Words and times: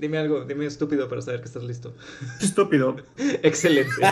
Dime 0.00 0.18
algo, 0.18 0.44
dime 0.44 0.66
estúpido 0.66 1.08
para 1.08 1.22
saber 1.22 1.38
que 1.38 1.46
estás 1.46 1.62
listo. 1.62 1.94
Estúpido. 2.42 2.96
Excelente. 3.44 3.92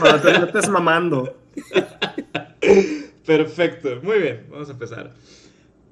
Para 0.00 0.22
te 0.22 0.32
lo 0.38 0.46
estás 0.46 0.70
mamando. 0.70 1.36
Perfecto, 3.26 4.00
muy 4.02 4.20
bien, 4.20 4.46
vamos 4.48 4.70
a 4.70 4.72
empezar. 4.72 5.12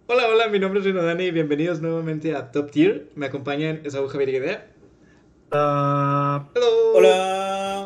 Hola, 0.07 0.27
hola, 0.29 0.49
mi 0.49 0.59
nombre 0.59 0.81
es 0.81 0.87
Rino 0.87 1.03
Dani 1.03 1.25
y 1.25 1.33
bienvenidos 1.33 1.83
nuevamente 1.83 2.35
a 2.35 2.51
Top 2.51 2.71
Tier. 2.71 3.11
Me 3.15 3.27
acompañan 3.27 3.83
Esaú 3.85 4.09
Javier 4.09 4.31
Guedea. 4.31 4.67
Ah, 5.51 6.49
Hello. 6.55 6.95
Hola. 6.95 7.85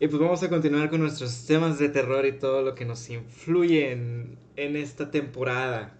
Y 0.00 0.08
pues 0.08 0.18
vamos 0.20 0.42
a 0.42 0.48
continuar 0.48 0.90
con 0.90 1.00
nuestros 1.00 1.46
temas 1.46 1.78
de 1.78 1.90
terror 1.90 2.26
y 2.26 2.32
todo 2.32 2.62
lo 2.62 2.74
que 2.74 2.84
nos 2.84 3.08
influye 3.08 3.92
en, 3.92 4.36
en 4.56 4.74
esta 4.74 5.12
temporada. 5.12 5.96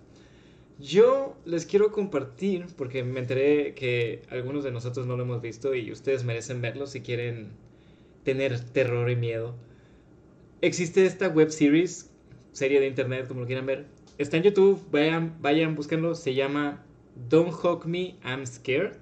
Yo 0.78 1.36
les 1.44 1.66
quiero 1.66 1.92
compartir, 1.92 2.66
porque 2.76 3.04
me 3.04 3.20
enteré 3.20 3.74
que 3.74 4.22
algunos 4.28 4.64
de 4.64 4.72
nosotros 4.72 5.06
no 5.06 5.16
lo 5.16 5.22
hemos 5.22 5.40
visto 5.40 5.74
y 5.74 5.92
ustedes 5.92 6.24
merecen 6.24 6.60
verlo 6.60 6.86
si 6.88 7.00
quieren 7.00 7.50
tener 8.24 8.58
terror 8.58 9.08
y 9.08 9.16
miedo. 9.16 9.54
Existe 10.62 11.06
esta 11.06 11.28
web 11.28 11.50
series, 11.50 12.10
serie 12.52 12.80
de 12.80 12.88
internet, 12.88 13.28
como 13.28 13.40
lo 13.40 13.46
quieran 13.46 13.66
ver. 13.66 13.86
Está 14.18 14.36
en 14.36 14.44
YouTube, 14.44 14.80
vayan, 14.90 15.36
vayan, 15.40 15.76
búsquenlo. 15.76 16.16
Se 16.16 16.34
llama 16.34 16.84
Don't 17.28 17.52
Hug 17.52 17.86
Me, 17.86 18.16
I'm 18.24 18.44
Scared. 18.44 18.94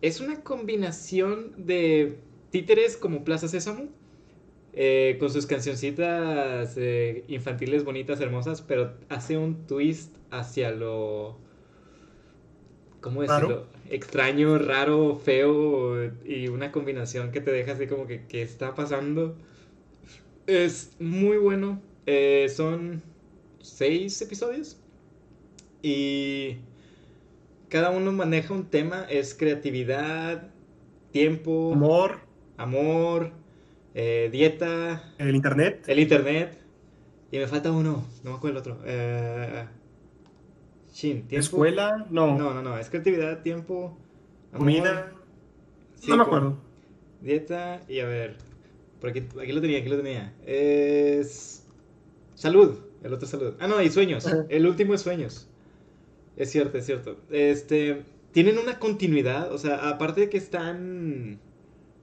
Es 0.00 0.20
una 0.20 0.42
combinación 0.42 1.52
de 1.58 2.18
títeres 2.50 2.96
como 2.96 3.24
Plaza 3.24 3.48
Sésamo, 3.48 3.88
eh, 4.72 5.16
con 5.18 5.30
sus 5.30 5.46
cancioncitas 5.46 6.74
eh, 6.76 7.24
infantiles 7.28 7.84
bonitas, 7.84 8.20
hermosas, 8.20 8.62
pero 8.62 8.94
hace 9.08 9.36
un 9.36 9.66
twist 9.66 10.15
hacia 10.30 10.70
lo... 10.70 11.38
¿Cómo 13.00 13.22
decirlo? 13.22 13.48
¿Raro? 13.48 13.66
Extraño, 13.88 14.58
raro, 14.58 15.16
feo 15.16 16.12
y 16.24 16.48
una 16.48 16.72
combinación 16.72 17.30
que 17.30 17.40
te 17.40 17.52
deja 17.52 17.72
así 17.72 17.86
como 17.86 18.06
que 18.06 18.26
¿qué 18.26 18.42
está 18.42 18.74
pasando? 18.74 19.36
Es 20.46 20.96
muy 20.98 21.36
bueno. 21.36 21.80
Eh, 22.06 22.48
son 22.48 23.02
seis 23.60 24.20
episodios 24.22 24.78
y 25.82 26.56
cada 27.68 27.90
uno 27.90 28.12
maneja 28.12 28.54
un 28.54 28.66
tema. 28.66 29.06
Es 29.08 29.34
creatividad, 29.34 30.50
tiempo, 31.12 31.72
amor, 31.72 32.20
amor, 32.56 33.32
eh, 33.94 34.28
dieta, 34.32 35.14
el 35.18 35.34
internet. 35.34 35.84
el 35.86 36.00
internet. 36.00 36.58
Y 37.30 37.38
me 37.38 37.46
falta 37.46 37.72
uno, 37.72 38.04
no 38.22 38.30
me 38.30 38.36
acuerdo 38.36 38.56
el 38.56 38.60
otro. 38.60 38.78
Eh, 38.84 39.64
chin, 40.96 41.28
tiempo. 41.28 41.44
Escuela, 41.44 42.06
no. 42.10 42.38
No, 42.38 42.54
no, 42.54 42.62
no, 42.62 42.78
es 42.78 42.88
creatividad, 42.88 43.42
tiempo, 43.42 43.96
amor, 44.50 44.58
Comida. 44.58 45.12
sí, 45.96 46.10
no 46.10 46.16
me 46.16 46.22
acuerdo. 46.22 46.56
Dieta 47.20 47.82
y 47.86 48.00
a 48.00 48.06
ver, 48.06 48.36
por 49.00 49.10
aquí, 49.10 49.26
aquí 49.40 49.52
lo 49.52 49.60
tenía, 49.60 49.78
aquí 49.78 49.90
lo 49.90 49.98
tenía. 49.98 50.34
Es 50.46 51.66
salud, 52.34 52.78
el 53.02 53.12
otro 53.12 53.26
es 53.26 53.30
salud. 53.30 53.54
Ah, 53.60 53.68
no, 53.68 53.82
y 53.82 53.90
sueños. 53.90 54.26
El 54.48 54.66
último 54.66 54.94
es 54.94 55.02
sueños. 55.02 55.48
Es 56.36 56.50
cierto, 56.50 56.78
es 56.78 56.86
cierto. 56.86 57.18
Este, 57.30 58.02
tienen 58.32 58.56
una 58.56 58.78
continuidad, 58.78 59.52
o 59.52 59.58
sea, 59.58 59.90
aparte 59.90 60.22
de 60.22 60.30
que 60.30 60.38
están 60.38 61.38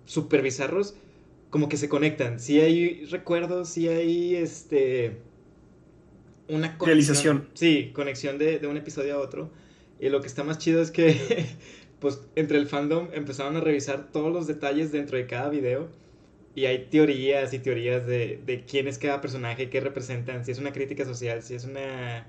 súper 0.05 0.43
bizarros, 0.43 0.95
como 1.49 1.67
que 1.67 1.77
se 1.77 1.89
conectan. 1.89 2.39
Si 2.39 2.59
hay 2.61 3.05
recuerdos, 3.05 3.69
si 3.69 3.87
hay 3.87 4.35
este 4.35 5.17
una 6.53 6.77
conexión. 6.77 6.87
Realización. 6.87 7.49
Sí, 7.53 7.91
conexión 7.93 8.37
de, 8.37 8.59
de 8.59 8.67
un 8.67 8.77
episodio 8.77 9.15
a 9.15 9.19
otro. 9.19 9.51
Y 9.99 10.09
lo 10.09 10.21
que 10.21 10.27
está 10.27 10.43
más 10.43 10.57
chido 10.57 10.81
es 10.81 10.91
que, 10.91 11.15
pues, 11.99 12.21
entre 12.35 12.57
el 12.57 12.67
fandom 12.67 13.07
empezaron 13.13 13.55
a 13.55 13.61
revisar 13.61 14.11
todos 14.11 14.33
los 14.33 14.47
detalles 14.47 14.91
dentro 14.91 15.17
de 15.17 15.27
cada 15.27 15.49
video. 15.49 15.89
Y 16.55 16.65
hay 16.65 16.87
teorías 16.89 17.53
y 17.53 17.59
teorías 17.59 18.05
de, 18.05 18.39
de 18.45 18.63
quién 18.65 18.87
es 18.87 18.99
cada 18.99 19.21
personaje, 19.21 19.69
qué 19.69 19.79
representan, 19.79 20.45
si 20.45 20.51
es 20.51 20.59
una 20.59 20.71
crítica 20.71 21.05
social, 21.05 21.41
si 21.41 21.55
es 21.55 21.65
una... 21.65 22.27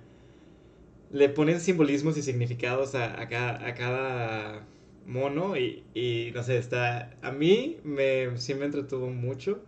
Le 1.12 1.28
ponen 1.28 1.60
simbolismos 1.60 2.16
y 2.16 2.22
significados 2.22 2.94
a, 2.94 3.20
a 3.20 3.28
cada, 3.28 3.66
a 3.66 3.74
cada 3.74 4.66
mono 5.06 5.56
y, 5.56 5.84
y, 5.94 6.30
no 6.34 6.42
sé, 6.42 6.58
está... 6.58 7.10
A 7.22 7.32
mí 7.32 7.78
me, 7.84 8.36
sí 8.38 8.54
me 8.54 8.64
entretuvo 8.64 9.10
mucho. 9.10 9.62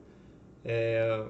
Eh, 0.65 1.25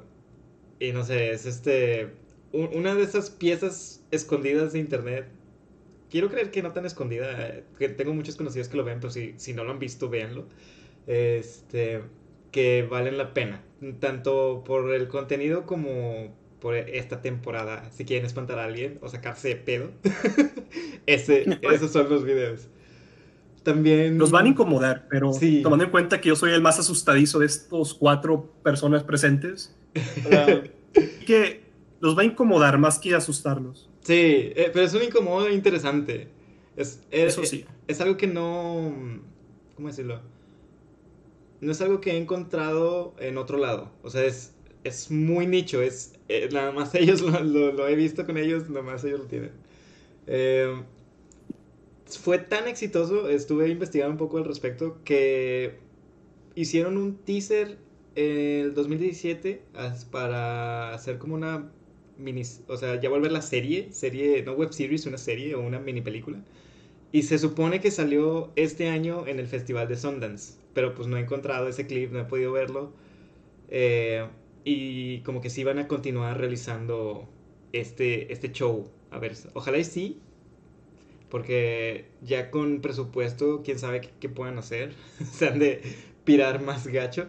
y 0.78 0.92
no 0.92 1.04
sé, 1.04 1.30
es 1.30 1.46
este... 1.46 2.25
un- 2.56 2.70
una 2.74 2.94
de 2.94 3.02
esas 3.02 3.30
piezas 3.30 4.02
escondidas 4.10 4.72
de 4.72 4.78
internet. 4.80 5.26
Quiero 6.10 6.28
creer 6.30 6.50
que 6.50 6.62
no 6.62 6.72
tan 6.72 6.86
escondida, 6.86 7.48
eh, 7.48 7.64
que 7.78 7.88
tengo 7.88 8.14
muchos 8.14 8.36
conocidos 8.36 8.68
que 8.68 8.76
lo 8.76 8.84
ven, 8.84 9.00
pero 9.00 9.10
si, 9.12 9.34
si 9.36 9.52
no 9.54 9.64
lo 9.64 9.72
han 9.72 9.78
visto, 9.78 10.08
véanlo. 10.08 10.46
Este, 11.06 12.02
que 12.52 12.82
valen 12.88 13.18
la 13.18 13.34
pena, 13.34 13.62
tanto 14.00 14.62
por 14.64 14.92
el 14.94 15.08
contenido 15.08 15.66
como 15.66 16.34
por 16.60 16.74
esta 16.74 17.20
temporada. 17.22 17.90
Si 17.92 18.04
quieren 18.04 18.24
espantar 18.26 18.58
a 18.58 18.64
alguien 18.64 18.98
o 19.02 19.08
sacarse 19.08 19.48
de 19.48 19.56
pedo, 19.56 19.90
ese, 21.06 21.58
esos 21.62 21.92
son 21.92 22.08
los 22.08 22.24
videos. 22.24 22.68
También... 23.62 24.16
Los 24.16 24.30
van 24.30 24.46
a 24.46 24.48
incomodar, 24.48 25.06
pero 25.10 25.32
Sí. 25.32 25.60
tomando 25.62 25.84
en 25.84 25.90
cuenta 25.90 26.20
que 26.20 26.28
yo 26.28 26.36
soy 26.36 26.52
el 26.52 26.62
más 26.62 26.78
asustadizo 26.78 27.40
de 27.40 27.46
estos 27.46 27.94
cuatro 27.94 28.52
personas 28.62 29.02
presentes, 29.02 29.76
que 31.26 31.65
los 32.00 32.16
va 32.16 32.22
a 32.22 32.24
incomodar 32.24 32.78
más 32.78 32.98
que 32.98 33.14
asustarlos. 33.14 33.88
Sí, 34.02 34.14
eh, 34.54 34.70
pero 34.72 34.84
es 34.86 34.94
un 34.94 35.02
incómodo 35.02 35.48
interesante. 35.50 36.28
Es, 36.76 37.00
es- 37.10 37.32
Eso 37.32 37.44
sí. 37.44 37.64
es 37.88 38.00
algo 38.00 38.16
que 38.16 38.26
no... 38.26 38.92
¿Cómo 39.74 39.88
decirlo? 39.88 40.20
No 41.60 41.72
es 41.72 41.80
algo 41.80 42.00
que 42.00 42.12
he 42.12 42.16
encontrado 42.18 43.14
en 43.18 43.38
otro 43.38 43.58
lado. 43.58 43.90
O 44.02 44.10
sea, 44.10 44.24
es, 44.24 44.54
es 44.84 45.10
muy 45.10 45.46
nicho. 45.46 45.80
Es, 45.82 46.14
eh, 46.28 46.48
nada 46.52 46.70
más 46.72 46.94
ellos 46.94 47.20
lo, 47.22 47.30
lo- 47.42 47.72
lo 47.72 47.88
he 47.88 47.94
visto 47.96 48.26
con 48.26 48.36
ellos, 48.36 48.68
nada 48.68 48.82
más 48.82 49.04
ellos 49.04 49.20
lo 49.20 49.26
tienen. 49.26 49.52
Eh, 50.26 50.82
fue 52.06 52.38
tan 52.38 52.68
exitoso, 52.68 53.28
estuve 53.28 53.68
investigando 53.68 54.12
un 54.12 54.18
poco 54.18 54.38
al 54.38 54.44
respecto, 54.44 54.98
que 55.04 55.78
hicieron 56.54 56.96
un 56.96 57.16
teaser 57.16 57.78
en 58.14 58.36
el 58.66 58.74
2017 58.74 59.62
as- 59.74 60.04
para 60.04 60.94
hacer 60.94 61.18
como 61.18 61.34
una 61.34 61.70
mini, 62.18 62.42
o 62.68 62.76
sea, 62.76 63.00
ya 63.00 63.08
volver 63.08 63.32
la 63.32 63.42
serie, 63.42 63.88
serie, 63.92 64.42
no 64.42 64.52
web 64.52 64.72
series, 64.72 65.06
una 65.06 65.18
serie 65.18 65.54
o 65.54 65.60
una 65.60 65.78
mini 65.78 66.00
película. 66.00 66.42
Y 67.12 67.22
se 67.22 67.38
supone 67.38 67.80
que 67.80 67.90
salió 67.90 68.52
este 68.56 68.88
año 68.88 69.26
en 69.26 69.38
el 69.38 69.46
Festival 69.46 69.88
de 69.88 69.96
Sundance, 69.96 70.54
pero 70.74 70.94
pues 70.94 71.08
no 71.08 71.16
he 71.16 71.20
encontrado 71.20 71.68
ese 71.68 71.86
clip, 71.86 72.12
no 72.12 72.20
he 72.20 72.24
podido 72.24 72.52
verlo. 72.52 72.92
Eh, 73.68 74.26
y 74.64 75.20
como 75.20 75.40
que 75.40 75.50
sí 75.50 75.64
van 75.64 75.78
a 75.78 75.88
continuar 75.88 76.38
realizando 76.38 77.28
este, 77.72 78.32
este 78.32 78.52
show. 78.52 78.90
A 79.10 79.18
ver, 79.18 79.34
ojalá 79.54 79.78
y 79.78 79.84
sí, 79.84 80.20
porque 81.30 82.06
ya 82.22 82.50
con 82.50 82.80
presupuesto, 82.80 83.62
quién 83.64 83.78
sabe 83.78 84.00
qué, 84.00 84.10
qué 84.20 84.28
puedan 84.28 84.58
hacer. 84.58 84.92
Se 85.32 85.46
han 85.48 85.58
de 85.58 85.82
pirar 86.24 86.62
más 86.62 86.86
gacho. 86.86 87.28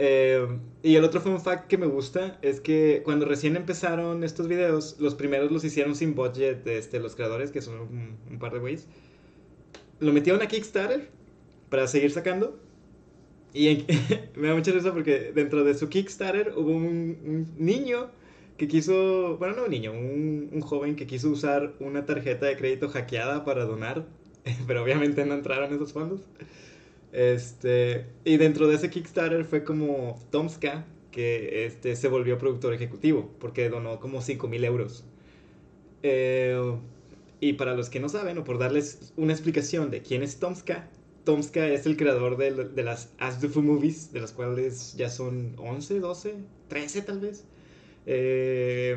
Eh, 0.00 0.46
y 0.82 0.94
el 0.96 1.04
otro 1.04 1.20
fun 1.20 1.40
fact 1.40 1.66
que 1.66 1.76
me 1.76 1.86
gusta 1.86 2.38
es 2.42 2.60
que 2.60 3.02
cuando 3.04 3.26
recién 3.26 3.56
empezaron 3.56 4.22
estos 4.24 4.46
videos, 4.48 4.96
los 5.00 5.14
primeros 5.16 5.50
los 5.50 5.64
hicieron 5.64 5.96
sin 5.96 6.14
budget 6.14 6.66
este, 6.66 7.00
los 7.00 7.16
creadores, 7.16 7.50
que 7.50 7.62
son 7.62 7.80
un, 7.80 8.16
un 8.30 8.38
par 8.38 8.52
de 8.52 8.60
güeyes. 8.60 8.86
Lo 10.00 10.12
metieron 10.12 10.42
a 10.42 10.46
Kickstarter 10.48 11.08
para 11.70 11.86
seguir 11.88 12.10
sacando. 12.12 12.58
Y 13.52 13.68
en- 13.68 13.86
me 14.36 14.48
da 14.48 14.54
mucha 14.54 14.72
risa 14.72 14.92
porque 14.92 15.32
dentro 15.34 15.64
de 15.64 15.74
su 15.74 15.88
Kickstarter 15.88 16.52
hubo 16.56 16.70
un, 16.70 17.18
un 17.24 17.46
niño 17.58 18.10
que 18.56 18.68
quiso, 18.68 19.36
bueno, 19.38 19.56
no 19.56 19.64
un 19.64 19.70
niño, 19.70 19.92
un, 19.92 20.50
un 20.52 20.60
joven 20.60 20.96
que 20.96 21.06
quiso 21.06 21.30
usar 21.30 21.74
una 21.80 22.04
tarjeta 22.06 22.46
de 22.46 22.56
crédito 22.56 22.88
hackeada 22.88 23.44
para 23.44 23.64
donar, 23.64 24.06
pero 24.66 24.82
obviamente 24.82 25.24
no 25.26 25.34
entraron 25.34 25.72
esos 25.74 25.92
fondos. 25.92 26.22
Este, 27.12 28.06
y 28.24 28.36
dentro 28.36 28.68
de 28.68 28.76
ese 28.76 28.90
Kickstarter 28.90 29.44
fue 29.44 29.64
como 29.64 30.18
Tomska, 30.30 30.84
que 31.10 31.64
este, 31.66 31.96
se 31.96 32.08
volvió 32.08 32.38
productor 32.38 32.74
ejecutivo, 32.74 33.30
porque 33.40 33.68
donó 33.68 33.98
como 34.00 34.20
5 34.20 34.46
mil 34.48 34.64
euros. 34.64 35.04
Eh, 36.02 36.60
y 37.40 37.54
para 37.54 37.74
los 37.74 37.88
que 37.88 38.00
no 38.00 38.08
saben, 38.08 38.38
o 38.38 38.44
por 38.44 38.58
darles 38.58 39.12
una 39.16 39.32
explicación 39.32 39.90
de 39.90 40.02
quién 40.02 40.22
es 40.22 40.38
Tomska, 40.38 40.88
Tomska 41.24 41.66
es 41.68 41.84
el 41.84 41.96
creador 41.96 42.38
de, 42.38 42.52
de 42.52 42.82
las 42.82 43.10
As 43.18 43.40
the 43.40 43.48
Fu 43.48 43.62
Movies, 43.62 44.12
de 44.12 44.20
las 44.20 44.32
cuales 44.32 44.94
ya 44.96 45.10
son 45.10 45.54
11, 45.58 46.00
12, 46.00 46.34
13 46.68 47.02
tal 47.02 47.20
vez. 47.20 47.44
Eh, 48.06 48.96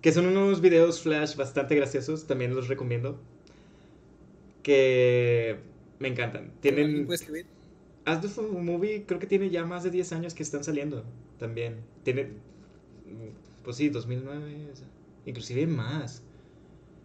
que 0.00 0.12
son 0.12 0.26
unos 0.26 0.60
videos 0.60 1.00
flash 1.00 1.34
bastante 1.34 1.74
graciosos, 1.74 2.26
también 2.28 2.54
los 2.54 2.68
recomiendo. 2.68 3.18
Que 4.62 5.58
me 6.02 6.08
encantan. 6.08 6.42
¿Alguien 6.42 6.60
Tienen... 6.60 7.06
puede 7.06 7.16
escribir? 7.16 7.46
As 8.04 8.36
Movie 8.36 9.04
creo 9.06 9.20
que 9.20 9.28
tiene 9.28 9.48
ya 9.48 9.64
más 9.64 9.84
de 9.84 9.90
10 9.90 10.12
años 10.12 10.34
que 10.34 10.42
están 10.42 10.64
saliendo 10.64 11.04
también. 11.38 11.76
Tiene, 12.02 12.30
pues 13.62 13.76
sí, 13.76 13.88
2009, 13.88 14.70
o 14.72 14.76
sea, 14.76 14.88
inclusive 15.24 15.66
más. 15.66 16.22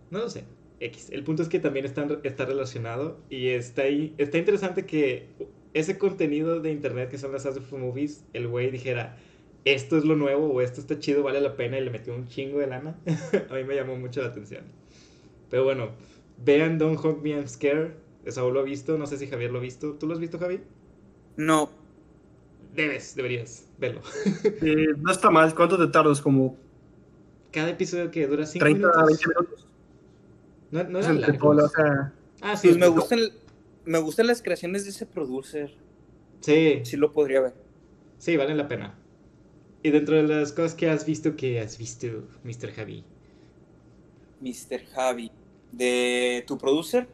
No 0.10 0.20
lo 0.20 0.30
sé. 0.30 0.44
X. 0.80 1.10
El 1.12 1.24
punto 1.24 1.44
es 1.44 1.50
que 1.50 1.60
también 1.60 1.86
está, 1.86 2.08
está 2.24 2.46
relacionado 2.46 3.20
y 3.30 3.50
está 3.50 3.84
ahí. 3.84 4.14
Está 4.18 4.38
interesante 4.38 4.86
que 4.86 5.28
ese 5.74 5.98
contenido 5.98 6.60
de 6.62 6.72
internet 6.72 7.10
que 7.10 7.18
son 7.18 7.32
las 7.32 7.46
as 7.46 7.60
movies, 7.72 8.26
el 8.34 8.48
güey 8.48 8.72
dijera, 8.72 9.18
esto 9.66 9.98
es 9.98 10.06
lo 10.06 10.16
nuevo 10.16 10.48
o 10.48 10.62
esto 10.62 10.80
está 10.82 10.98
chido, 11.00 11.24
vale 11.24 11.42
la 11.42 11.56
pena 11.56 11.78
y 11.78 11.84
le 11.84 11.92
metió 11.92 12.16
un 12.16 12.28
chingo 12.28 12.60
de 12.60 12.68
lana. 12.68 13.00
a 13.50 13.54
mí 13.54 13.64
me 13.64 13.76
llamó 13.76 13.96
mucho 13.98 14.22
la 14.22 14.30
atención. 14.30 14.64
Pero 15.50 15.64
bueno, 15.64 15.92
vean 16.44 16.78
Don't 16.78 17.04
Hug 17.04 17.22
Me 17.22 17.32
I'm 17.32 17.48
Scared. 17.48 18.07
Saúl 18.32 18.54
lo 18.54 18.60
ha 18.62 18.64
visto, 18.64 18.98
no 18.98 19.06
sé 19.08 19.18
si 19.18 19.28
Javier 19.28 19.52
lo 19.52 19.60
ha 19.60 19.62
visto. 19.62 19.94
¿Tú 19.94 20.08
lo 20.08 20.14
has 20.14 20.20
visto, 20.20 20.38
Javi? 20.40 20.62
No. 21.36 21.70
Debes, 22.76 23.16
deberías 23.16 23.68
verlo. 23.78 24.02
Eh, 24.62 24.88
no 24.98 25.12
está 25.12 25.30
mal. 25.30 25.54
¿Cuánto 25.56 25.78
te 25.78 25.92
tardas? 25.92 26.22
Como 26.22 26.58
cada 27.52 27.70
episodio 27.70 28.12
que 28.12 28.28
dura 28.28 28.46
5 28.46 28.64
30 28.64 28.88
minutos. 28.88 29.08
20 29.08 29.28
minutos. 29.28 29.68
No, 30.72 30.84
no 30.84 31.00
Es 31.00 31.40
todo, 31.40 31.66
o 31.66 31.70
sea, 31.70 32.14
Ah, 32.42 32.56
sí. 32.56 32.68
Pues 32.68 32.80
me 32.80 32.88
gustan, 32.88 33.20
me 33.86 34.00
gustan 34.00 34.28
las 34.28 34.42
creaciones 34.42 34.84
de 34.84 34.92
ese 34.92 35.06
producer. 35.06 35.74
Sí, 36.42 36.82
Sí 36.84 36.98
lo 36.98 37.12
podría 37.12 37.42
ver. 37.42 37.54
sí, 38.20 38.38
valen 38.38 38.58
la 38.58 38.68
pena. 38.68 38.96
Y 39.82 39.92
dentro 39.92 40.16
de 40.16 40.24
las 40.24 40.52
cosas 40.52 40.76
que 40.76 40.90
has 40.90 41.06
visto, 41.06 41.36
¿qué 41.36 41.60
has 41.60 41.78
visto, 41.78 42.08
Mr. 42.44 42.72
Javi? 42.74 43.04
Mr. 44.42 44.86
Javi. 44.94 45.32
¿De 45.72 46.44
tu 46.48 46.58
producer? 46.58 47.08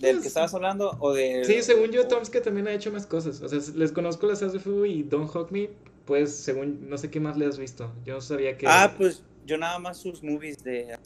¿Del 0.00 0.16
Pues- 0.16 0.22
que 0.22 0.28
estabas 0.28 0.52
hablando? 0.54 0.96
¿O 0.98 1.12
de.? 1.12 1.44
Sí, 1.44 1.62
según 1.62 1.90
yo, 1.90 2.08
Tomska 2.08 2.40
también 2.42 2.66
ha 2.68 2.72
hecho 2.72 2.90
más 2.90 3.06
cosas. 3.06 3.40
O 3.42 3.48
sea, 3.48 3.58
les 3.76 3.92
conozco 3.92 4.26
las 4.26 4.42
As 4.42 4.54
y 4.86 5.02
Don't 5.02 5.34
Hug 5.34 5.52
Me, 5.52 5.70
pues 6.06 6.34
según, 6.34 6.88
no 6.88 6.96
sé 6.98 7.10
qué 7.10 7.20
más 7.20 7.36
le 7.36 7.46
has 7.46 7.58
visto. 7.58 7.92
Yo 8.04 8.14
no 8.14 8.20
sabía 8.20 8.56
que... 8.56 8.66
Ah, 8.66 8.94
pues 8.96 9.22
yo 9.46 9.56
nada 9.58 9.78
más 9.78 9.98
sus 9.98 10.22
movies 10.22 10.62
de. 10.64 10.96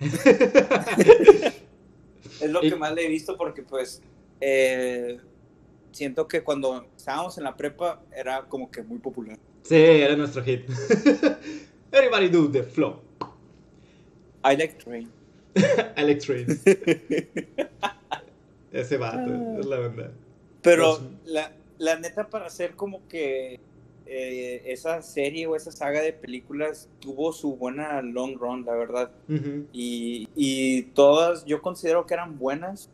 Es 2.40 2.50
lo 2.50 2.62
Y- 2.62 2.70
que 2.70 2.76
más 2.76 2.92
le 2.94 3.06
he 3.06 3.08
visto 3.08 3.36
porque, 3.36 3.62
pues. 3.62 4.00
eh, 4.40 5.18
siento 5.92 6.28
que 6.28 6.42
cuando 6.44 6.86
estábamos 6.96 7.38
en 7.38 7.44
la 7.44 7.56
prepa 7.56 8.02
era 8.14 8.42
como 8.42 8.70
que 8.70 8.82
muy 8.82 8.98
popular. 8.98 9.38
sí, 9.62 9.74
era 9.74 10.14
nuestro 10.14 10.44
hit. 10.44 10.68
Everybody 11.92 12.28
do 12.28 12.48
the 12.50 12.62
flow. 12.62 13.00
I 14.44 14.54
like 14.56 14.74
Train. 14.78 15.10
Alex 15.96 16.24
Train. 16.24 16.46
Ese 18.72 18.96
vato, 18.98 19.18
Ah. 19.32 19.56
es 19.60 19.66
la 19.66 19.78
verdad. 19.78 20.10
Pero 20.62 20.98
Pues- 20.98 21.32
la, 21.32 21.52
la 21.78 21.98
neta, 21.98 22.28
para 22.28 22.46
hacer 22.46 22.74
como 22.74 23.06
que 23.08 23.60
eh, 24.10 24.62
esa 24.66 25.02
serie 25.02 25.46
o 25.46 25.54
esa 25.56 25.70
saga 25.70 26.00
de 26.00 26.12
películas 26.14 26.88
tuvo 26.98 27.32
su 27.32 27.56
buena 27.56 28.00
long 28.02 28.36
run, 28.38 28.64
la 28.64 28.74
verdad. 28.74 29.10
Ujú. 29.28 29.66
Y, 29.72 30.28
y 30.34 30.82
todas 30.94 31.44
yo 31.44 31.60
considero 31.62 32.06
que 32.06 32.14
eran 32.14 32.38
buenas. 32.38 32.90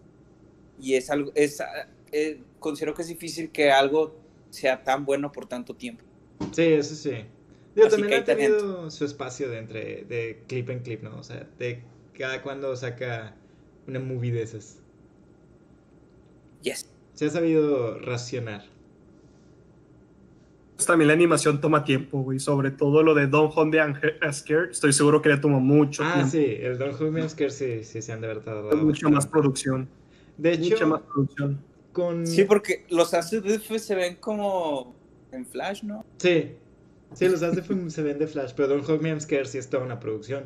Y 0.81 0.94
es 0.94 1.10
algo, 1.10 1.31
es, 1.37 1.62
eh, 2.12 2.40
considero 2.58 2.94
que 2.94 3.02
es 3.02 3.08
difícil 3.08 3.50
que 3.50 3.70
algo 3.70 4.17
sea 4.50 4.82
tan 4.82 5.05
bueno 5.05 5.31
por 5.31 5.46
tanto 5.46 5.75
tiempo. 5.75 6.02
Sí, 6.52 6.62
eso 6.64 6.94
sí. 6.96 7.12
Digo, 7.76 7.87
Así 7.88 7.96
también 7.96 8.08
que 8.08 8.14
ha 8.14 8.19
hay 8.19 8.25
talento. 8.25 8.56
tenido 8.58 8.90
su 8.90 9.05
espacio 9.05 9.49
de 9.50 9.58
entre 9.58 10.05
de 10.05 10.43
clip 10.49 10.70
en 10.70 10.81
clip, 10.81 11.02
¿no? 11.02 11.17
O 11.19 11.22
sea, 11.22 11.46
de 11.58 11.81
cada 12.19 12.43
cuando 12.43 12.75
saca 12.76 13.34
una 13.87 14.00
movie 14.00 14.32
de 14.32 14.43
esas. 14.43 14.78
Yes. 16.62 16.88
Se 17.14 17.26
ha 17.26 17.31
sabido 17.31 17.99
racionar. 17.99 18.64
también 20.87 21.08
la 21.08 21.14
animación 21.14 21.61
toma 21.61 21.82
tiempo, 21.84 22.20
güey. 22.22 22.38
Sobre 22.38 22.70
todo 22.70 23.02
lo 23.02 23.14
de 23.14 23.26
Don 23.26 23.50
Honde 23.55 23.81
and 23.81 23.96
Scared. 24.32 24.70
Estoy 24.70 24.93
seguro 24.93 25.22
que 25.22 25.31
le 25.31 25.38
toma 25.38 25.58
mucho 25.58 26.02
Ah, 26.05 26.14
tiempo. 26.14 26.31
sí, 26.31 26.44
el 26.61 26.76
Don 26.78 26.93
Julian 26.93 27.31
Scare 27.31 27.50
sí, 27.50 27.84
sí 27.84 28.02
se 28.02 28.12
han 28.12 28.20
de 28.20 28.26
verdad 28.26 28.43
tardado 28.44 28.76
Mucho 28.76 29.06
bastante. 29.08 29.14
más 29.14 29.26
producción. 29.26 29.88
De 30.37 30.58
Mucha 30.58 30.75
hecho, 30.75 30.87
más 30.88 31.00
producción. 31.02 31.58
con... 31.93 32.26
Sí, 32.26 32.44
porque 32.44 32.84
los 32.90 33.14
ACDF 33.14 33.78
se 33.78 33.94
ven 33.94 34.17
como 34.17 34.94
en 35.32 35.46
Flash, 35.46 35.84
¿no? 35.84 36.05
Sí, 36.19 36.52
sí, 37.14 37.28
los 37.28 37.40
de 37.40 37.62
Film 37.62 37.88
se 37.88 38.02
ven 38.02 38.19
de 38.19 38.26
Flash, 38.26 38.52
pero 38.55 38.69
Don't 38.69 38.87
Hold 38.88 39.00
Me 39.00 39.08
I'm 39.10 39.20
Scared 39.20 39.46
sí 39.46 39.58
es 39.58 39.70
toda 39.70 39.84
una 39.84 39.99
producción. 40.00 40.44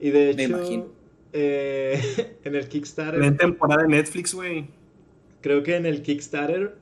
Y 0.00 0.10
de 0.10 0.34
Me 0.34 0.44
hecho, 0.44 0.56
imagino. 0.56 0.86
eh, 1.32 2.00
en 2.44 2.54
el 2.54 2.68
Kickstarter, 2.68 3.22
En 3.22 3.36
temporada 3.36 3.82
de 3.82 3.88
Netflix, 3.88 4.34
güey. 4.34 4.66
creo 5.40 5.62
que 5.62 5.76
en 5.76 5.86
el 5.86 6.02
Kickstarter 6.02 6.76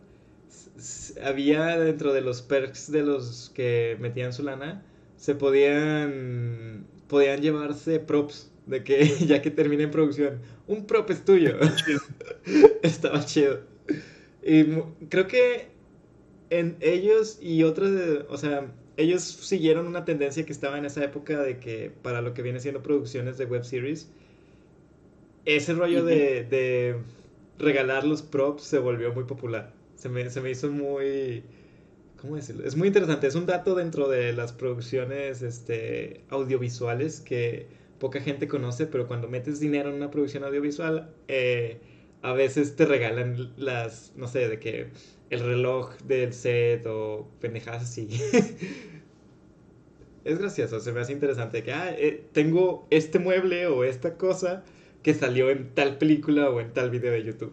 había 1.23 1.79
dentro 1.79 2.13
de 2.13 2.21
los 2.21 2.43
perks 2.43 2.91
de 2.93 3.03
los 3.03 3.51
que 3.55 3.97
metían 4.01 4.33
su 4.33 4.43
lana, 4.43 4.83
se 5.17 5.35
podían, 5.35 6.87
podían 7.09 7.41
llevarse 7.41 7.99
props, 8.01 8.51
de 8.67 8.85
que 8.85 9.07
ya 9.27 9.41
que 9.43 9.51
termine 9.51 9.85
en 9.85 9.91
producción, 9.91 10.41
un 10.67 10.87
prop 10.87 11.11
es 11.11 11.25
tuyo. 11.25 11.57
Chido. 11.85 12.01
Estaba 12.83 13.25
chido. 13.25 13.61
Y 14.43 14.65
creo 15.09 15.27
que 15.27 15.69
en 16.51 16.77
ellos 16.81 17.39
y 17.41 17.63
otros, 17.65 17.91
o 18.29 18.37
sea, 18.37 18.67
ellos 18.97 19.23
siguieron 19.23 19.87
una 19.87 20.05
tendencia 20.05 20.45
que 20.47 20.53
estaba 20.53 20.79
en 20.79 20.85
esa 20.85 21.05
época 21.05 21.41
de 21.43 21.59
que 21.59 21.93
para 22.03 22.23
lo 22.23 22.35
que 22.35 22.43
viene 22.43 22.61
siendo 22.61 22.83
producciones 22.83 23.39
de 23.39 23.45
web 23.45 23.65
series, 23.65 24.09
ese 25.45 25.75
rollo 25.75 26.05
de, 26.05 26.45
de 26.45 26.97
regalar 27.59 28.05
los 28.05 28.23
props 28.23 28.63
se 28.63 28.79
volvió 28.79 29.13
muy 29.13 29.25
popular. 29.25 29.73
Se 29.97 30.09
me, 30.09 30.29
se 30.31 30.41
me 30.41 30.51
hizo 30.51 30.71
muy... 30.71 31.45
¿Cómo 32.21 32.37
decirlo? 32.37 32.65
Es 32.65 32.77
muy 32.77 32.89
interesante. 32.89 33.27
Es 33.27 33.35
un 33.35 33.47
dato 33.47 33.75
dentro 33.75 34.09
de 34.09 34.33
las 34.33 34.53
producciones 34.53 35.43
este, 35.43 36.23
audiovisuales 36.31 37.21
que 37.21 37.67
poca 37.99 38.21
gente 38.21 38.49
conoce, 38.49 38.87
pero 38.87 39.07
cuando 39.07 39.29
metes 39.29 39.61
dinero 39.61 39.91
en 39.91 39.97
una 39.97 40.11
producción 40.11 40.43
audiovisual, 40.45 41.11
eh, 41.29 41.79
a 42.23 42.33
veces 42.33 42.75
te 42.77 42.87
regalan 42.87 43.53
las, 43.57 44.13
no 44.17 44.29
sé, 44.29 44.49
de 44.49 44.59
que 44.59 44.89
el 45.31 45.41
reloj 45.41 45.97
del 46.05 46.33
set 46.33 46.87
o 46.87 47.29
pendejadas 47.41 47.83
así. 47.85 48.09
es 50.25 50.39
gracioso, 50.39 50.81
se 50.81 50.93
me 50.93 51.01
hace 51.01 51.13
interesante 51.13 51.63
que, 51.63 51.73
ah, 51.73 51.95
eh, 51.97 52.25
tengo 52.33 52.87
este 52.91 53.19
mueble 53.19 53.67
o 53.69 53.85
esta 53.85 54.17
cosa 54.17 54.65
que 55.03 55.15
salió 55.15 55.51
en 55.51 55.71
tal 55.75 55.99
película 55.99 56.51
o 56.51 56.61
en 56.61 56.73
tal 56.73 56.91
video 56.91 57.13
de 57.13 57.25
YouTube. 57.25 57.53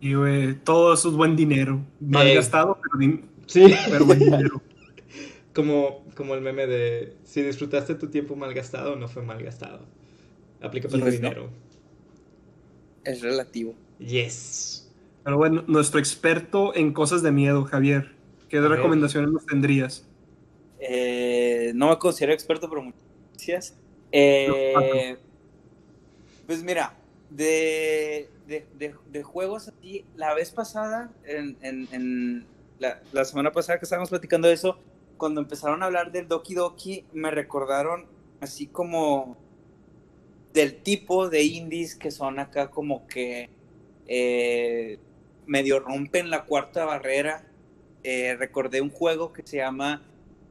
Y, 0.00 0.14
güey, 0.14 0.54
todo 0.54 0.94
eso 0.94 1.08
es 1.08 1.14
buen 1.16 1.36
dinero. 1.36 1.84
Mal 2.00 2.32
gastado, 2.32 2.78
pero, 2.82 2.98
din- 2.98 3.24
Sí, 3.46 3.74
pero 3.90 4.06
buen 4.06 4.18
dinero. 4.18 4.62
como, 5.54 6.04
como 6.14 6.34
el 6.34 6.40
meme 6.40 6.66
de 6.66 7.14
si 7.24 7.42
disfrutaste 7.42 7.94
tu 7.96 8.08
tiempo 8.08 8.36
mal 8.36 8.54
gastado, 8.54 8.96
no 8.96 9.08
fue 9.08 9.22
mal 9.22 9.42
gastado. 9.42 9.80
Aplica 10.60 10.88
para 10.88 11.04
no. 11.04 11.10
dinero. 11.10 11.50
Es 13.04 13.22
relativo. 13.22 13.74
Yes. 13.98 14.87
Pero 15.28 15.36
bueno, 15.36 15.62
nuestro 15.66 16.00
experto 16.00 16.74
en 16.74 16.94
cosas 16.94 17.20
de 17.22 17.30
miedo, 17.30 17.64
Javier. 17.66 18.12
¿Qué 18.48 18.62
recomendaciones 18.62 19.30
nos 19.30 19.44
tendrías? 19.44 20.06
Eh, 20.80 21.72
no 21.74 21.90
me 21.90 21.98
considero 21.98 22.32
experto, 22.32 22.66
pero 22.70 22.80
muchas 22.80 22.98
gracias. 23.34 23.76
Eh, 24.10 25.18
pues 26.46 26.62
mira, 26.62 26.94
de, 27.28 28.30
de, 28.46 28.64
de- 28.78 28.94
de 29.12 29.22
juegos 29.22 29.68
así, 29.68 30.06
la 30.16 30.32
vez 30.32 30.50
pasada, 30.50 31.10
en, 31.26 31.58
en- 31.60 31.88
en 31.92 32.46
la, 32.78 33.02
la 33.12 33.26
semana 33.26 33.52
pasada 33.52 33.78
que 33.78 33.84
estábamos 33.84 34.08
platicando 34.08 34.48
de 34.48 34.54
eso, 34.54 34.78
cuando 35.18 35.42
empezaron 35.42 35.82
a 35.82 35.86
hablar 35.86 36.10
del 36.10 36.26
Doki 36.26 36.54
Doki, 36.54 37.04
me 37.12 37.30
recordaron 37.30 38.06
así 38.40 38.66
como 38.66 39.36
del 40.54 40.76
tipo 40.76 41.28
de 41.28 41.42
indies 41.44 41.94
que 41.96 42.10
son 42.10 42.38
acá 42.38 42.70
como 42.70 43.06
que 43.06 43.50
eh, 44.06 44.98
medio 45.48 45.80
rompen 45.80 46.30
la 46.30 46.44
cuarta 46.44 46.84
barrera. 46.84 47.44
Eh, 48.04 48.36
recordé 48.38 48.80
un 48.80 48.90
juego 48.90 49.32
que 49.32 49.42
se 49.44 49.56
llama 49.56 50.04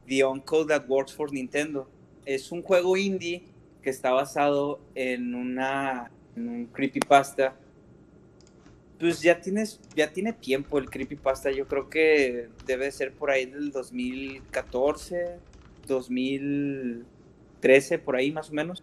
The 0.06 0.22
Uncle 0.24 0.66
That 0.66 0.84
Works 0.88 1.14
for 1.14 1.32
Nintendo. 1.32 1.88
Es 2.26 2.52
un 2.52 2.60
juego 2.62 2.98
indie 2.98 3.44
que 3.80 3.88
está 3.90 4.10
basado 4.10 4.80
en 4.94 5.34
una 5.34 6.10
en 6.36 6.48
un 6.48 6.66
creepypasta. 6.66 7.56
Pues 8.98 9.22
ya 9.22 9.40
tienes 9.40 9.80
ya 9.94 10.12
tiene 10.12 10.32
tiempo 10.32 10.78
el 10.78 10.90
creepypasta, 10.90 11.52
yo 11.52 11.68
creo 11.68 11.88
que 11.88 12.48
debe 12.66 12.90
ser 12.90 13.12
por 13.12 13.30
ahí 13.30 13.46
del 13.46 13.70
2014, 13.70 15.38
2013 15.86 17.98
por 18.00 18.16
ahí 18.16 18.32
más 18.32 18.50
o 18.50 18.54
menos. 18.54 18.82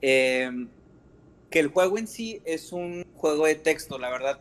Eh, 0.00 0.50
que 1.50 1.60
el 1.60 1.68
juego 1.68 1.98
en 1.98 2.06
sí 2.08 2.40
es 2.44 2.72
un 2.72 3.04
juego 3.14 3.46
de 3.46 3.54
texto, 3.54 3.98
la 3.98 4.10
verdad. 4.10 4.40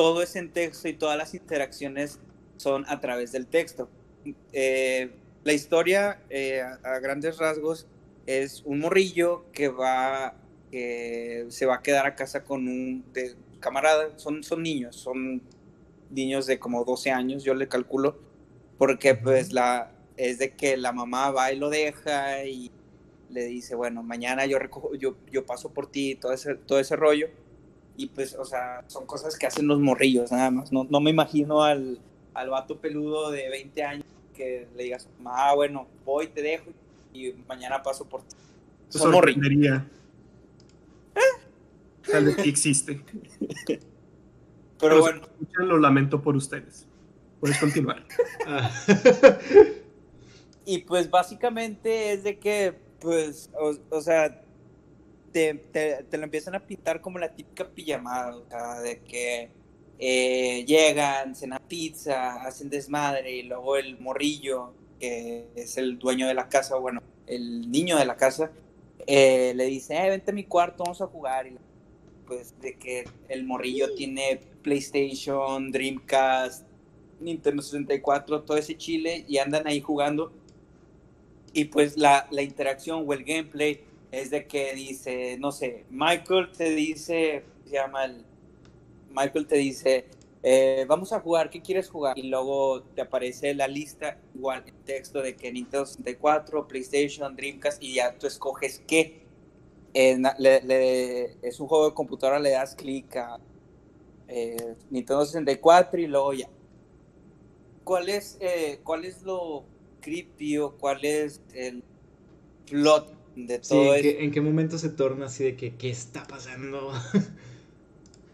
Todo 0.00 0.22
es 0.22 0.34
en 0.34 0.50
texto 0.50 0.88
y 0.88 0.94
todas 0.94 1.18
las 1.18 1.34
interacciones 1.34 2.18
son 2.56 2.86
a 2.88 3.00
través 3.00 3.32
del 3.32 3.46
texto. 3.46 3.90
Eh, 4.52 5.10
la 5.44 5.52
historia, 5.52 6.22
eh, 6.30 6.62
a, 6.62 6.78
a 6.84 7.00
grandes 7.00 7.36
rasgos, 7.36 7.86
es 8.24 8.62
un 8.64 8.80
morrillo 8.80 9.44
que 9.52 9.68
va, 9.68 10.34
que 10.70 11.44
se 11.50 11.66
va 11.66 11.74
a 11.76 11.82
quedar 11.82 12.06
a 12.06 12.14
casa 12.14 12.44
con 12.44 12.66
un 12.66 13.04
de- 13.12 13.36
camarada. 13.60 14.18
Son, 14.18 14.42
son 14.42 14.62
niños, 14.62 14.96
son 14.96 15.42
niños 16.10 16.46
de 16.46 16.58
como 16.58 16.84
12 16.84 17.10
años, 17.10 17.44
yo 17.44 17.54
le 17.54 17.68
calculo, 17.68 18.18
porque 18.78 19.14
pues 19.14 19.52
la, 19.52 19.92
es 20.16 20.38
de 20.38 20.56
que 20.56 20.78
la 20.78 20.92
mamá 20.92 21.30
va 21.30 21.52
y 21.52 21.58
lo 21.58 21.70
deja 21.70 22.44
y, 22.46 22.70
le 23.30 23.44
dice, 23.46 23.74
bueno, 23.76 24.02
mañana 24.02 24.46
yo 24.46 24.58
recojo, 24.58 24.94
yo, 24.96 25.16
yo 25.30 25.46
paso 25.46 25.72
por 25.72 25.90
ti, 25.90 26.16
todo 26.16 26.32
ese, 26.32 26.56
todo 26.56 26.80
ese 26.80 26.96
rollo. 26.96 27.28
Y 28.00 28.06
pues, 28.06 28.34
o 28.34 28.46
sea, 28.46 28.82
son 28.86 29.04
cosas 29.04 29.36
que 29.36 29.46
hacen 29.46 29.66
los 29.66 29.78
morrillos, 29.78 30.32
nada 30.32 30.50
más. 30.50 30.72
No, 30.72 30.84
no 30.88 31.00
me 31.00 31.10
imagino 31.10 31.62
al, 31.62 31.98
al 32.32 32.48
vato 32.48 32.78
peludo 32.80 33.30
de 33.30 33.50
20 33.50 33.82
años 33.82 34.06
que 34.34 34.66
le 34.74 34.84
digas, 34.84 35.06
ah, 35.26 35.52
bueno, 35.54 35.86
voy, 36.06 36.28
te 36.28 36.40
dejo 36.40 36.70
y 37.12 37.34
mañana 37.46 37.82
paso 37.82 38.08
por 38.08 38.22
ti. 38.22 38.36
Son 38.88 39.12
morrillos. 39.12 39.82
Tal 42.10 42.24
vez 42.24 42.36
sí 42.42 42.48
existe. 42.48 43.02
Pero, 44.80 45.00
bueno. 45.00 45.20
lo 45.58 45.76
lamento 45.76 46.22
por 46.22 46.36
ustedes. 46.36 46.86
Puedes 47.38 47.58
continuar. 47.58 48.02
Ah. 48.46 48.70
y 50.64 50.78
pues 50.78 51.10
básicamente 51.10 52.14
es 52.14 52.24
de 52.24 52.38
que, 52.38 52.78
pues, 52.98 53.50
o, 53.90 54.00
sea, 54.00 54.42
te, 55.32 55.54
te, 55.54 56.04
te, 56.04 56.18
lo 56.18 56.24
empiezan 56.24 56.54
a 56.54 56.60
pintar 56.60 57.00
como 57.00 57.18
la 57.18 57.34
típica 57.34 57.68
pijamada, 57.68 58.36
o 58.36 58.48
sea, 58.48 58.80
de 58.80 59.00
que 59.00 59.50
eh, 59.98 60.64
llegan, 60.66 61.34
cenan 61.34 61.60
pizza, 61.68 62.42
hacen 62.42 62.70
desmadre 62.70 63.36
y 63.36 63.42
luego 63.42 63.76
el 63.76 63.98
morrillo, 64.00 64.72
que 64.98 65.46
es 65.54 65.76
el 65.76 65.98
dueño 65.98 66.26
de 66.26 66.34
la 66.34 66.48
casa, 66.48 66.76
bueno, 66.76 67.02
el 67.26 67.70
niño 67.70 67.98
de 67.98 68.06
la 68.06 68.16
casa, 68.16 68.50
eh, 69.06 69.52
le 69.54 69.64
dice, 69.66 69.96
eh, 69.96 70.08
vente 70.10 70.30
a 70.30 70.34
mi 70.34 70.44
cuarto, 70.44 70.84
vamos 70.84 71.00
a 71.02 71.06
jugar. 71.06 71.46
Y 71.46 71.56
pues 72.26 72.54
de 72.60 72.76
que 72.76 73.04
el 73.28 73.44
morrillo 73.44 73.94
tiene 73.94 74.40
PlayStation, 74.62 75.70
Dreamcast, 75.70 76.66
Nintendo 77.20 77.62
64, 77.62 78.42
todo 78.42 78.56
ese 78.56 78.76
chile 78.76 79.24
y 79.28 79.38
andan 79.38 79.66
ahí 79.66 79.80
jugando. 79.80 80.32
Y 81.52 81.64
pues 81.64 81.96
la, 81.96 82.26
la 82.30 82.42
interacción 82.42 83.04
o 83.06 83.12
el 83.12 83.24
gameplay 83.24 83.82
es 84.10 84.30
de 84.30 84.46
que 84.46 84.74
dice, 84.74 85.36
no 85.38 85.52
sé, 85.52 85.84
Michael 85.90 86.50
te 86.56 86.70
dice, 86.70 87.44
se 87.64 87.70
llama 87.70 88.04
el, 88.04 88.24
Michael 89.10 89.46
te 89.46 89.56
dice, 89.56 90.06
eh, 90.42 90.84
vamos 90.88 91.12
a 91.12 91.20
jugar, 91.20 91.50
¿qué 91.50 91.60
quieres 91.60 91.88
jugar? 91.88 92.18
Y 92.18 92.28
luego 92.28 92.82
te 92.82 93.02
aparece 93.02 93.54
la 93.54 93.68
lista, 93.68 94.18
igual 94.34 94.64
el 94.66 94.74
texto 94.84 95.20
de 95.22 95.36
que 95.36 95.52
Nintendo 95.52 95.86
64, 95.86 96.66
PlayStation, 96.66 97.36
Dreamcast, 97.36 97.82
y 97.82 97.94
ya 97.94 98.16
tú 98.18 98.26
escoges 98.26 98.82
qué. 98.86 99.22
es 99.92 101.60
un 101.60 101.68
juego 101.68 101.90
de 101.90 101.94
computadora, 101.94 102.38
le 102.38 102.50
das 102.50 102.74
clic 102.74 103.16
a 103.16 103.38
eh, 104.28 104.76
Nintendo 104.90 105.24
64 105.24 106.00
y 106.00 106.06
luego 106.06 106.32
ya. 106.32 106.48
¿Cuál 107.84 108.08
es, 108.08 108.38
eh, 108.40 108.80
¿Cuál 108.82 109.04
es 109.04 109.22
lo 109.22 109.64
creepy 110.00 110.58
o 110.58 110.72
cuál 110.78 111.04
es 111.04 111.40
el 111.52 111.82
plot 112.66 113.19
de 113.46 113.58
todo 113.58 113.94
¿en 113.94 114.02
qué, 114.02 114.24
¿En 114.24 114.30
qué 114.30 114.40
momento 114.40 114.78
se 114.78 114.90
torna 114.90 115.26
así 115.26 115.44
de 115.44 115.56
que 115.56 115.74
qué 115.76 115.90
está 115.90 116.26
pasando? 116.26 116.92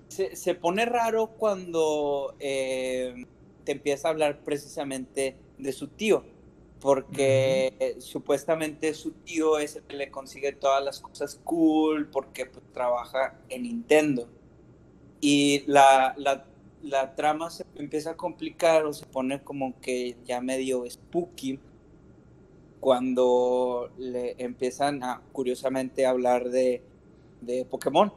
se, 0.08 0.54
pone 0.54 0.84
raro 0.86 1.28
cuando 1.28 2.34
eh, 2.40 3.26
te 3.64 3.72
empieza 3.72 4.08
a 4.08 4.10
hablar 4.12 4.42
precisamente 4.44 5.36
de 5.58 5.72
su 5.72 5.88
tío, 5.88 6.25
porque 6.80 7.96
supuestamente 7.98 8.94
su 8.94 9.12
tío 9.12 9.58
es 9.58 9.76
el 9.76 9.82
que 9.82 9.96
le 9.96 10.10
consigue 10.10 10.52
todas 10.52 10.82
las 10.84 11.00
cosas 11.00 11.38
cool, 11.44 12.08
porque 12.08 12.46
pues, 12.46 12.64
trabaja 12.72 13.38
en 13.48 13.62
Nintendo. 13.64 14.28
Y 15.20 15.64
la, 15.66 16.14
la, 16.82 17.14
trama 17.16 17.50
se 17.50 17.64
empieza 17.75 18.10
a 18.10 18.16
complicar 18.16 18.84
o 18.84 18.92
se 18.92 19.06
pone 19.06 19.42
como 19.42 19.78
que 19.80 20.16
ya 20.25 20.40
medio 20.40 20.88
spooky 20.88 21.58
cuando 22.80 23.90
le 23.99 24.35
empiezan 24.38 25.02
a 25.02 25.23
curiosamente 25.33 26.06
hablar 26.06 26.50
de, 26.50 26.83
de 27.40 27.64
Pokémon 27.64 28.12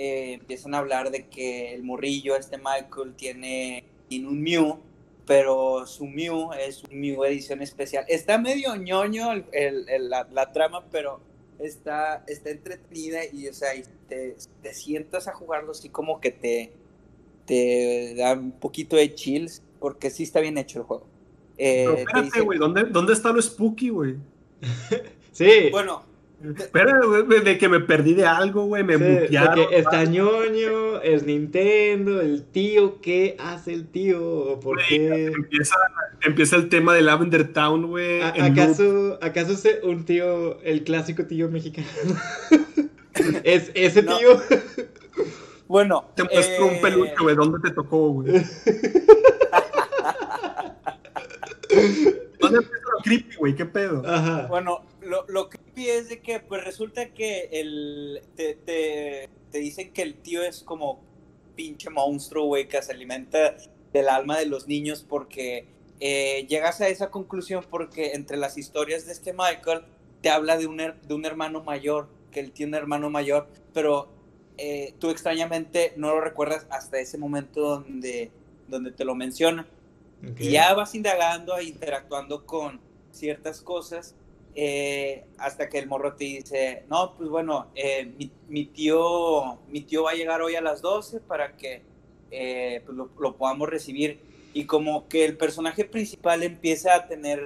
eh, 0.00 0.34
empiezan 0.34 0.76
a 0.76 0.78
hablar 0.78 1.10
de 1.10 1.26
que 1.26 1.74
el 1.74 1.82
morrillo, 1.82 2.36
este 2.36 2.56
Michael, 2.56 3.14
tiene, 3.16 3.82
un 4.12 4.40
Mew, 4.40 4.78
pero 5.26 5.88
su 5.88 6.06
Mew 6.06 6.52
es 6.52 6.84
un 6.84 7.00
Mew 7.00 7.24
edición 7.24 7.62
especial. 7.62 8.04
Está 8.06 8.38
medio 8.38 8.76
ñoño 8.76 9.30
la, 9.34 10.52
trama, 10.52 10.84
pero 10.92 11.18
está, 11.58 12.22
está 12.28 12.50
entretenida 12.50 13.22
y, 13.32 13.48
o 13.48 13.52
sea, 13.52 13.70
te, 14.08 14.36
te, 14.62 14.72
sientas 14.72 15.26
a 15.26 15.34
jugarlo 15.34 15.72
así 15.72 15.88
como 15.88 16.20
que 16.20 16.30
te, 16.30 16.72
te 17.44 18.14
da 18.14 18.34
un 18.34 18.52
poquito 18.52 18.94
de 18.94 19.12
chills, 19.16 19.64
porque 19.80 20.10
sí 20.10 20.22
está 20.22 20.38
bien 20.38 20.58
hecho 20.58 20.78
el 20.78 20.84
juego. 20.84 21.06
Eh, 21.58 21.86
espérate, 21.98 22.40
güey, 22.40 22.58
¿dónde, 22.58 22.84
¿dónde 22.84 23.12
está 23.12 23.32
lo 23.32 23.42
spooky, 23.42 23.90
güey? 23.90 24.16
sí. 25.32 25.68
Bueno, 25.70 26.04
Espera, 26.56 27.00
de 27.44 27.58
que 27.58 27.68
me 27.68 27.80
perdí 27.80 28.14
de 28.14 28.24
algo, 28.24 28.66
güey, 28.66 28.84
me 28.84 28.96
sí, 28.96 29.02
que 29.28 29.66
está 29.72 30.04
ñoño, 30.04 31.00
es 31.02 31.24
Nintendo, 31.24 32.20
el 32.20 32.44
tío, 32.44 33.00
¿qué 33.00 33.34
hace 33.40 33.72
el 33.72 33.88
tío? 33.88 34.60
¿Por 34.60 34.78
qué? 34.88 35.32
Empieza, 36.22 36.56
el 36.56 36.68
tema 36.68 36.94
de 36.94 37.02
Lavender 37.02 37.52
Town, 37.52 37.88
güey. 37.88 38.22
¿Acaso, 38.22 39.18
¿Acaso 39.20 39.52
es 39.52 39.82
un 39.82 40.04
tío, 40.04 40.62
el 40.62 40.84
clásico 40.84 41.24
tío 41.26 41.48
mexicano? 41.48 41.88
¿Es 43.42 43.72
ese 43.74 44.04
tío? 44.04 44.40
Bueno. 45.66 46.04
Te 46.14 46.22
muestro 46.22 46.66
un 46.66 46.74
eh, 46.74 46.80
peluche, 46.80 47.14
güey, 47.20 47.34
¿dónde 47.34 47.58
te 47.68 47.74
tocó, 47.74 48.10
güey? 48.10 48.32
¿Dónde 52.40 52.58
empieza 52.58 52.84
lo 52.96 53.02
creepy, 53.02 53.36
güey? 53.36 53.54
¿Qué 53.54 53.66
pedo? 53.66 54.02
Ajá. 54.06 54.46
Bueno, 54.46 54.84
lo, 55.00 55.24
lo 55.28 55.48
creepy 55.48 55.88
es 55.88 56.08
de 56.08 56.20
que, 56.20 56.40
pues 56.40 56.64
resulta 56.64 57.08
que 57.10 57.48
el, 57.52 58.22
te, 58.36 58.54
te, 58.54 59.28
te 59.50 59.58
dicen 59.58 59.92
que 59.92 60.02
el 60.02 60.14
tío 60.14 60.42
es 60.42 60.62
como 60.62 61.02
pinche 61.56 61.90
monstruo, 61.90 62.46
güey, 62.46 62.68
que 62.68 62.80
se 62.82 62.92
alimenta 62.92 63.56
del 63.92 64.08
alma 64.08 64.38
de 64.38 64.46
los 64.46 64.68
niños 64.68 65.04
porque 65.06 65.66
eh, 66.00 66.46
llegas 66.48 66.80
a 66.80 66.88
esa 66.88 67.10
conclusión 67.10 67.64
porque 67.68 68.12
entre 68.12 68.36
las 68.36 68.56
historias 68.56 69.06
de 69.06 69.12
este 69.12 69.32
Michael 69.32 69.82
te 70.22 70.30
habla 70.30 70.56
de 70.56 70.66
un, 70.66 70.76
de 70.76 71.14
un 71.14 71.24
hermano 71.24 71.62
mayor, 71.62 72.08
que 72.30 72.40
él 72.40 72.52
tiene 72.52 72.70
un 72.70 72.82
hermano 72.82 73.10
mayor, 73.10 73.48
pero 73.72 74.08
eh, 74.56 74.94
tú 74.98 75.10
extrañamente 75.10 75.92
no 75.96 76.10
lo 76.10 76.20
recuerdas 76.20 76.66
hasta 76.70 76.98
ese 76.98 77.18
momento 77.18 77.60
donde, 77.60 78.30
donde 78.68 78.92
te 78.92 79.04
lo 79.04 79.14
menciona. 79.14 79.66
Y 80.38 80.50
ya 80.50 80.74
vas 80.74 80.94
indagando 80.94 81.56
e 81.56 81.64
interactuando 81.64 82.44
con 82.44 82.80
ciertas 83.12 83.60
cosas 83.60 84.14
eh, 84.60 85.24
hasta 85.38 85.68
que 85.68 85.78
el 85.78 85.86
morro 85.86 86.14
te 86.14 86.24
dice, 86.24 86.82
no, 86.90 87.14
pues 87.16 87.28
bueno, 87.28 87.68
eh, 87.76 88.12
mi, 88.48 88.66
tío, 88.66 89.60
mi 89.68 89.82
tío 89.82 90.02
va 90.02 90.10
a 90.10 90.14
llegar 90.14 90.42
hoy 90.42 90.56
a 90.56 90.60
las 90.60 90.82
12 90.82 91.20
para 91.20 91.56
que 91.56 91.82
eh, 92.32 92.82
pues 92.84 92.96
lo, 92.96 93.36
podamos 93.36 93.68
recibir. 93.68 94.18
Y 94.54 94.64
como 94.64 95.06
que 95.06 95.24
el 95.24 95.36
personaje 95.36 95.84
principal 95.84 96.42
empieza 96.42 96.96
a 96.96 97.06
tener 97.06 97.40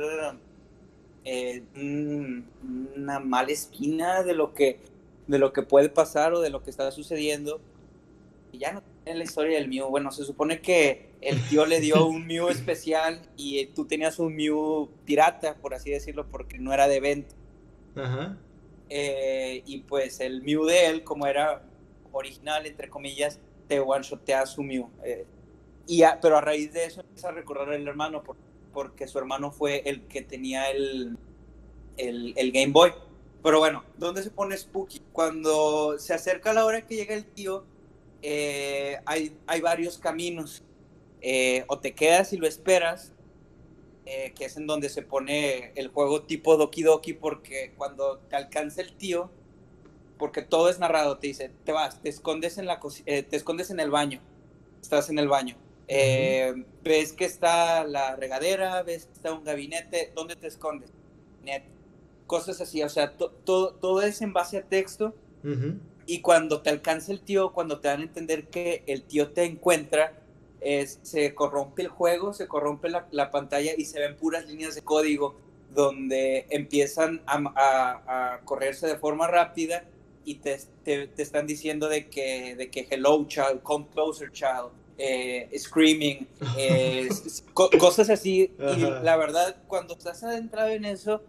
una 1.76 3.21
mala 3.21 3.52
espina 3.52 4.23
de 4.23 4.35
lo, 4.35 4.55
que, 4.55 4.79
de 5.26 5.38
lo 5.38 5.52
que 5.52 5.61
puede 5.61 5.91
pasar 5.91 6.33
o 6.33 6.41
de 6.41 6.49
lo 6.49 6.62
que 6.62 6.71
está 6.71 6.91
sucediendo. 6.93 7.61
Y 8.52 8.59
ya 8.59 8.73
no 8.73 8.83
tiene 9.04 9.18
la 9.18 9.25
historia 9.25 9.59
del 9.59 9.68
mío. 9.68 9.88
Bueno, 9.90 10.11
se 10.12 10.25
supone 10.25 10.61
que 10.61 11.11
el 11.21 11.40
tío 11.49 11.66
le 11.66 11.80
dio 11.80 12.06
un 12.06 12.26
Mew 12.26 12.49
especial 12.50 13.21
y 13.37 13.66
tú 13.66 13.87
tenías 13.87 14.18
un 14.18 14.35
Mew 14.35 14.88
pirata, 15.04 15.56
por 15.56 15.75
así 15.75 15.90
decirlo, 15.90 16.26
porque 16.30 16.59
no 16.59 16.73
era 16.73 16.88
de 16.88 16.97
evento. 16.97 17.35
Ajá. 17.97 18.37
Eh, 18.88 19.62
y 19.66 19.78
pues 19.80 20.21
el 20.21 20.42
Mew 20.42 20.64
de 20.64 20.87
él, 20.87 21.04
como 21.04 21.26
era 21.26 21.62
original, 22.12 22.66
entre 22.66 22.88
comillas, 22.90 23.40
te 23.68 23.80
one-shotea 23.80 24.47
su 24.47 24.62
Mew. 24.62 24.90
Eh, 25.04 25.26
y 25.87 26.02
pero 26.21 26.37
a 26.37 26.40
raíz 26.40 26.73
de 26.73 26.85
eso 26.85 27.00
empieza 27.00 27.28
a 27.28 27.32
recordar 27.32 27.71
al 27.71 27.87
hermano, 27.87 28.23
porque 28.73 29.09
su 29.09 29.18
hermano 29.18 29.50
fue 29.50 29.82
el 29.87 30.02
que 30.02 30.23
tenía 30.23 30.71
el, 30.71 31.16
el, 31.97 32.35
el 32.37 32.52
Game 32.52 32.73
Boy. 32.73 32.92
Pero 33.42 33.59
bueno, 33.59 33.82
¿dónde 33.97 34.23
se 34.23 34.30
pone 34.30 34.56
Spooky? 34.56 35.00
Cuando 35.12 35.99
se 35.99 36.14
acerca 36.14 36.52
la 36.52 36.64
hora 36.64 36.87
que 36.87 36.94
llega 36.94 37.14
el 37.14 37.25
tío, 37.25 37.64
eh, 38.23 39.00
hay, 39.05 39.37
hay 39.49 39.61
varios 39.61 39.99
caminos 39.99 40.62
eh, 41.21 41.64
o 41.67 41.79
te 41.81 41.93
quedas 41.93 42.33
y 42.33 42.37
lo 42.37 42.47
esperas, 42.47 43.12
eh, 44.07 44.33
que 44.37 44.45
es 44.45 44.57
en 44.57 44.67
donde 44.67 44.88
se 44.88 45.02
pone 45.02 45.73
el 45.75 45.88
juego 45.88 46.23
tipo 46.23 46.57
Doki 46.57 46.83
Doki, 46.83 47.12
porque 47.14 47.73
cuando 47.76 48.19
te 48.19 48.37
alcanza 48.37 48.81
el 48.81 48.95
tío, 48.97 49.31
porque 50.19 50.43
todo 50.43 50.69
es 50.69 50.79
narrado, 50.79 51.19
te 51.19 51.26
dice, 51.26 51.50
te 51.64 51.73
vas, 51.73 52.00
te 52.00 52.09
escondes 52.09 52.59
en, 52.59 52.67
la 52.67 52.81
te 53.05 53.37
escondes 53.37 53.71
en 53.71 53.81
el 53.81 53.91
baño, 53.91 54.21
estás 54.81 55.11
en 55.11 55.19
el 55.19 55.29
baño. 55.29 55.57
ves 55.88 57.12
que 57.12 57.25
está 57.25 57.85
la 57.85 58.14
regadera, 58.14 58.83
ves 58.85 59.07
que 59.07 59.12
está 59.14 59.33
un 59.33 59.43
gabinete, 59.43 60.12
¿dónde 60.14 60.37
te 60.37 60.47
escondes? 60.47 60.93
Cosas 62.29 62.61
así, 62.61 62.83
o 62.83 62.88
sea, 62.88 63.17
todo, 63.17 63.75
todo 63.75 64.02
es 64.02 64.23
en 64.23 64.33
base 64.33 64.59
a 64.59 64.62
texto. 64.62 65.12
Y 66.06 66.21
cuando 66.21 66.62
te 66.62 66.71
alcanza 66.71 67.12
el 67.12 67.21
tío, 67.21 67.52
cuando 67.52 67.80
te 67.80 67.88
dan 67.88 68.00
a 68.00 68.04
entender 68.04 68.49
que 68.49 68.82
el 68.87 69.02
tío 69.02 69.30
te 69.30 69.44
encuentra, 69.44 70.14
se 71.02 71.35
corrompe 71.35 71.82
el 71.82 71.88
juego, 71.88 72.32
se 72.32 72.47
corrompe 72.47 72.88
la, 72.88 73.30
pantalla 73.30 73.73
y 73.76 73.85
se 73.85 73.99
ven 73.99 74.16
puras 74.16 74.47
líneas 74.47 74.75
de 74.75 74.82
código 74.82 75.35
donde 75.75 76.47
empiezan 76.50 77.23
a, 77.26 77.42
a, 77.56 78.35
a 78.35 78.40
correrse 78.40 78.87
de 78.87 78.97
forma 78.97 79.26
rápida 79.26 79.85
y 80.25 80.37
te, 80.37 80.59
te, 80.85 81.09
te, 81.09 81.23
están 81.23 81.47
diciendo 81.47 81.88
de 81.88 82.09
que, 82.09 82.54
de 82.56 82.71
que 82.71 82.87
hello 82.90 83.25
child, 83.26 83.62
come 83.62 83.87
closer 83.92 84.30
child, 84.30 84.71
eh, 84.99 85.50
screaming, 85.59 86.26
eh, 86.56 87.09
co 87.54 87.71
cosas 87.78 88.11
así. 88.11 88.52
Ajá. 88.59 88.76
Y 88.76 89.04
la 89.04 89.16
verdad, 89.16 89.56
cuando 89.66 89.94
estás 89.94 90.23
adentrado 90.23 90.68
en 90.68 90.85
eso, 90.85 91.23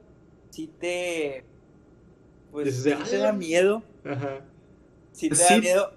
sí 0.50 0.70
te, 0.80 1.44
pues, 2.52 2.84
sí 2.84 2.94
te 3.10 3.18
da 3.18 3.32
miedo. 3.32 3.84
Ajá. 4.04 4.42
Sí 5.14 5.30
te 5.30 5.36
da 5.38 5.58
miedo. 5.60 5.94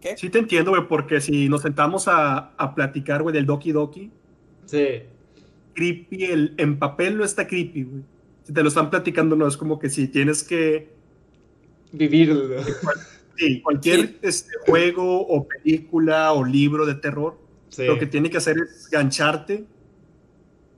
¿Qué? 0.00 0.16
Sí 0.16 0.28
te 0.28 0.40
entiendo, 0.40 0.72
güey, 0.72 0.88
porque 0.88 1.20
si 1.20 1.48
nos 1.48 1.62
sentamos 1.62 2.08
a, 2.08 2.54
a 2.56 2.74
platicar, 2.74 3.22
güey, 3.22 3.32
del 3.32 3.46
Doki 3.46 3.70
Doki. 3.70 4.10
Sí. 4.66 5.02
Creepy, 5.74 6.24
el, 6.24 6.54
en 6.56 6.78
papel 6.78 7.16
no 7.16 7.24
está 7.24 7.46
creepy, 7.46 7.84
güey. 7.84 8.02
Si 8.42 8.52
te 8.52 8.62
lo 8.62 8.68
están 8.68 8.90
platicando, 8.90 9.36
no 9.36 9.46
es 9.46 9.56
como 9.56 9.78
que 9.78 9.88
si 9.88 10.08
tienes 10.08 10.42
que 10.42 10.90
vivirlo. 11.92 12.60
Sí, 13.36 13.62
cualquier 13.62 14.06
sí. 14.06 14.18
Este, 14.22 14.52
juego 14.64 15.26
o 15.26 15.48
película 15.48 16.32
o 16.32 16.44
libro 16.44 16.86
de 16.86 16.94
terror, 16.94 17.36
sí. 17.68 17.84
lo 17.84 17.98
que 17.98 18.06
tiene 18.06 18.30
que 18.30 18.36
hacer 18.36 18.56
es 18.58 18.88
gancharte 18.88 19.66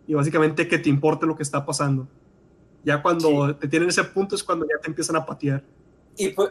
y 0.07 0.15
básicamente 0.15 0.67
que 0.67 0.79
te 0.79 0.89
importe 0.89 1.27
lo 1.27 1.37
que 1.37 1.43
está 1.43 1.67
pasando. 1.67 2.09
Ya 2.85 3.03
cuando 3.03 3.49
sí. 3.49 3.55
te 3.61 3.69
tienen 3.69 3.89
ese 3.89 4.05
punto 4.05 4.37
es 4.37 4.43
cuando 4.43 4.65
ya 4.67 4.81
te 4.81 4.89
empiezan 4.89 5.17
a 5.17 5.27
patear. 5.27 5.63
Y, 6.17 6.29
pues, 6.31 6.51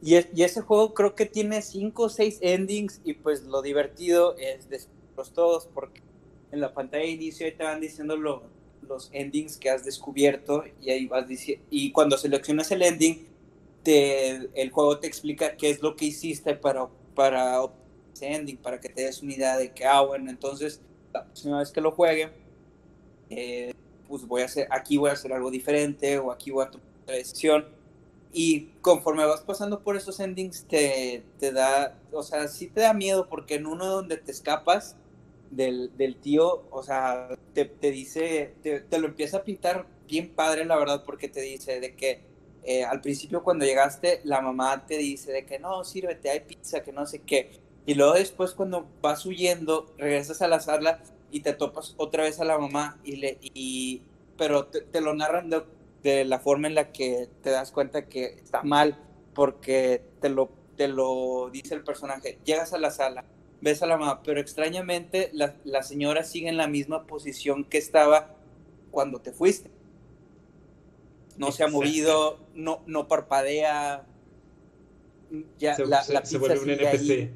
y, 0.00 0.14
y, 0.16 0.42
ese 0.42 0.60
juego 0.62 0.94
creo 0.94 1.14
que 1.14 1.26
tiene 1.26 1.62
cinco 1.62 2.04
o 2.04 2.08
seis 2.08 2.38
endings 2.40 3.00
y 3.04 3.14
pues 3.14 3.44
lo 3.44 3.62
divertido 3.62 4.36
es 4.36 4.68
descubrirlos 4.68 5.32
todos 5.32 5.68
porque 5.72 6.02
en 6.50 6.60
la 6.60 6.72
pantalla 6.72 7.04
de 7.04 7.10
inicio 7.10 7.54
te 7.56 7.64
van 7.64 7.80
diciendo 7.80 8.16
lo, 8.16 8.42
los 8.88 9.10
endings 9.12 9.56
que 9.56 9.70
has 9.70 9.84
descubierto 9.84 10.64
y 10.80 10.90
ahí 10.90 11.06
vas 11.06 11.28
diciendo, 11.28 11.64
y 11.70 11.92
cuando 11.92 12.16
seleccionas 12.18 12.70
el 12.70 12.82
ending 12.82 13.26
te, 13.82 14.48
el 14.54 14.70
juego 14.70 14.98
te 14.98 15.06
explica 15.06 15.56
qué 15.56 15.70
es 15.70 15.82
lo 15.82 15.96
que 15.96 16.06
hiciste 16.06 16.54
para, 16.54 16.88
para 17.14 17.62
ese 18.12 18.32
ending, 18.32 18.56
para 18.56 18.80
que 18.80 18.88
te 18.88 19.02
des 19.02 19.22
una 19.22 19.32
idea 19.32 19.56
de 19.56 19.72
que, 19.72 19.84
ah, 19.84 20.02
bueno, 20.02 20.30
entonces 20.30 20.80
la 21.12 21.24
próxima 21.24 21.58
vez 21.58 21.70
que 21.70 21.80
lo 21.80 21.90
juegue, 21.90 22.30
eh, 23.30 23.74
pues 24.08 24.26
voy 24.26 24.42
a 24.42 24.44
hacer, 24.44 24.68
aquí 24.70 24.98
voy 24.98 25.10
a 25.10 25.14
hacer 25.14 25.32
algo 25.32 25.50
diferente 25.50 26.18
o 26.18 26.30
aquí 26.30 26.50
voy 26.50 26.64
a 26.64 26.70
tomar 26.70 26.86
otra 27.02 27.16
decisión. 27.16 27.66
Y 28.32 28.68
conforme 28.80 29.26
vas 29.26 29.42
pasando 29.42 29.80
por 29.80 29.96
esos 29.96 30.18
endings, 30.18 30.64
te, 30.64 31.22
te 31.38 31.52
da, 31.52 31.98
o 32.12 32.22
sea, 32.22 32.48
sí 32.48 32.66
te 32.66 32.80
da 32.80 32.94
miedo 32.94 33.28
porque 33.28 33.56
en 33.56 33.66
uno 33.66 33.86
donde 33.86 34.16
te 34.16 34.32
escapas 34.32 34.96
del, 35.50 35.94
del 35.96 36.16
tío, 36.16 36.64
o 36.70 36.82
sea, 36.82 37.28
te, 37.52 37.66
te 37.66 37.90
dice, 37.90 38.54
te, 38.62 38.98
lo 38.98 39.06
empieza 39.06 39.38
a 39.38 39.44
pintar 39.44 39.86
bien 40.08 40.30
padre, 40.30 40.64
la 40.64 40.76
verdad, 40.76 41.04
porque 41.04 41.28
te 41.28 41.42
dice 41.42 41.78
de 41.78 41.94
que 41.94 42.22
eh, 42.64 42.84
al 42.84 43.00
principio 43.00 43.42
cuando 43.42 43.66
llegaste, 43.66 44.22
la 44.24 44.40
mamá 44.40 44.86
te 44.86 44.96
dice 44.96 45.30
de 45.32 45.44
que 45.44 45.58
no, 45.58 45.84
sírvete, 45.84 46.30
hay 46.30 46.40
pizza, 46.40 46.82
que 46.82 46.92
no 46.92 47.06
sé 47.06 47.20
qué. 47.20 47.60
Y 47.84 47.94
luego 47.94 48.14
después 48.14 48.52
cuando 48.52 48.86
vas 49.02 49.26
huyendo, 49.26 49.92
regresas 49.98 50.40
a 50.40 50.48
la 50.48 50.60
sala 50.60 51.02
y 51.30 51.40
te 51.40 51.52
topas 51.52 51.94
otra 51.98 52.24
vez 52.24 52.40
a 52.40 52.44
la 52.44 52.58
mamá, 52.58 52.98
y 53.04 53.16
le, 53.16 53.38
y, 53.42 54.02
pero 54.38 54.66
te, 54.66 54.80
te 54.80 55.02
lo 55.02 55.14
narran 55.14 55.50
de, 55.50 55.62
de, 56.02 56.24
la 56.24 56.38
forma 56.38 56.68
en 56.68 56.74
la 56.74 56.92
que 56.92 57.28
te 57.42 57.50
das 57.50 57.72
cuenta 57.72 58.08
que 58.08 58.24
está 58.42 58.62
mal, 58.62 58.98
porque 59.34 60.02
te 60.20 60.28
lo, 60.28 60.50
te 60.76 60.88
lo 60.88 61.50
dice 61.50 61.74
el 61.74 61.84
personaje. 61.84 62.38
Llegas 62.44 62.72
a 62.72 62.78
la 62.78 62.90
sala, 62.90 63.24
ves 63.60 63.82
a 63.82 63.86
la 63.86 63.96
mamá, 63.96 64.22
pero 64.22 64.40
extrañamente 64.40 65.30
la, 65.32 65.56
la 65.64 65.82
señora 65.82 66.24
sigue 66.24 66.48
en 66.48 66.56
la 66.56 66.66
misma 66.66 67.06
posición 67.06 67.64
que 67.64 67.78
estaba 67.78 68.34
cuando 68.90 69.20
te 69.20 69.32
fuiste 69.32 69.70
no 71.36 71.52
se 71.52 71.64
ha 71.64 71.68
movido, 71.68 72.38
no, 72.54 72.82
no 72.86 73.08
parpadea. 73.08 74.06
Ya, 75.58 75.74
se, 75.74 75.86
la, 75.86 76.02
se, 76.02 76.12
la 76.12 76.24
se 76.24 76.38
vuelve 76.38 76.62
un 76.62 76.70
NPC. 76.70 77.10
Ahí. 77.10 77.30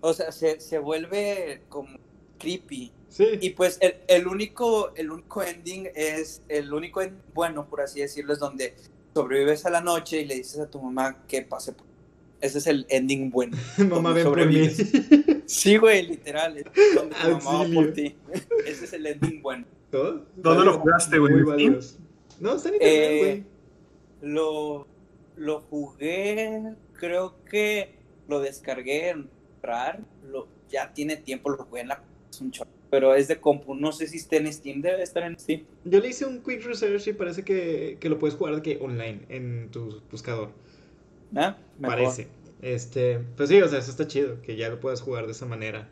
O 0.00 0.12
sea, 0.12 0.32
se, 0.32 0.60
se, 0.60 0.78
vuelve 0.78 1.62
como 1.68 1.98
creepy. 2.38 2.92
Sí. 3.08 3.26
Y 3.40 3.50
pues 3.50 3.78
el, 3.80 3.96
el, 4.08 4.26
único, 4.26 4.94
el 4.94 5.10
único 5.10 5.42
ending 5.42 5.88
es, 5.94 6.42
el 6.48 6.72
único 6.72 7.00
ending 7.00 7.22
bueno, 7.34 7.66
por 7.66 7.80
así 7.80 8.00
decirlo, 8.00 8.32
es 8.32 8.38
donde 8.38 8.74
sobrevives 9.14 9.64
a 9.64 9.70
la 9.70 9.80
noche 9.80 10.20
y 10.20 10.26
le 10.26 10.34
dices 10.34 10.60
a 10.60 10.70
tu 10.70 10.80
mamá 10.80 11.24
que 11.26 11.42
pase 11.42 11.72
por 11.72 11.86
ese 12.40 12.58
es 12.58 12.66
el 12.66 12.86
ending 12.88 13.30
bueno. 13.30 13.56
mamá 13.78 14.12
ven 14.12 14.24
por 14.24 14.46
mí. 14.46 14.68
Sí, 15.46 15.76
güey, 15.76 16.06
literal. 16.06 16.58
Es 16.58 16.64
donde 16.94 17.14
tu 17.14 17.30
mamá 17.30 17.64
va 17.64 17.74
por 17.74 17.92
ti. 17.92 18.16
Ese 18.66 18.84
es 18.84 18.92
el 18.92 19.06
ending 19.06 19.40
bueno. 19.42 19.64
¿Todo? 19.90 20.26
¿Dónde 20.36 20.64
lo 20.64 20.78
jugaste, 20.78 21.18
güey? 21.18 21.32
No, 22.40 22.54
está 22.54 22.68
en 22.68 22.74
internet, 22.74 23.18
güey. 23.18 23.30
Eh, 23.30 23.44
lo, 24.22 24.86
lo 25.36 25.60
jugué, 25.60 26.74
creo 26.94 27.36
que 27.44 27.94
lo 28.28 28.40
descargué 28.40 29.10
en 29.10 29.30
RAR, 29.62 30.00
lo, 30.24 30.48
ya 30.68 30.92
tiene 30.92 31.16
tiempo, 31.16 31.50
lo 31.50 31.64
jugué 31.64 31.82
en 31.82 31.88
la... 31.88 32.02
Es 32.30 32.40
un 32.40 32.50
chorro, 32.50 32.70
pero 32.90 33.14
es 33.14 33.28
de 33.28 33.40
compu, 33.40 33.74
no 33.74 33.92
sé 33.92 34.06
si 34.06 34.18
está 34.18 34.36
en 34.36 34.52
Steam, 34.52 34.80
debe 34.80 35.02
estar 35.02 35.22
en 35.22 35.38
Steam. 35.38 35.64
Yo 35.84 36.00
le 36.00 36.08
hice 36.08 36.26
un 36.26 36.42
quick 36.42 36.64
research 36.64 37.06
y 37.08 37.12
parece 37.12 37.42
que, 37.42 37.98
que 38.00 38.08
lo 38.08 38.18
puedes 38.18 38.36
jugar 38.36 38.62
que 38.62 38.78
online 38.80 39.22
en 39.28 39.70
tu 39.70 40.02
buscador. 40.10 40.50
¿Ah? 41.34 41.58
Mejor. 41.78 41.96
Parece. 41.96 42.28
Este, 42.62 43.20
pues 43.36 43.48
sí, 43.48 43.60
o 43.60 43.68
sea, 43.68 43.78
eso 43.78 43.90
está 43.90 44.06
chido, 44.06 44.40
que 44.42 44.56
ya 44.56 44.68
lo 44.68 44.80
puedas 44.80 45.02
jugar 45.02 45.26
de 45.26 45.32
esa 45.32 45.46
manera. 45.46 45.88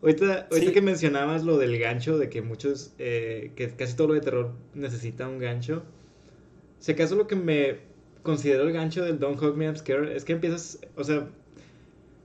Ahorita, 0.00 0.46
ahorita 0.50 0.68
sí. 0.68 0.72
que 0.72 0.82
mencionabas 0.82 1.44
lo 1.44 1.58
del 1.58 1.78
gancho, 1.78 2.18
de 2.18 2.28
que 2.28 2.40
muchos, 2.40 2.94
eh, 2.98 3.52
que 3.56 3.68
casi 3.70 3.96
todo 3.96 4.08
lo 4.08 4.14
de 4.14 4.20
terror 4.20 4.52
necesita 4.74 5.28
un 5.28 5.38
gancho. 5.38 5.82
Si 6.78 6.92
acaso 6.92 7.16
lo 7.16 7.26
que 7.26 7.36
me 7.36 7.78
considero 8.22 8.62
el 8.64 8.72
gancho 8.72 9.04
del 9.04 9.18
Don't 9.18 9.42
Hug 9.42 9.56
Me 9.56 9.64
I'm 9.64 9.76
Scared 9.76 10.12
es 10.12 10.24
que 10.24 10.34
empiezas, 10.34 10.78
o 10.96 11.04
sea, 11.04 11.28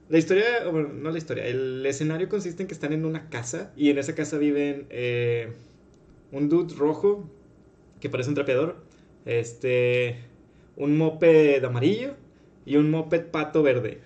la 0.08 0.18
historia, 0.18 0.68
bueno, 0.70 0.88
no 0.92 1.10
la 1.10 1.18
historia, 1.18 1.46
el 1.46 1.84
escenario 1.86 2.28
consiste 2.28 2.62
en 2.62 2.68
que 2.68 2.74
están 2.74 2.92
en 2.92 3.04
una 3.04 3.28
casa 3.30 3.72
y 3.76 3.90
en 3.90 3.98
esa 3.98 4.14
casa 4.14 4.38
viven 4.38 4.86
eh, 4.90 5.52
un 6.30 6.48
dude 6.48 6.74
rojo 6.74 7.30
que 8.00 8.10
parece 8.10 8.28
un 8.28 8.34
trapeador, 8.34 8.76
este, 9.24 10.16
un 10.76 10.96
moped 10.98 11.64
amarillo 11.64 12.14
y 12.66 12.76
un 12.76 12.90
moped 12.90 13.26
pato 13.26 13.62
verde 13.62 14.00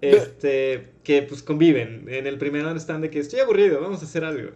este, 0.00 0.88
que 1.02 1.22
pues 1.22 1.42
conviven. 1.42 2.06
En 2.08 2.26
el 2.26 2.38
primero 2.38 2.70
están 2.72 3.00
de 3.00 3.10
que 3.10 3.18
estoy 3.18 3.40
aburrido, 3.40 3.80
vamos 3.80 4.02
a 4.02 4.04
hacer 4.04 4.24
algo. 4.24 4.50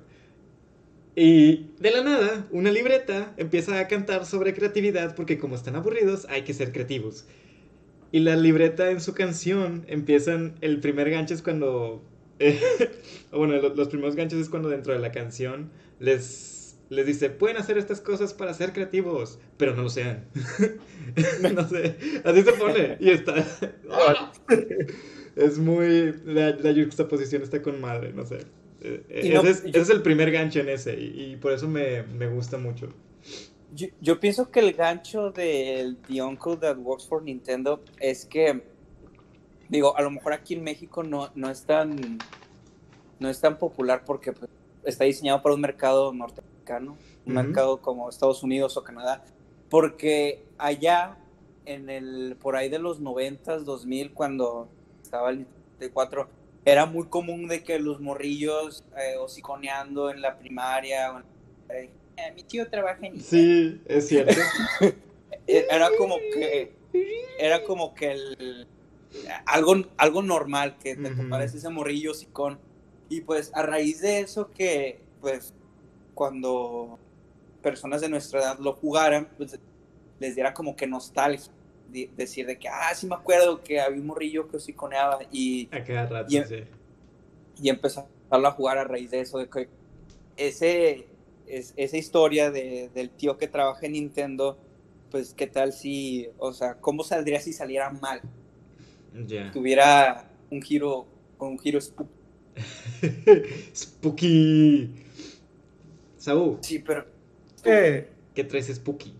Y 1.16 1.70
de 1.80 1.90
la 1.90 2.02
nada, 2.02 2.46
una 2.50 2.70
libreta 2.70 3.34
empieza 3.36 3.78
a 3.78 3.88
cantar 3.88 4.24
sobre 4.26 4.54
creatividad 4.54 5.14
porque 5.16 5.38
como 5.38 5.56
están 5.56 5.76
aburridos 5.76 6.26
hay 6.30 6.42
que 6.42 6.54
ser 6.54 6.72
creativos. 6.72 7.26
Y 8.12 8.20
la 8.20 8.36
libreta 8.36 8.90
en 8.90 9.00
su 9.00 9.14
canción 9.14 9.84
empiezan, 9.86 10.54
el 10.60 10.80
primer 10.80 11.10
gancho 11.10 11.34
es 11.34 11.42
cuando, 11.42 12.02
eh, 12.38 12.58
bueno, 13.32 13.54
los 13.56 13.88
primeros 13.88 14.16
ganchos 14.16 14.40
es 14.40 14.48
cuando 14.48 14.68
dentro 14.68 14.92
de 14.92 14.98
la 14.98 15.12
canción 15.12 15.70
les, 16.00 16.76
les 16.88 17.06
dice, 17.06 17.30
pueden 17.30 17.56
hacer 17.56 17.78
estas 17.78 18.00
cosas 18.00 18.34
para 18.34 18.52
ser 18.54 18.72
creativos, 18.72 19.38
pero 19.56 19.76
no 19.76 19.82
lo 19.82 19.90
sean. 19.90 20.24
no 21.54 21.68
sé, 21.68 21.96
así 22.24 22.42
se 22.42 22.52
pone 22.52 22.96
y 23.00 23.10
está... 23.10 23.46
es 25.36 25.58
muy. 25.58 26.14
La, 26.24 26.50
la 26.50 26.74
juxtaposición 26.74 27.42
está 27.42 27.62
con 27.62 27.80
madre, 27.80 28.12
no 28.12 28.24
sé. 28.26 28.38
Ese, 28.80 29.34
no, 29.34 29.42
es, 29.42 29.62
yo, 29.62 29.68
ese, 29.68 29.80
es, 29.80 29.90
el 29.90 30.02
primer 30.02 30.30
gancho 30.30 30.60
en 30.60 30.70
ese, 30.70 30.98
y, 30.98 31.32
y 31.32 31.36
por 31.36 31.52
eso 31.52 31.68
me, 31.68 32.02
me, 32.02 32.26
gusta 32.28 32.56
mucho. 32.56 32.88
Yo, 33.74 33.86
yo, 34.00 34.18
pienso 34.18 34.50
que 34.50 34.60
el 34.60 34.72
gancho 34.72 35.30
del 35.30 35.96
The 35.98 36.22
Uncle 36.22 36.56
That 36.56 36.78
Works 36.78 37.06
for 37.08 37.22
Nintendo 37.22 37.80
es 37.98 38.26
que. 38.26 38.64
Digo, 39.68 39.96
a 39.96 40.02
lo 40.02 40.10
mejor 40.10 40.32
aquí 40.32 40.54
en 40.54 40.64
México 40.64 41.02
no, 41.02 41.30
no 41.34 41.50
es 41.50 41.64
tan. 41.64 42.18
No 43.18 43.28
es 43.28 43.40
tan 43.40 43.58
popular 43.58 44.04
porque 44.04 44.32
pues, 44.32 44.50
está 44.84 45.04
diseñado 45.04 45.42
para 45.42 45.54
un 45.54 45.60
mercado 45.60 46.12
norteamericano, 46.12 46.96
un 47.26 47.36
uh 47.36 47.38
-huh. 47.38 47.44
mercado 47.44 47.80
como 47.80 48.08
Estados 48.08 48.42
Unidos 48.42 48.76
o 48.76 48.82
Canadá. 48.82 49.24
Porque 49.68 50.42
allá, 50.58 51.16
en 51.64 51.90
el, 51.90 52.36
por 52.40 52.56
ahí 52.56 52.68
de 52.68 52.78
los 52.78 53.00
90s, 53.00 53.60
2000, 53.60 54.12
cuando 54.12 54.68
estaba 55.02 55.30
el 55.30 55.46
94, 55.78 56.28
era 56.64 56.86
muy 56.86 57.06
común 57.06 57.46
de 57.46 57.62
que 57.62 57.78
los 57.78 58.00
morrillos 58.00 58.84
eh, 58.96 59.16
hociconeando 59.18 60.10
en 60.10 60.20
la 60.20 60.38
primaria, 60.38 61.12
o 61.12 61.18
en, 61.18 61.24
eh, 61.70 61.90
mi 62.34 62.44
tío 62.44 62.68
trabaja 62.68 63.06
en... 63.06 63.20
Sí, 63.20 63.80
es 63.86 64.08
cierto. 64.08 64.40
era 65.46 65.90
como 65.96 66.16
que, 66.18 66.72
era 67.38 67.64
como 67.64 67.94
que 67.94 68.12
el, 68.12 68.66
algo, 69.46 69.76
algo 69.96 70.22
normal 70.22 70.76
que 70.78 70.96
te 70.96 71.08
uh 71.08 71.14
-huh. 71.14 71.28
parece 71.28 71.58
ese 71.58 71.68
morrillo 71.68 72.12
hocicón. 72.12 72.58
Y 73.08 73.22
pues 73.22 73.50
a 73.54 73.62
raíz 73.62 74.00
de 74.00 74.20
eso 74.20 74.50
que, 74.50 75.00
pues, 75.20 75.52
cuando 76.14 76.98
personas 77.62 78.00
de 78.00 78.08
nuestra 78.08 78.40
edad 78.40 78.58
lo 78.58 78.72
jugaran, 78.74 79.28
pues 79.36 79.58
les 80.18 80.34
diera 80.34 80.54
como 80.54 80.76
que 80.76 80.86
nostalgia 80.86 81.52
decir 82.16 82.46
de 82.46 82.58
que, 82.58 82.68
ah, 82.68 82.94
sí 82.94 83.06
me 83.06 83.16
acuerdo 83.16 83.62
que 83.62 83.80
había 83.80 84.00
un 84.00 84.06
morrillo 84.06 84.48
que 84.48 84.58
hociconeaba 84.58 85.18
y... 85.32 85.68
A 85.72 85.82
cada 85.82 86.06
rato, 86.06 86.32
y, 86.32 86.44
sí. 86.44 86.64
Y 87.62 87.68
empezarlo 87.68 88.08
a 88.30 88.50
jugar 88.52 88.78
a 88.78 88.84
raíz 88.84 89.10
de 89.10 89.20
eso, 89.20 89.38
de 89.38 89.48
que 89.48 89.68
ese, 90.36 91.06
es, 91.50 91.72
esa 91.76 91.96
historia 91.96 92.50
de, 92.50 92.90
del 92.94 93.10
tío 93.10 93.36
que 93.38 93.48
trabaja 93.48 93.86
en 93.86 93.92
Nintendo, 93.92 94.58
pues 95.10 95.34
qué 95.34 95.46
tal 95.46 95.72
si, 95.72 96.28
o 96.38 96.52
sea, 96.52 96.74
¿cómo 96.80 97.02
saldría 97.04 97.40
si 97.40 97.52
saliera 97.52 97.90
mal? 97.90 98.20
Tuviera 99.52 100.30
un 100.50 100.62
giro, 100.62 101.06
un 101.38 101.58
giro 101.58 101.80
spooky. 101.80 102.10
spooky. 103.74 104.90
Saúl. 106.16 106.58
Sí, 106.60 106.78
pero... 106.78 107.06
¿Qué? 107.62 108.08
¿Qué 108.34 108.44
traes 108.44 108.68
spooky? 108.68 109.14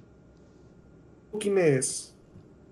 Spookiness. 1.29 2.15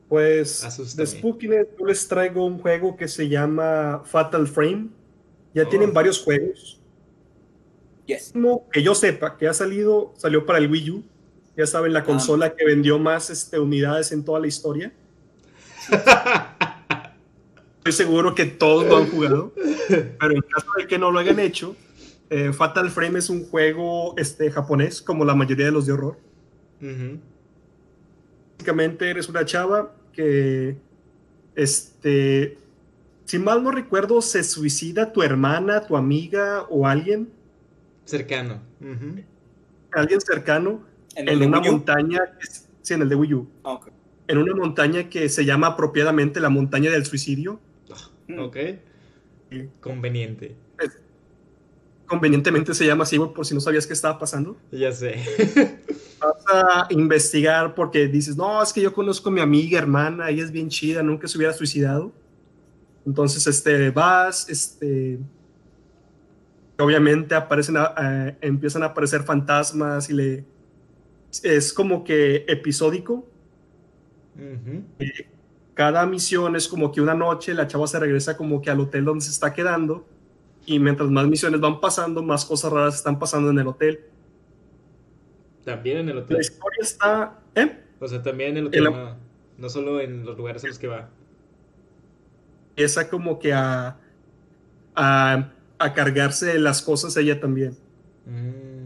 Pues 0.08 0.64
Asústame. 0.64 1.06
de 1.08 1.16
Spookiness 1.18 1.66
yo 1.78 1.84
les 1.86 2.08
traigo 2.08 2.44
un 2.46 2.58
juego 2.58 2.96
que 2.96 3.08
se 3.08 3.28
llama 3.28 4.02
Fatal 4.04 4.46
Frame. 4.46 4.88
Ya 5.54 5.64
Oh. 5.64 5.68
tienen 5.68 5.92
varios 5.92 6.22
juegos. 6.22 6.77
Yes. 8.08 8.32
Que 8.72 8.82
yo 8.82 8.94
sepa 8.94 9.36
que 9.36 9.46
ha 9.46 9.52
salido, 9.52 10.14
salió 10.16 10.46
para 10.46 10.58
el 10.58 10.70
Wii 10.70 10.90
U. 10.90 11.04
Ya 11.56 11.66
saben, 11.66 11.92
la 11.92 12.04
consola 12.04 12.54
que 12.54 12.64
vendió 12.64 12.98
más 12.98 13.28
este, 13.30 13.58
unidades 13.58 14.12
en 14.12 14.24
toda 14.24 14.40
la 14.40 14.46
historia. 14.46 14.92
Estoy 17.78 17.92
seguro 17.92 18.34
que 18.34 18.46
todos 18.46 18.86
lo 18.86 18.96
han 18.96 19.10
jugado. 19.10 19.52
Pero 19.88 20.34
en 20.34 20.40
caso 20.40 20.68
de 20.78 20.86
que 20.86 20.98
no 20.98 21.10
lo 21.10 21.18
hayan 21.18 21.38
hecho, 21.38 21.76
eh, 22.30 22.52
Fatal 22.52 22.90
Frame 22.90 23.18
es 23.18 23.28
un 23.28 23.44
juego 23.44 24.14
este, 24.16 24.50
japonés, 24.50 25.02
como 25.02 25.24
la 25.24 25.34
mayoría 25.34 25.66
de 25.66 25.72
los 25.72 25.84
de 25.84 25.92
horror. 25.92 26.18
Ujú. 26.80 27.18
Básicamente 28.52 29.10
eres 29.10 29.28
una 29.28 29.44
chava 29.44 29.94
que, 30.12 30.78
este, 31.56 32.56
si 33.26 33.38
mal 33.38 33.62
no 33.62 33.70
recuerdo, 33.70 34.22
se 34.22 34.42
suicida 34.44 35.12
tu 35.12 35.22
hermana, 35.22 35.86
tu 35.86 35.96
amiga 35.96 36.64
o 36.70 36.86
alguien, 36.86 37.28
Cercano. 38.08 38.62
Alguien 39.92 40.20
cercano, 40.22 40.82
En, 41.14 41.42
una 41.42 41.60
montaña, 41.60 42.20
sí, 42.80 42.94
en 42.94 43.02
el 43.02 43.08
de 43.10 43.14
Wii 43.14 43.34
U, 43.34 43.50
Ah, 43.64 43.80
en 44.26 44.38
una 44.38 44.54
montaña 44.54 45.10
que 45.10 45.28
se 45.28 45.44
llama 45.44 45.66
apropiadamente 45.68 46.40
la 46.40 46.48
montaña 46.48 46.90
del 46.90 47.04
suicidio. 47.04 47.60
Mm. 48.28 48.38
Ok. 48.38 48.56
Conveniente. 49.80 50.56
Convenientemente 52.06 52.72
se 52.72 52.86
llama 52.86 53.02
así, 53.02 53.18
por 53.18 53.44
si 53.44 53.54
no 53.54 53.60
sabías 53.60 53.86
qué 53.86 53.92
estaba 53.92 54.18
pasando. 54.18 54.56
Ya 54.72 54.90
sé. 54.90 55.16
Vas 56.18 56.44
a 56.50 56.86
investigar 56.88 57.74
porque 57.74 58.08
dices, 58.08 58.38
no, 58.38 58.62
es 58.62 58.72
que 58.72 58.80
yo 58.80 58.94
conozco 58.94 59.28
a 59.28 59.32
mi 59.32 59.42
amiga, 59.42 59.78
hermana, 59.78 60.30
ella 60.30 60.44
es 60.44 60.50
bien 60.50 60.70
chida, 60.70 61.02
nunca 61.02 61.28
se 61.28 61.36
hubiera 61.36 61.52
suicidado. 61.52 62.10
Entonces, 63.04 63.46
este, 63.46 63.90
vas, 63.90 64.48
este, 64.48 65.18
obviamente 66.78 67.34
aparecen, 67.34 67.76
empiezan 68.40 68.82
a 68.82 68.86
aparecer 68.86 69.22
fantasmas 69.22 70.08
y 70.10 70.14
le, 70.14 70.44
es 71.42 71.72
como 71.72 72.04
que 72.04 72.44
episódico. 72.48 73.26
Cada 75.74 76.06
misión 76.06 76.56
es 76.56 76.68
como 76.68 76.90
que 76.92 77.00
una 77.00 77.14
noche 77.14 77.54
la 77.54 77.66
chava 77.66 77.86
se 77.86 77.98
regresa 77.98 78.36
como 78.36 78.60
que 78.60 78.70
al 78.70 78.80
hotel 78.80 79.04
donde 79.04 79.24
se 79.24 79.30
está 79.30 79.52
quedando 79.52 80.06
y 80.66 80.78
mientras 80.78 81.08
más 81.10 81.26
misiones 81.26 81.60
van 81.60 81.80
pasando, 81.80 82.22
más 82.22 82.44
cosas 82.44 82.72
raras 82.72 82.94
están 82.96 83.18
pasando 83.18 83.50
en 83.50 83.58
el 83.58 83.66
hotel. 83.66 84.00
También 85.64 85.98
en 85.98 86.08
el 86.10 86.16
La 86.16 86.22
hotel. 86.22 86.40
historia 86.40 86.80
está, 86.80 87.38
¿eh? 87.54 87.78
O 88.00 88.06
sea, 88.08 88.22
también 88.22 88.50
en 88.50 88.56
el 88.58 88.66
hotel. 88.66 88.86
En 88.86 88.92
No, 88.92 89.16
no 89.56 89.68
solo 89.68 90.00
en 90.00 90.24
los 90.24 90.36
lugares 90.36 90.64
a 90.64 90.68
los 90.68 90.78
que 90.78 90.86
va. 90.88 91.10
empieza 92.70 93.08
como 93.08 93.38
que 93.38 93.52
a, 93.52 93.98
a, 94.94 95.50
a 95.78 95.94
cargarse 95.94 96.58
las 96.58 96.82
cosas 96.82 97.16
ella 97.16 97.40
también. 97.40 97.76
Mm. 98.26 98.78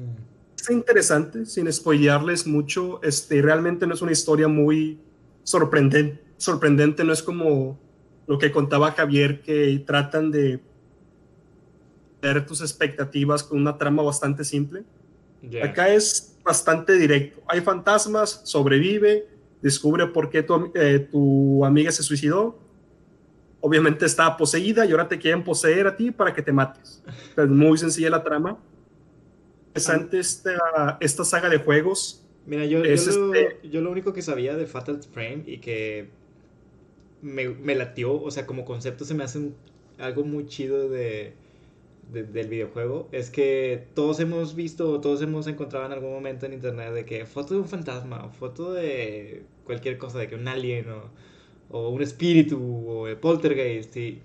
Está 0.57 0.72
interesante, 0.72 1.46
sin 1.46 1.72
spoilearles 1.72 2.46
mucho. 2.46 3.02
Este, 3.02 3.42
realmente 3.42 3.87
no 3.87 3.94
es 3.94 4.02
una 4.02 4.12
historia 4.12 4.46
muy 4.46 5.00
sorprendente. 5.42 6.22
Sorprendente 6.37 7.05
no 7.05 7.12
es 7.12 7.22
como 7.22 7.81
lo 8.26 8.38
que 8.38 8.52
contaba 8.52 8.92
Javier, 8.92 9.42
que 9.42 9.83
tratan 9.87 10.31
de 10.31 10.61
ver 12.20 12.46
tus 12.46 12.61
expectativas 12.61 13.42
con 13.42 13.61
una 13.61 13.76
trama 13.76 14.02
bastante 14.02 14.44
simple. 14.44 14.85
Acá 15.62 15.88
es 15.88 16.37
bastante 16.44 16.96
directo. 16.96 17.42
Hay 17.48 17.61
fantasmas, 17.61 18.42
sobrevive, 18.44 19.26
descubre 19.61 20.07
por 20.07 20.31
qué 20.31 20.42
tu, 20.42 20.70
eh, 20.74 21.00
tu 21.11 21.64
amiga 21.64 21.90
se 21.90 22.05
suicidó. 22.05 22.62
Obviamente 23.62 24.05
está 24.07 24.37
poseída 24.37 24.85
y 24.85 24.90
ahora 24.90 25.09
te 25.09 25.18
quieren 25.18 25.44
poseer 25.44 25.87
a 25.87 25.96
ti 25.96 26.11
para 26.11 26.35
que 26.35 26.42
te 26.42 26.53
mates. 26.53 27.03
Es 27.37 27.48
muy 27.48 27.79
sencilla 27.79 28.11
la 28.11 28.22
trama. 28.22 28.59
Interesante 29.68 30.18
esta, 30.18 30.98
esta 31.01 31.25
saga 31.25 31.48
de 31.48 31.59
juegos. 31.59 32.22
Mira, 32.44 32.66
yo, 32.66 32.85
Es 32.85 33.07
yo, 33.07 33.12
lo, 33.18 33.35
este- 33.35 33.68
yo 33.68 33.81
lo 33.81 33.90
único 33.90 34.12
que 34.12 34.20
sabía 34.22 34.57
de 34.57 34.66
Fatal 34.66 35.01
Frame 35.03 35.44
y 35.46 35.59
que 35.59 36.09
me, 37.22 37.48
me 37.48 37.75
latió, 37.75 38.20
o 38.20 38.31
sea, 38.31 38.46
como 38.46 38.64
concepto 38.64 39.05
se 39.05 39.14
me 39.14 39.25
hace 39.25 39.51
algo 39.98 40.25
muy 40.25 40.46
chido 40.46 40.88
de, 40.88 41.35
de- 42.12 42.25
del 42.25 42.48
videojuego, 42.48 43.09
es 43.12 43.31
que 43.31 43.87
todos 43.94 44.20
hemos 44.20 44.55
visto, 44.57 45.01
todos 45.01 45.22
hemos 45.22 45.46
encontrado 45.46 45.87
en 45.87 45.92
algún 45.92 46.12
momento 46.12 46.46
en 46.46 46.55
internet 46.55 46.92
de 46.92 47.05
que 47.07 47.27
foto 47.27 47.55
de 47.55 47.61
un 47.61 47.68
fantasma, 47.68 48.25
o 48.25 48.31
foto 48.31 48.72
de 48.72 49.44
cualquier 49.64 49.98
cosa, 49.98 50.18
de 50.18 50.29
que 50.29 50.35
un 50.37 50.48
alien 50.48 50.88
o, 50.90 51.11
o 51.73 51.89
un 51.89 52.01
espíritu 52.03 52.59
o 52.89 53.09
el 53.09 53.17
poltergeist 53.17 53.97
y... 53.97 54.23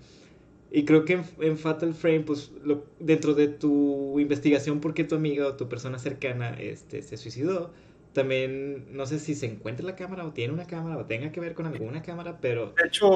Y 0.70 0.84
creo 0.84 1.06
que 1.06 1.14
en, 1.14 1.24
en 1.40 1.56
Fatal 1.56 1.94
Frame, 1.94 2.20
pues 2.20 2.52
lo- 2.62 2.84
dentro 3.00 3.32
de 3.32 3.48
tu 3.48 4.20
investigación 4.20 4.80
por 4.80 4.92
qué 4.92 5.02
tu 5.02 5.14
amiga 5.14 5.46
o 5.46 5.54
tu 5.54 5.66
persona 5.66 5.98
cercana 5.98 6.50
este, 6.60 7.00
se 7.00 7.16
suicidó, 7.16 7.72
también 8.12 8.84
no 8.94 9.06
sé 9.06 9.18
si 9.18 9.34
se 9.34 9.46
encuentra 9.46 9.86
la 9.86 9.96
cámara 9.96 10.26
o 10.26 10.32
tiene 10.34 10.52
una 10.52 10.66
cámara 10.66 10.98
o 10.98 11.06
tenga 11.06 11.32
que 11.32 11.40
ver 11.40 11.54
con 11.54 11.64
alguna 11.64 12.02
cámara, 12.02 12.36
pero... 12.42 12.74
De 12.76 12.86
hecho, 12.86 13.08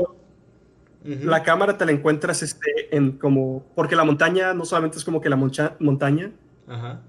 Ujú. 1.04 1.24
la 1.24 1.42
cámara 1.42 1.76
te 1.76 1.84
la 1.84 1.92
encuentras 1.92 2.42
este, 2.42 2.96
en 2.96 3.18
como... 3.18 3.66
Porque 3.74 3.96
la 3.96 4.04
montaña 4.04 4.54
no 4.54 4.64
solamente 4.64 4.96
es 4.96 5.04
como 5.04 5.20
que 5.20 5.28
la 5.28 5.36
moncha- 5.36 5.76
montaña, 5.78 6.32
Ajá. 6.66 7.02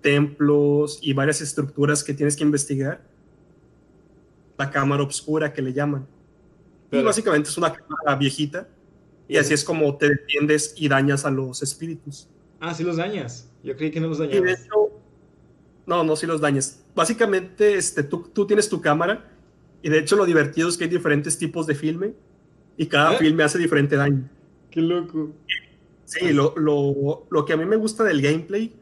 templos 0.00 0.98
y 1.02 1.12
varias 1.12 1.42
estructuras 1.42 2.02
que 2.04 2.14
tienes 2.14 2.36
que 2.36 2.44
investigar. 2.44 3.02
La 4.56 4.70
cámara 4.70 5.02
oscura 5.02 5.52
que 5.52 5.60
le 5.60 5.74
llaman. 5.74 6.06
Y 6.90 7.02
básicamente 7.02 7.48
es 7.50 7.58
una 7.58 7.72
cámara 7.72 8.16
viejita. 8.16 8.68
Y 9.28 9.36
así 9.36 9.52
es- 9.54 9.64
como 9.64 9.96
te 9.96 10.08
defiendes 10.08 10.74
y 10.76 10.88
dañas 10.88 11.24
a 11.24 11.30
los 11.30 11.62
espíritus. 11.62 12.28
Ah, 12.60 12.72
sí 12.74 12.82
los 12.82 12.96
dañas. 12.96 13.50
Yo 13.62 13.76
creí 13.76 13.90
que 13.90 14.00
no 14.00 14.08
los 14.08 14.18
Y 14.18 14.22
de 14.22 14.28
dañabas. 14.40 14.60
hecho, 14.64 14.90
no, 15.86 16.02
no, 16.04 16.16
sí 16.16 16.26
los 16.26 16.40
dañas. 16.40 16.82
Básicamente, 16.94 17.76
este, 17.76 18.02
tú, 18.02 18.30
tú 18.32 18.46
tienes 18.46 18.68
tu 18.68 18.80
cámara 18.80 19.30
y 19.82 19.90
de 19.90 19.98
hecho 19.98 20.16
lo 20.16 20.24
divertido 20.24 20.68
es 20.68 20.76
que 20.76 20.84
hay 20.84 20.90
diferentes 20.90 21.36
tipos 21.38 21.66
de 21.66 21.74
filme 21.74 22.14
y 22.76 22.86
cada 22.86 23.14
¿Eh? 23.14 23.18
filme 23.18 23.42
hace 23.44 23.58
diferente 23.58 23.96
daño. 23.96 24.28
Qué 24.70 24.80
loco. 24.80 25.30
Sí, 26.04 26.32
lo, 26.32 26.54
lo, 26.56 27.26
lo 27.30 27.44
que 27.44 27.52
a 27.52 27.56
mí 27.58 27.66
me 27.66 27.76
gusta 27.76 28.02
del 28.04 28.22
gameplay 28.22 28.74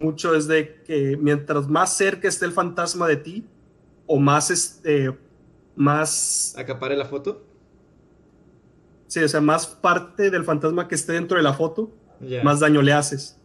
mucho 0.00 0.34
es 0.34 0.46
de 0.48 0.82
que 0.84 1.18
mientras 1.20 1.68
más 1.68 1.96
cerca 1.96 2.26
esté 2.28 2.46
el 2.46 2.52
fantasma 2.52 3.06
de 3.06 3.16
ti 3.16 3.44
o 4.06 4.18
más 4.18 4.50
este 4.50 5.14
más 5.76 6.54
¿Acapare 6.58 6.96
la 6.96 7.04
foto? 7.06 7.44
sí, 9.06 9.20
o 9.22 9.28
sea, 9.28 9.40
más 9.40 9.66
parte 9.66 10.30
del 10.30 10.44
fantasma 10.44 10.86
que 10.88 10.94
esté 10.94 11.14
dentro 11.14 11.36
de 11.36 11.42
la 11.42 11.52
foto, 11.54 11.90
más 12.44 12.60
daño 12.60 12.80
le 12.82 12.92
haces. 12.92 13.36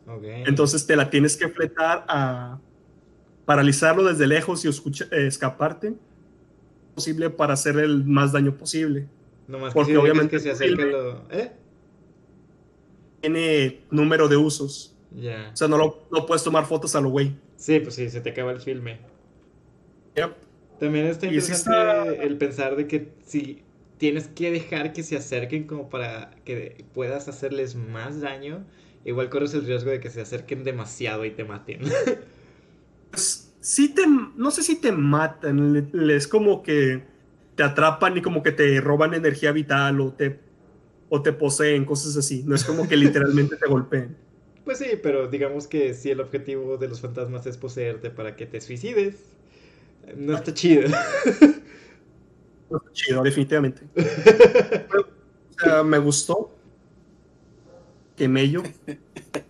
Entonces 0.45 0.85
te 0.85 0.95
la 0.95 1.09
tienes 1.09 1.35
que 1.37 1.49
fletar 1.49 2.05
a 2.07 2.59
paralizarlo 3.45 4.03
desde 4.03 4.27
lejos 4.27 4.63
y 4.65 4.67
escucha- 4.67 5.07
eh, 5.11 5.25
escaparte 5.27 5.93
posible 6.93 7.29
para 7.29 7.53
hacer 7.53 7.77
el 7.79 8.03
más 8.05 8.31
daño 8.31 8.55
posible. 8.57 9.07
Nomás 9.47 9.73
porque 9.73 9.91
que, 9.91 9.97
si 9.97 10.01
obviamente 10.01 10.37
que 10.37 10.39
se 10.39 10.55
filme- 10.55 10.91
lo... 10.91 11.29
¿Eh? 11.31 11.51
Tiene 13.21 13.81
número 13.89 14.27
de 14.27 14.37
usos. 14.37 14.95
Ya. 15.11 15.49
O 15.53 15.55
sea, 15.55 15.67
no, 15.67 15.77
lo, 15.77 16.03
no 16.11 16.25
puedes 16.25 16.43
tomar 16.43 16.65
fotos 16.65 16.95
a 16.95 17.01
lo 17.01 17.09
güey. 17.09 17.35
Sí, 17.57 17.79
pues 17.79 17.95
sí, 17.95 18.09
se 18.09 18.21
te 18.21 18.29
acaba 18.31 18.51
el 18.51 18.59
filme. 18.61 18.99
Yep. 20.15 20.31
También 20.85 21.05
está 21.07 21.27
interesante 21.27 21.71
está- 21.71 22.23
el 22.23 22.37
pensar 22.37 22.75
de 22.75 22.87
que 22.87 23.13
si 23.25 23.63
tienes 23.97 24.27
que 24.27 24.51
dejar 24.51 24.93
que 24.93 25.03
se 25.03 25.15
acerquen 25.17 25.65
como 25.65 25.89
para 25.89 26.31
que 26.43 26.85
puedas 26.93 27.27
hacerles 27.27 27.75
más 27.75 28.21
daño, 28.21 28.65
igual 29.05 29.29
corres 29.29 29.53
el 29.53 29.65
riesgo 29.65 29.91
de 29.91 29.99
que 29.99 30.09
se 30.09 30.21
acerquen 30.21 30.63
demasiado 30.63 31.25
y 31.25 31.31
te 31.31 31.43
maten. 31.45 31.81
Pues, 33.11 33.55
sí 33.59 33.93
te, 33.93 34.03
no 34.07 34.51
sé 34.51 34.63
si 34.63 34.75
te 34.81 34.91
matan, 34.91 35.89
es 36.09 36.27
como 36.27 36.63
que 36.63 37.03
te 37.55 37.63
atrapan 37.63 38.17
y 38.17 38.21
como 38.21 38.43
que 38.43 38.51
te 38.51 38.81
roban 38.81 39.13
energía 39.13 39.51
vital 39.51 40.01
o 40.01 40.13
te, 40.13 40.39
o 41.09 41.21
te 41.21 41.33
poseen, 41.33 41.85
cosas 41.85 42.17
así. 42.17 42.43
No 42.45 42.55
es 42.55 42.65
como 42.65 42.87
que 42.87 42.97
literalmente 42.97 43.57
te 43.57 43.67
golpeen. 43.67 44.17
Pues 44.63 44.79
sí, 44.79 44.87
pero 45.01 45.27
digamos 45.27 45.67
que 45.67 45.93
si 45.93 46.09
el 46.09 46.19
objetivo 46.19 46.77
de 46.77 46.87
los 46.87 46.99
fantasmas 46.99 47.45
es 47.45 47.57
poseerte 47.57 48.09
para 48.09 48.35
que 48.35 48.47
te 48.47 48.61
suicides, 48.61 49.34
no 50.15 50.35
está 50.35 50.53
chido. 50.53 50.89
No 52.67 52.77
está 52.77 52.91
chido, 52.93 53.23
definitivamente. 53.23 53.83
O 55.57 55.63
sea, 55.63 55.83
me 55.83 55.99
gustó. 55.99 56.51
Que 58.17 58.27
mello. 58.27 58.63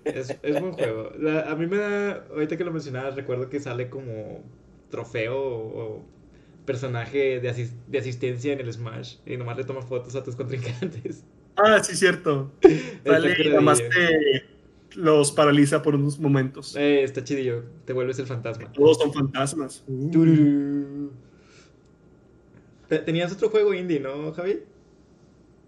Es, 0.04 0.38
es 0.44 0.60
buen 0.60 0.74
juego. 0.74 1.12
a 1.48 1.56
mí 1.56 1.66
me 1.66 1.78
da, 1.78 2.26
ahorita 2.30 2.58
que 2.58 2.64
lo 2.64 2.72
mencionabas, 2.72 3.16
recuerdo 3.16 3.50
que 3.50 3.60
sale 3.60 3.90
como 3.90 4.44
trofeo 4.92 5.36
o, 5.36 6.06
personaje 6.66 7.40
de, 7.40 7.70
de, 7.88 7.98
asistencia 7.98 8.54
en 8.54 8.60
el 8.60 8.72
Smash 8.72 9.18
y 9.26 9.38
nomás 9.38 9.58
le 9.58 9.64
toma 9.64 9.82
fotos 9.82 10.16
a 10.16 10.24
tus 10.24 10.36
contrincantes. 10.36 11.24
Ah, 11.58 11.82
sí, 11.84 11.96
cierto. 11.96 12.52
Sale 13.06 13.50
nomás 13.50 13.78
te 13.78 14.46
los 14.96 15.32
paraliza 15.32 15.82
por 15.82 15.96
unos 15.96 16.20
momentos. 16.20 16.76
Eh, 16.76 17.04
está 17.04 17.24
chidillo, 17.24 17.64
te 17.86 17.94
vuelves 17.94 18.20
el 18.20 18.28
fantasma. 18.28 18.72
Todos 18.72 18.98
son 18.98 19.14
fantasmas. 19.14 19.84
Uh. 19.88 21.10
Tenías 22.88 23.32
otro 23.32 23.50
juego 23.50 23.74
indie, 23.74 24.00
¿no, 24.00 24.32
Javi? 24.34 24.64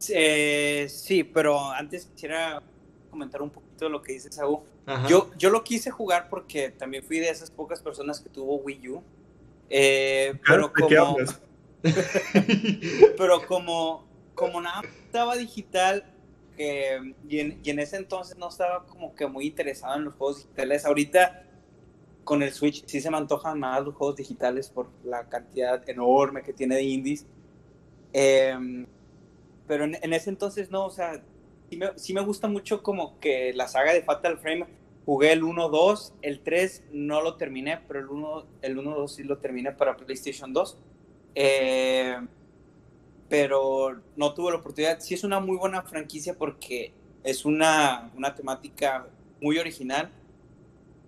Eh, 0.10 0.86
sí, 0.90 1.24
pero 1.24 1.72
antes 1.72 2.06
quisiera 2.06 2.62
comentar 3.10 3.42
un 3.42 3.50
poquito 3.50 3.86
de 3.86 3.92
lo 3.92 4.02
que 4.02 4.14
dice 4.14 4.32
Saúl. 4.32 4.60
Yo, 5.10 5.32
yo 5.38 5.50
lo 5.50 5.64
quise 5.64 5.92
jugar 5.92 6.30
porque 6.30 6.70
también 6.70 7.04
fui 7.04 7.20
de 7.20 7.30
esas 7.30 7.52
pocas 7.52 7.82
personas 7.82 8.22
que 8.22 8.30
tuvo 8.30 8.56
Wii 8.58 8.90
U. 8.90 9.04
Eh, 9.70 10.40
pero 10.48 10.72
como, 10.72 11.18
pero 13.18 13.46
como, 13.46 14.08
como 14.34 14.62
nada 14.62 14.82
estaba 15.06 15.36
digital 15.36 16.06
y, 16.58 17.40
en, 17.40 17.60
y, 17.64 17.70
en, 17.70 17.80
ese 17.80 17.98
entonces 17.98 18.38
no 18.38 18.50
estaba 18.50 18.86
como 18.86 19.14
que 19.14 19.28
muy 19.28 19.48
interesado 19.48 19.96
en 19.96 20.06
los 20.06 20.16
juegos 20.16 20.38
digitales. 20.38 20.86
Ahorita 20.86 21.44
con 22.24 22.44
el 22.44 22.52
Switch 22.52 22.84
sí 22.86 23.00
se 23.00 23.10
me 23.10 23.18
antojan 23.18 23.60
más 23.60 23.84
los 23.86 23.96
juegos 23.96 24.18
digitales 24.18 24.70
por 24.70 24.90
la 25.04 25.30
cantidad 25.30 25.88
enorme 25.90 26.44
que 26.44 26.54
tiene 26.54 26.76
de 26.76 26.84
indies. 26.84 27.26
Em, 28.12 28.86
pero 29.68 29.86
en, 29.86 30.14
ese 30.14 30.30
entonces 30.30 30.72
no, 30.72 30.86
o 30.86 30.90
sea, 30.90 31.24
sí 31.96 32.14
me, 32.14 32.22
gusta 32.22 32.48
mucho 32.48 32.82
como 32.82 33.20
que 33.20 33.54
la 33.54 33.68
saga 33.68 33.94
de 33.94 34.02
Fatal 34.02 34.38
Frame, 34.40 34.66
jugué 35.06 35.32
el 35.32 35.44
1-2, 35.44 36.14
el 36.22 36.42
3 36.42 36.86
no 36.92 37.22
lo 37.22 37.36
terminé, 37.36 37.80
pero 37.88 38.00
el 38.00 38.08
1-2 38.08 38.46
el 38.62 38.78
1, 38.78 39.08
sí 39.08 39.24
lo 39.24 39.38
terminé 39.38 39.72
para 39.72 39.96
PlayStation 39.96 40.52
2. 40.52 40.78
Eh, 41.36 42.18
pero 43.30 44.00
no 44.16 44.34
tuve 44.34 44.52
la 44.52 44.58
oportunidad. 44.58 45.00
Sí 45.00 45.14
es 45.14 45.24
una 45.24 45.40
muy 45.40 45.58
buena 45.58 45.82
franquicia 45.84 46.34
porque 46.34 46.94
es 47.24 47.46
una, 47.46 48.12
una 48.16 48.36
temática 48.36 49.08
muy 49.42 49.58
original, 49.58 50.10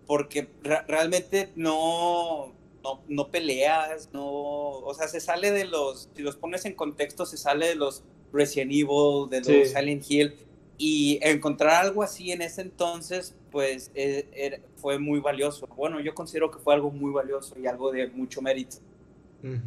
porque 0.05 0.49
realmente 0.87 1.51
no, 1.55 2.53
no, 2.83 3.01
no, 3.07 3.27
peleas, 3.29 4.09
no, 4.11 4.25
o 4.25 4.93
sea, 4.93 5.07
se 5.07 5.19
sale 5.19 5.51
de 5.51 5.65
los, 5.65 6.09
si 6.15 6.21
los 6.21 6.35
pones 6.35 6.65
en 6.65 6.73
contexto, 6.73 7.25
se 7.25 7.37
sale 7.37 7.67
de 7.67 7.75
los 7.75 8.03
Resident 8.33 8.71
Evil, 8.71 9.29
de 9.29 9.39
los 9.39 9.69
Silent 9.69 10.03
Hill, 10.09 10.33
y 10.77 11.19
encontrar 11.21 11.85
algo 11.85 12.03
así 12.03 12.31
en 12.31 12.41
ese 12.41 12.61
entonces, 12.61 13.35
pues 13.51 13.91
e, 13.95 14.61
fue 14.77 14.97
muy 14.97 15.19
valioso. 15.19 15.67
Bueno, 15.75 15.99
yo 15.99 16.15
considero 16.15 16.49
que 16.51 16.59
fue 16.59 16.73
algo 16.73 16.89
muy 16.89 17.11
valioso 17.11 17.59
y 17.59 17.67
algo 17.67 17.91
de 17.91 18.07
mucho 18.07 18.41
mérito. 18.41 18.77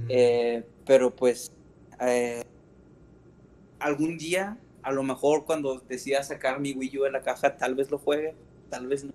Eh, 0.08 0.62
pero 0.84 1.14
pues 1.14 1.52
eh, 2.06 2.42
algún 3.78 4.18
día, 4.18 4.58
a 4.82 4.92
lo 4.92 5.02
mejor 5.02 5.44
cuando 5.44 5.80
decida 5.88 6.22
sacar 6.22 6.60
mi 6.60 6.72
Wii 6.72 6.98
U 6.98 7.02
de 7.04 7.10
la 7.10 7.22
caja, 7.22 7.56
tal 7.56 7.74
vez 7.74 7.90
lo 7.90 7.98
juegue, 7.98 8.34
tal 8.70 8.86
vez 8.86 9.04
no. 9.04 9.12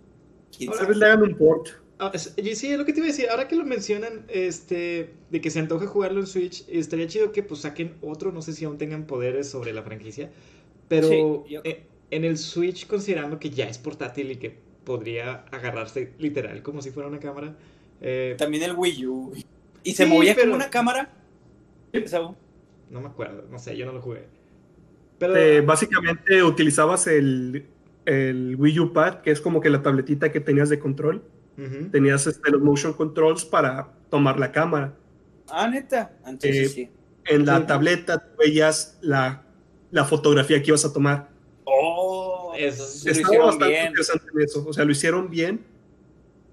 Tal 0.77 0.87
vez 0.87 0.97
le 0.97 1.05
hagan 1.05 1.23
un 1.23 1.35
port. 1.35 1.69
Ah, 1.99 2.11
sí, 2.15 2.31
es 2.37 2.77
lo 2.77 2.85
que 2.85 2.93
te 2.93 2.99
iba 2.99 3.07
a 3.07 3.11
decir. 3.11 3.29
Ahora 3.29 3.47
que 3.47 3.55
lo 3.55 3.65
mencionan, 3.65 4.25
este, 4.27 5.13
de 5.31 5.41
que 5.41 5.49
se 5.49 5.59
antoja 5.59 5.87
jugarlo 5.87 6.19
en 6.19 6.27
Switch, 6.27 6.63
estaría 6.67 7.07
chido 7.07 7.31
que 7.31 7.41
pues 7.43 7.61
saquen 7.61 7.95
otro. 8.01 8.31
No 8.31 8.41
sé 8.41 8.53
si 8.53 8.65
aún 8.65 8.77
tengan 8.77 9.07
poderes 9.07 9.49
sobre 9.49 9.73
la 9.73 9.81
franquicia. 9.81 10.29
Pero 10.87 11.45
eh, 11.63 11.83
en 12.11 12.23
el 12.23 12.37
Switch, 12.37 12.87
considerando 12.87 13.39
que 13.39 13.49
ya 13.49 13.67
es 13.67 13.77
portátil 13.77 14.31
y 14.31 14.35
que 14.37 14.55
podría 14.83 15.45
agarrarse 15.51 16.13
literal 16.19 16.61
como 16.61 16.81
si 16.81 16.91
fuera 16.91 17.09
una 17.09 17.19
cámara. 17.19 17.57
Eh, 17.99 18.35
También 18.37 18.63
el 18.63 18.73
Wii 18.73 19.05
U. 19.07 19.33
¿Y 19.83 19.93
se 19.93 20.05
movía 20.05 20.35
como 20.35 20.53
una 20.53 20.69
cámara? 20.69 21.09
No 22.89 23.01
me 23.01 23.07
acuerdo, 23.07 23.45
no 23.49 23.59
sé, 23.59 23.75
yo 23.75 23.85
no 23.85 23.93
lo 23.93 24.01
jugué. 24.01 24.25
Pero... 25.19 25.65
básicamente 25.65 26.43
utilizabas 26.43 27.07
el, 27.07 27.65
el, 28.05 28.55
Wii 28.57 28.79
U 28.79 28.93
Pad, 28.93 29.21
que 29.21 29.31
es 29.31 29.41
como 29.41 29.61
que 29.61 29.69
la 29.69 29.81
tabletita 29.81 30.31
que 30.31 30.39
tenías 30.39 30.69
de 30.69 30.79
control. 30.79 31.23
Tenías 31.91 32.27
este, 32.27 32.51
los 32.51 32.61
motion 32.61 32.93
controls 32.93 33.43
para 33.43 33.91
tomar 34.11 34.37
la 34.37 34.51
cámara. 34.51 34.93
Ah, 35.49 35.67
neta. 35.67 36.11
Entonces, 36.19 36.55
eh, 36.55 36.69
sí. 36.69 36.89
En 37.25 37.47
la 37.47 37.65
tableta 37.65 38.29
veías 38.37 38.99
la, 39.01 39.43
la, 39.89 40.05
fotografía 40.05 40.61
que 40.61 40.67
ibas 40.69 40.85
a 40.85 40.93
tomar. 40.93 41.29
Oh, 41.63 42.53
eso, 42.55 42.83
Estaba 43.09 43.45
bastante 43.45 43.85
interesante 43.87 44.25
eso. 44.37 44.65
O 44.67 44.71
sea, 44.71 44.85
lo 44.85 44.91
hicieron 44.91 45.31
bien, 45.31 45.65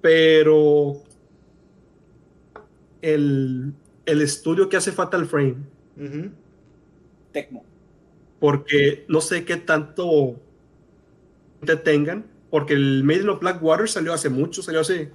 pero 0.00 1.02
el, 3.02 3.74
el 4.06 4.22
estudio 4.22 4.70
que 4.70 4.78
hace 4.78 4.90
Fatal 4.90 5.26
Frame. 5.26 5.56
Tecmo 7.32 7.64
porque 8.44 9.06
no 9.08 9.22
sé 9.22 9.46
qué 9.46 9.56
tanto 9.56 10.38
te 11.64 11.76
tengan, 11.76 12.26
porque 12.50 12.74
el 12.74 13.02
Maiden 13.02 13.30
of 13.30 13.40
Blackwater 13.40 13.88
salió 13.88 14.12
hace 14.12 14.28
mucho, 14.28 14.62
salió 14.62 14.80
hace 14.80 15.08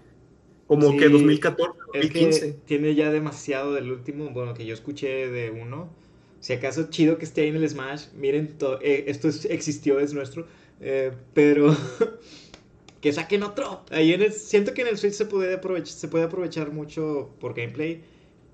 como 0.66 0.98
que 0.98 1.10
2014, 1.10 1.72
2015. 1.94 2.56
tiene 2.66 2.96
ya 2.96 3.12
demasiado 3.12 3.76
del 3.76 3.92
último, 3.92 4.32
bueno, 4.32 4.56
que 4.56 4.66
yo 4.66 4.74
escuché 4.74 5.30
de 5.30 5.52
uno. 5.52 5.92
Si 6.40 6.54
acaso 6.54 6.90
chido 6.90 7.20
que 7.20 7.26
esté 7.26 7.42
ahí 7.42 7.50
en 7.50 7.58
el 7.58 7.70
Smash, 7.70 8.08
miren, 8.18 8.56
eh, 8.82 9.04
esto 9.06 9.28
existió, 9.28 10.00
es 10.00 10.12
nuestro, 10.12 10.48
eh, 10.82 11.12
pero 11.36 11.78
que 13.02 13.14
saquen 13.14 13.44
otro. 13.44 13.84
Ahí 13.92 14.12
en 14.12 14.32
siento 14.32 14.74
que 14.74 14.82
en 14.82 14.88
el 14.88 14.98
Switch 14.98 15.14
se 15.14 15.26
puede, 15.26 15.54
aprovechar, 15.54 15.94
se 15.94 16.08
puede 16.08 16.24
aprovechar 16.24 16.72
mucho 16.72 17.30
por 17.40 17.54
gameplay 17.54 18.02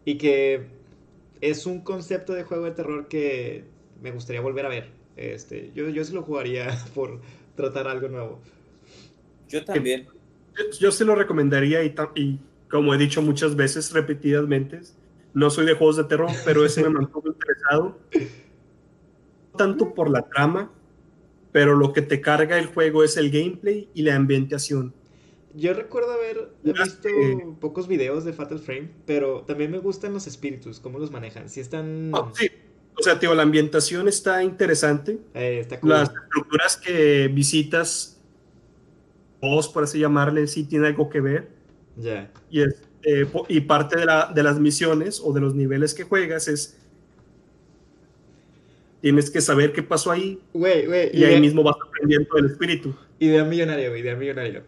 y 0.04 0.18
que 0.18 0.66
es 1.42 1.66
un 1.66 1.82
concepto 1.82 2.34
de 2.34 2.44
juego 2.44 2.66
de 2.66 2.72
terror 2.72 3.08
que 3.08 3.66
me 4.02 4.12
gustaría 4.12 4.42
volver 4.42 4.66
a 4.66 4.70
ver. 4.70 4.90
Este, 5.16 5.72
yo, 5.74 5.90
yo 5.90 6.04
sí 6.04 6.14
lo 6.14 6.24
jugaría 6.24 6.78
por 6.96 7.22
tratar 7.56 7.88
algo 7.88 8.08
nuevo. 8.08 8.42
Yo 9.50 9.64
también. 9.64 10.08
Yo, 10.80 10.92
se 10.92 11.04
lo 11.04 11.16
recomendaría 11.16 11.84
y, 11.84 11.94
y, 12.16 12.40
como 12.70 12.94
he 12.94 12.98
dicho 12.98 13.22
muchas 13.22 13.56
veces, 13.56 13.92
repetidamente, 13.92 14.80
no 15.34 15.50
soy 15.50 15.66
de 15.66 15.74
juegos 15.74 15.98
de 15.98 16.06
terror, 16.06 16.30
pero 16.46 16.66
ese 16.66 16.82
me 16.84 16.90
mantuvo 16.90 17.28
interesado. 17.28 18.00
Tanto 19.58 19.94
por 19.94 20.10
la 20.10 20.22
trama, 20.24 20.72
pero 21.52 21.76
lo 21.76 21.94
que 21.94 22.02
te 22.02 22.22
carga 22.22 22.58
el 22.58 22.68
juego 22.68 23.04
es 23.04 23.18
el 23.18 23.32
gameplay 23.32 23.90
y 23.94 24.02
la 24.02 24.16
ambientación. 24.16 24.94
Yo 25.56 25.74
recuerdo 25.74 26.12
haber 26.12 26.50
visto 26.64 27.10
pocos 27.60 27.88
videos 27.88 28.26
de 28.26 28.34
Fatal 28.34 28.60
Frame, 28.60 28.90
pero 29.06 29.42
también 29.42 29.72
me 29.72 29.80
gustan 29.80 30.14
los 30.14 30.28
espíritus, 30.28 30.80
cómo 30.80 31.00
los 31.00 31.12
manejan. 31.12 31.50
Si 31.50 31.62
están... 31.62 32.12
Ah, 32.14 32.32
sí, 32.34 32.50
o 32.98 33.04
sea, 33.04 33.20
tío, 33.20 33.34
la 33.36 33.44
ambientación 33.44 34.08
está 34.08 34.44
interesante. 34.44 35.20
Eh, 35.34 35.68
Las 35.82 36.10
estructuras 36.10 36.78
que 36.78 37.30
visitas, 37.30 38.22
vos 39.42 39.68
por 39.70 39.84
así 39.84 40.00
llamarle, 40.00 40.48
sí 40.48 40.66
tiene 40.66 40.88
algo 40.88 41.10
que 41.10 41.22
ver. 41.22 41.50
Ya. 41.98 42.32
Y, 42.50 42.62
eh, 42.62 43.28
y 43.48 43.62
parte 43.62 43.98
de, 43.98 44.06
la, 44.06 44.32
de 44.34 44.44
las 44.44 44.60
misiones 44.60 45.22
o 45.24 45.34
de 45.34 45.42
los 45.42 45.56
niveles 45.56 45.94
que 45.94 46.04
juegas 46.04 46.48
es 46.48 46.78
tienes 49.02 49.30
que 49.30 49.40
saber 49.40 49.72
qué 49.72 49.84
pasó 49.84 50.12
ahí. 50.12 50.40
Güey, 50.52 50.88
güey. 50.88 51.12
Y 51.14 51.24
ahí 51.24 51.40
mismo 51.40 51.62
vas 51.64 51.76
aprendiendo 51.86 52.38
el 52.38 52.48
espíritu. 52.48 52.96
Idea 53.20 53.44
millonaria, 53.44 53.90
güey, 53.90 54.02
idea 54.02 54.16
millonaria. 54.16 54.64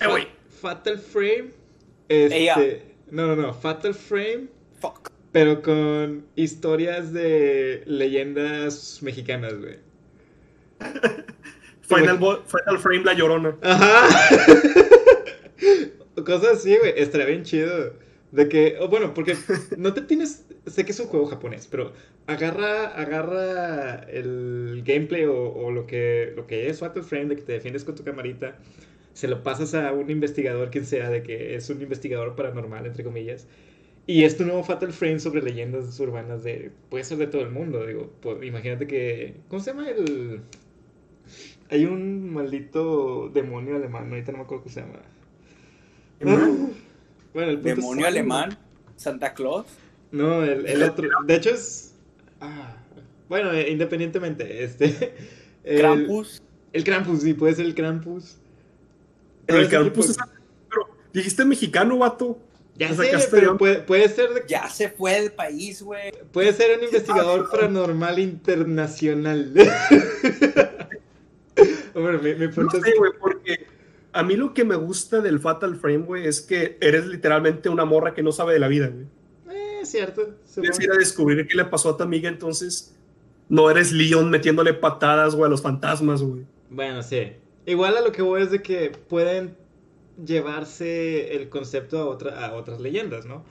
Eh, 0.00 0.28
Fatal 0.60 0.98
Frame. 0.98 1.50
Este, 2.08 2.82
no, 3.10 3.26
no, 3.26 3.36
no. 3.36 3.54
Fatal 3.54 3.94
Frame. 3.94 4.48
Fuck 4.80 5.10
pero 5.36 5.60
con 5.60 6.24
historias 6.34 7.12
de 7.12 7.82
leyendas 7.84 9.00
mexicanas, 9.02 9.52
güey. 9.58 9.76
Final, 11.82 12.18
Frame 12.78 13.04
La 13.04 13.12
Llorona. 13.12 13.54
Ajá. 13.60 14.08
Cosas 16.24 16.56
así, 16.56 16.74
güey. 16.78 16.94
Estaría 16.96 17.26
bien 17.26 17.42
chido. 17.42 17.92
De 18.36 18.48
que, 18.50 18.76
bueno, 18.90 19.14
porque 19.14 19.34
no 19.78 19.94
te 19.94 20.02
tienes. 20.02 20.44
Sé 20.66 20.84
que 20.84 20.92
es 20.92 21.00
un 21.00 21.06
juego 21.06 21.26
japonés, 21.26 21.66
pero 21.70 21.92
agarra, 22.26 22.88
agarra 22.88 24.04
el 24.10 24.82
gameplay 24.84 25.24
o, 25.24 25.70
lo, 25.70 25.86
que, 25.86 26.32
lo 26.36 26.46
que 26.46 26.68
es 26.68 26.80
Fatal 26.80 27.02
Frame, 27.02 27.26
de 27.26 27.36
que 27.36 27.42
te 27.42 27.52
defiendes 27.52 27.84
con 27.84 27.94
tu 27.94 28.04
camarita. 28.04 28.58
Se 29.14 29.26
lo 29.26 29.42
pasas 29.42 29.72
a 29.74 29.92
un 29.92 30.10
investigador, 30.10 30.70
quien 30.70 30.84
sea, 30.84 31.08
de 31.08 31.22
que 31.22 31.54
es 31.54 31.70
un 31.70 31.80
investigador 31.80 32.36
paranormal, 32.36 32.84
entre 32.84 33.02
comillas 33.04 33.46
y 34.06 34.22
este 34.22 34.44
nuevo 34.44 34.62
Fatal 34.62 34.92
Frame 34.92 35.18
sobre 35.18 35.42
leyendas 35.42 35.98
urbanas 35.98 36.44
de. 36.44 36.70
Puede 36.90 37.04
ser 37.04 37.18
de 37.18 37.26
todo 37.26 37.42
el 37.42 37.50
mundo, 37.50 37.84
digo. 37.86 38.10
Pues, 38.20 38.42
imagínate 38.44 38.86
que. 38.86 39.34
¿Cómo 39.48 39.60
se 39.60 39.72
llama 39.72 39.88
el.? 39.90 40.42
Hay 41.70 41.84
un 41.86 42.32
maldito 42.32 43.28
demonio 43.30 43.74
alemán, 43.76 44.08
ahorita 44.10 44.30
no 44.30 44.38
me 44.38 44.44
acuerdo 44.44 44.64
cómo 44.64 44.74
se 44.74 44.80
llama. 44.82 45.00
Bueno, 47.36 47.50
el 47.50 47.62
¿Demonio 47.62 48.06
alemán? 48.06 48.56
¿Santa 48.96 49.34
Claus? 49.34 49.66
No, 50.10 50.42
el, 50.42 50.64
el 50.64 50.82
otro. 50.82 51.06
De 51.26 51.34
hecho 51.34 51.50
es. 51.50 51.94
Ah, 52.40 52.78
bueno, 53.28 53.52
eh, 53.52 53.70
independientemente, 53.70 54.64
este. 54.64 55.14
Krampus. 55.62 56.42
El 56.72 56.82
Krampus, 56.82 57.20
sí, 57.20 57.34
puede 57.34 57.54
ser 57.54 57.66
el 57.66 57.74
Krampus. 57.74 58.38
Pero 59.44 59.58
el 59.58 59.68
canal 59.68 59.92
puso 59.92 60.14
Pero 60.70 60.88
dijiste 61.12 61.44
mexicano, 61.44 61.98
vato. 61.98 62.38
Ya 62.76 62.94
sé, 62.94 63.28
pero 63.30 63.58
puede, 63.58 64.08
ser 64.08 64.30
de... 64.30 64.44
Ya 64.48 64.70
se 64.70 64.88
fue 64.88 65.20
del 65.20 65.32
país, 65.32 65.82
güey. 65.82 66.12
Puede 66.32 66.54
ser 66.54 66.78
un 66.78 66.84
investigador 66.84 67.50
paranormal 67.50 68.18
internacional. 68.18 69.52
Hombre, 71.94 72.18
me, 72.18 72.34
me 72.34 72.48
no 72.48 72.70
sé, 72.70 72.94
güey, 72.98 73.12
porque 73.20 73.75
a 74.16 74.22
mí 74.22 74.34
lo 74.34 74.54
que 74.54 74.64
me 74.64 74.76
gusta 74.76 75.20
del 75.20 75.40
Fatal 75.40 75.76
Frame, 75.76 75.98
güey, 75.98 76.26
es 76.26 76.40
que 76.40 76.78
eres 76.80 77.06
literalmente 77.06 77.68
una 77.68 77.84
morra 77.84 78.14
que 78.14 78.22
no 78.22 78.32
sabe 78.32 78.54
de 78.54 78.58
la 78.58 78.68
vida, 78.68 78.88
güey. 78.88 79.06
Eh, 79.54 79.84
cierto. 79.84 80.36
Quieres 80.54 80.80
ir 80.80 80.90
a 80.90 80.96
descubrir 80.96 81.46
qué 81.46 81.54
le 81.54 81.66
pasó 81.66 81.90
a 81.90 81.96
tu 81.98 82.02
amiga, 82.02 82.28
entonces 82.28 82.96
no 83.50 83.70
eres 83.70 83.92
Leon 83.92 84.30
metiéndole 84.30 84.72
patadas, 84.72 85.34
güey, 85.34 85.46
a 85.46 85.50
los 85.50 85.60
fantasmas, 85.60 86.22
güey. 86.22 86.46
Bueno, 86.70 87.02
sí. 87.02 87.32
Igual 87.66 87.98
a 87.98 88.00
lo 88.00 88.10
que 88.10 88.22
voy 88.22 88.42
es 88.42 88.50
de 88.50 88.62
que 88.62 88.90
pueden 88.90 89.54
llevarse 90.24 91.36
el 91.36 91.50
concepto 91.50 91.98
a, 91.98 92.06
otra, 92.06 92.46
a 92.46 92.54
otras 92.54 92.80
leyendas, 92.80 93.26
¿no? 93.26 93.44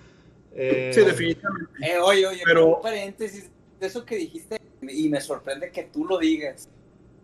Eh, 0.55 0.91
sí, 0.95 1.01
definitivamente. 1.01 1.71
Eh, 1.81 1.99
oye, 1.99 2.25
oye, 2.25 2.41
pero... 2.43 2.77
un 2.77 2.81
paréntesis 2.81 3.51
de 3.79 3.85
eso 3.85 4.03
que 4.03 4.15
dijiste 4.15 4.59
y 4.81 5.09
me 5.09 5.21
sorprende 5.21 5.69
que 5.71 5.83
tú 5.83 6.05
lo 6.05 6.17
digas. 6.17 6.69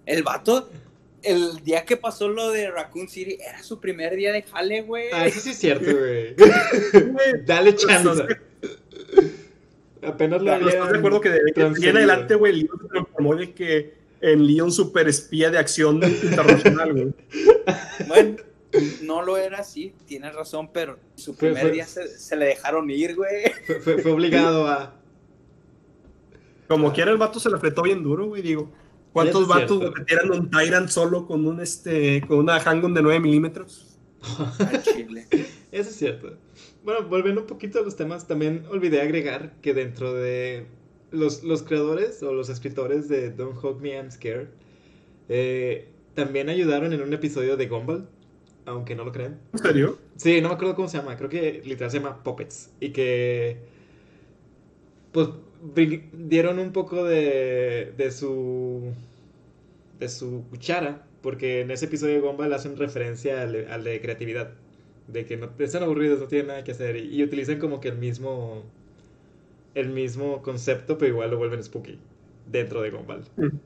El 0.06 0.22
vato, 0.22 0.70
el 1.24 1.64
día 1.64 1.86
que 1.86 1.98
pasó 1.98 2.28
lo 2.28 2.52
de 2.52 2.72
Raccoon 2.72 3.08
City, 3.08 3.38
era 3.48 3.62
su 3.64 3.80
primer 3.80 4.16
día 4.16 4.32
de 4.32 4.44
jale, 4.44 4.82
güey. 4.82 5.08
Ah, 5.12 5.28
eso 5.28 5.40
sí 5.40 5.52
es 5.52 5.58
cierto, 5.58 5.86
güey. 5.92 6.36
Dale 7.46 7.76
chance. 7.76 8.24
Apenas 10.02 10.42
lo 10.42 10.52
había. 10.52 10.70
¿Estás 10.70 10.92
de 10.92 10.98
acuerdo 10.98 11.22
que 11.22 11.30
de, 11.30 11.42
en 11.56 11.98
adelante, 11.98 12.36
güey, 12.36 12.54
Leon 12.54 12.80
se 12.82 12.88
transformó 12.88 13.36
de 13.36 13.54
que 13.54 13.94
en 14.22 14.48
Leon 14.48 14.72
super 14.72 15.08
espía 15.08 15.50
de 15.50 15.58
acción 15.58 16.02
internacional, 16.04 16.94
güey. 16.94 17.14
Bueno 18.08 18.52
no 19.02 19.22
lo 19.22 19.38
era 19.38 19.60
así, 19.60 19.94
tienes 20.06 20.34
razón, 20.34 20.70
pero 20.72 20.98
su 21.16 21.36
primer 21.36 21.72
día 21.72 21.86
se, 21.86 22.36
le 22.36 22.46
dejaron 22.46 22.90
ir, 22.90 23.16
güey. 23.16 23.52
Fue, 23.84 24.12
obligado 24.12 24.68
a. 24.68 24.96
Como 26.68 26.94
quiera, 26.94 27.12
el 27.12 27.18
vato 27.18 27.40
se 27.40 27.50
le 27.50 27.58
apretó 27.58 27.82
bien 27.82 28.04
duro, 28.04 28.28
güey, 28.28 28.42
digo. 28.42 28.72
¿Cuántos 29.14 29.48
vatos 29.48 29.92
metieran 29.98 30.32
un 30.32 30.50
Tyrant 30.50 30.90
solo 30.90 31.26
con 31.26 31.46
un 31.46 31.60
este 31.60 32.22
con 32.28 32.40
una 32.40 32.58
handgun 32.58 32.94
de 32.94 33.02
9 33.02 33.20
milímetros? 33.20 33.98
Eso 35.72 35.90
es 35.90 35.96
cierto. 35.96 36.38
Bueno, 36.84 37.08
volviendo 37.08 37.42
un 37.42 37.48
poquito 37.48 37.80
a 37.80 37.82
los 37.82 37.96
temas, 37.96 38.28
también 38.28 38.66
olvidé 38.70 39.02
agregar 39.02 39.54
que 39.62 39.74
dentro 39.74 40.14
de 40.14 40.66
los, 41.12 41.44
los 41.44 41.64
creadores 41.64 42.22
o 42.24 42.34
los 42.34 42.50
escritores 42.50 43.08
de 43.08 43.32
Don't 43.32 43.64
Hug 43.64 43.82
Me, 43.82 43.92
I'm 43.92 44.12
Scared, 44.12 44.48
eh, 45.30 45.90
también 46.14 46.50
ayudaron 46.50 46.94
en 46.94 47.02
un 47.02 47.14
episodio 47.14 47.58
de 47.58 47.68
Gumball 47.68 48.08
aunque 48.66 48.96
no 48.96 49.04
lo 49.04 49.12
crean. 49.12 49.40
¿En 49.54 49.60
serio? 49.60 49.98
Sí, 50.16 50.42
no 50.42 50.50
me 50.50 50.56
acuerdo 50.56 50.76
cómo 50.76 50.88
se 50.88 50.98
llama, 50.98 51.18
creo 51.18 51.30
que 51.30 51.62
literal 51.66 51.92
se 51.92 52.00
llama 52.00 52.24
Puppets. 52.24 52.72
Y 52.80 52.92
que. 52.92 53.58
Pues 55.12 55.30
dieron 56.14 56.60
un 56.60 56.72
poco 56.72 57.04
de, 57.04 57.94
de 57.98 58.12
su. 58.12 58.94
de 60.00 60.10
su 60.10 60.44
cuchara, 60.50 61.06
porque 61.22 61.62
en 61.62 61.72
ese 61.72 61.86
episodio 61.86 62.16
de 62.16 62.22
Gumball 62.22 62.54
hacen 62.54 62.78
referencia 62.78 63.42
al, 63.42 63.84
de 63.84 64.02
creatividad. 64.02 64.52
De 65.08 65.26
que 65.26 65.38
no, 65.38 65.50
están 65.60 65.84
aburridos, 65.84 66.20
no 66.20 66.28
tienen 66.28 66.48
nada 66.48 66.64
que 66.64 66.72
hacer. 66.72 66.98
Y, 66.98 67.24
utilizan 67.24 67.60
como 67.60 67.80
que 67.82 67.90
el 67.90 67.98
mismo. 67.98 68.64
el 69.76 69.90
mismo 69.90 70.42
concepto, 70.42 70.98
pero 70.98 71.10
igual 71.10 71.32
lo 71.32 71.38
vuelven 71.38 71.64
spooky 71.64 72.00
dentro 72.50 72.82
de 72.82 72.92
Gumball. 72.92 73.24
Mm. 73.38 73.58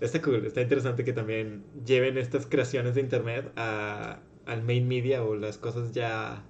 Está 0.00 0.20
cool, 0.20 0.44
está 0.44 0.60
interesante 0.60 1.04
que 1.04 1.12
también 1.12 1.62
lleven 1.86 2.18
estas 2.18 2.46
creaciones 2.46 2.94
de 2.94 3.00
internet 3.00 3.50
a, 3.56 4.18
al 4.44 4.62
main 4.62 4.88
media 4.88 5.22
o 5.22 5.36
las 5.36 5.56
cosas 5.56 5.92
ya 5.92 6.42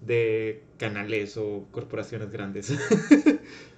de 0.00 0.62
canales 0.78 1.36
o 1.36 1.66
corporaciones 1.70 2.30
grandes. 2.30 2.72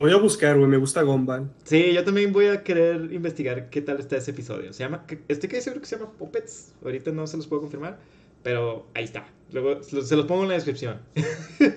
Voy 0.00 0.12
a 0.12 0.16
buscar, 0.16 0.56
güey, 0.56 0.66
me 0.66 0.78
gusta 0.78 1.02
Gumball. 1.02 1.52
Sí, 1.62 1.92
yo 1.92 2.02
también 2.02 2.32
voy 2.32 2.46
a 2.46 2.64
querer 2.64 3.12
investigar 3.12 3.68
qué 3.68 3.82
tal 3.82 4.00
está 4.00 4.16
ese 4.16 4.30
episodio. 4.30 4.72
Se 4.72 4.82
llama, 4.82 5.04
estoy 5.28 5.50
que 5.50 5.60
seguro 5.60 5.82
que 5.82 5.86
se 5.86 5.98
llama 5.98 6.10
Puppets, 6.12 6.72
ahorita 6.82 7.10
no 7.10 7.26
se 7.26 7.36
los 7.36 7.46
puedo 7.46 7.60
confirmar, 7.60 7.98
pero 8.42 8.86
ahí 8.94 9.04
está. 9.04 9.28
Luego 9.52 9.82
se 9.82 10.16
los 10.16 10.24
pongo 10.24 10.44
en 10.44 10.48
la 10.48 10.54
descripción. 10.54 11.02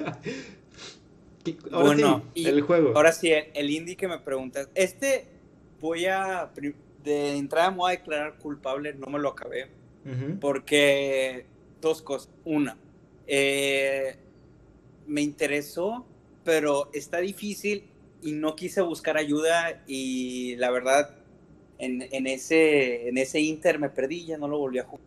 ahora 1.70 1.86
bueno, 1.86 2.24
sí, 2.34 2.46
el 2.46 2.62
juego. 2.62 2.94
Ahora 2.96 3.12
sí, 3.12 3.30
el 3.30 3.70
indie 3.70 3.98
que 3.98 4.08
me 4.08 4.18
preguntas. 4.20 4.70
Este 4.74 5.28
voy 5.82 6.06
a, 6.06 6.50
de 7.04 7.36
entrada 7.36 7.72
me 7.72 7.78
voy 7.78 7.92
a 7.92 7.98
declarar 7.98 8.38
culpable, 8.38 8.94
no 8.94 9.08
me 9.08 9.20
lo 9.20 9.30
acabé 9.32 9.70
porque 10.40 11.46
dos 11.82 12.02
cosas. 12.02 12.30
Una, 12.46 12.78
eh, 13.28 14.16
me 15.08 15.22
interesó, 15.22 16.06
pero 16.46 16.90
está 16.94 17.18
difícil 17.18 17.90
y 18.24 18.32
no 18.32 18.56
quise 18.56 18.82
buscar 18.82 19.18
ayuda 19.18 19.84
y 19.88 20.56
la 20.56 20.72
verdad 20.72 21.16
en, 21.78 22.28
ese, 22.28 23.10
en 23.10 23.18
ese 23.18 23.40
Inter 23.42 23.80
me 23.80 23.90
perdí, 23.90 24.26
ya 24.26 24.38
no 24.38 24.48
lo 24.48 24.58
volví 24.58 24.80
a 24.80 24.86
jugar. 24.86 25.06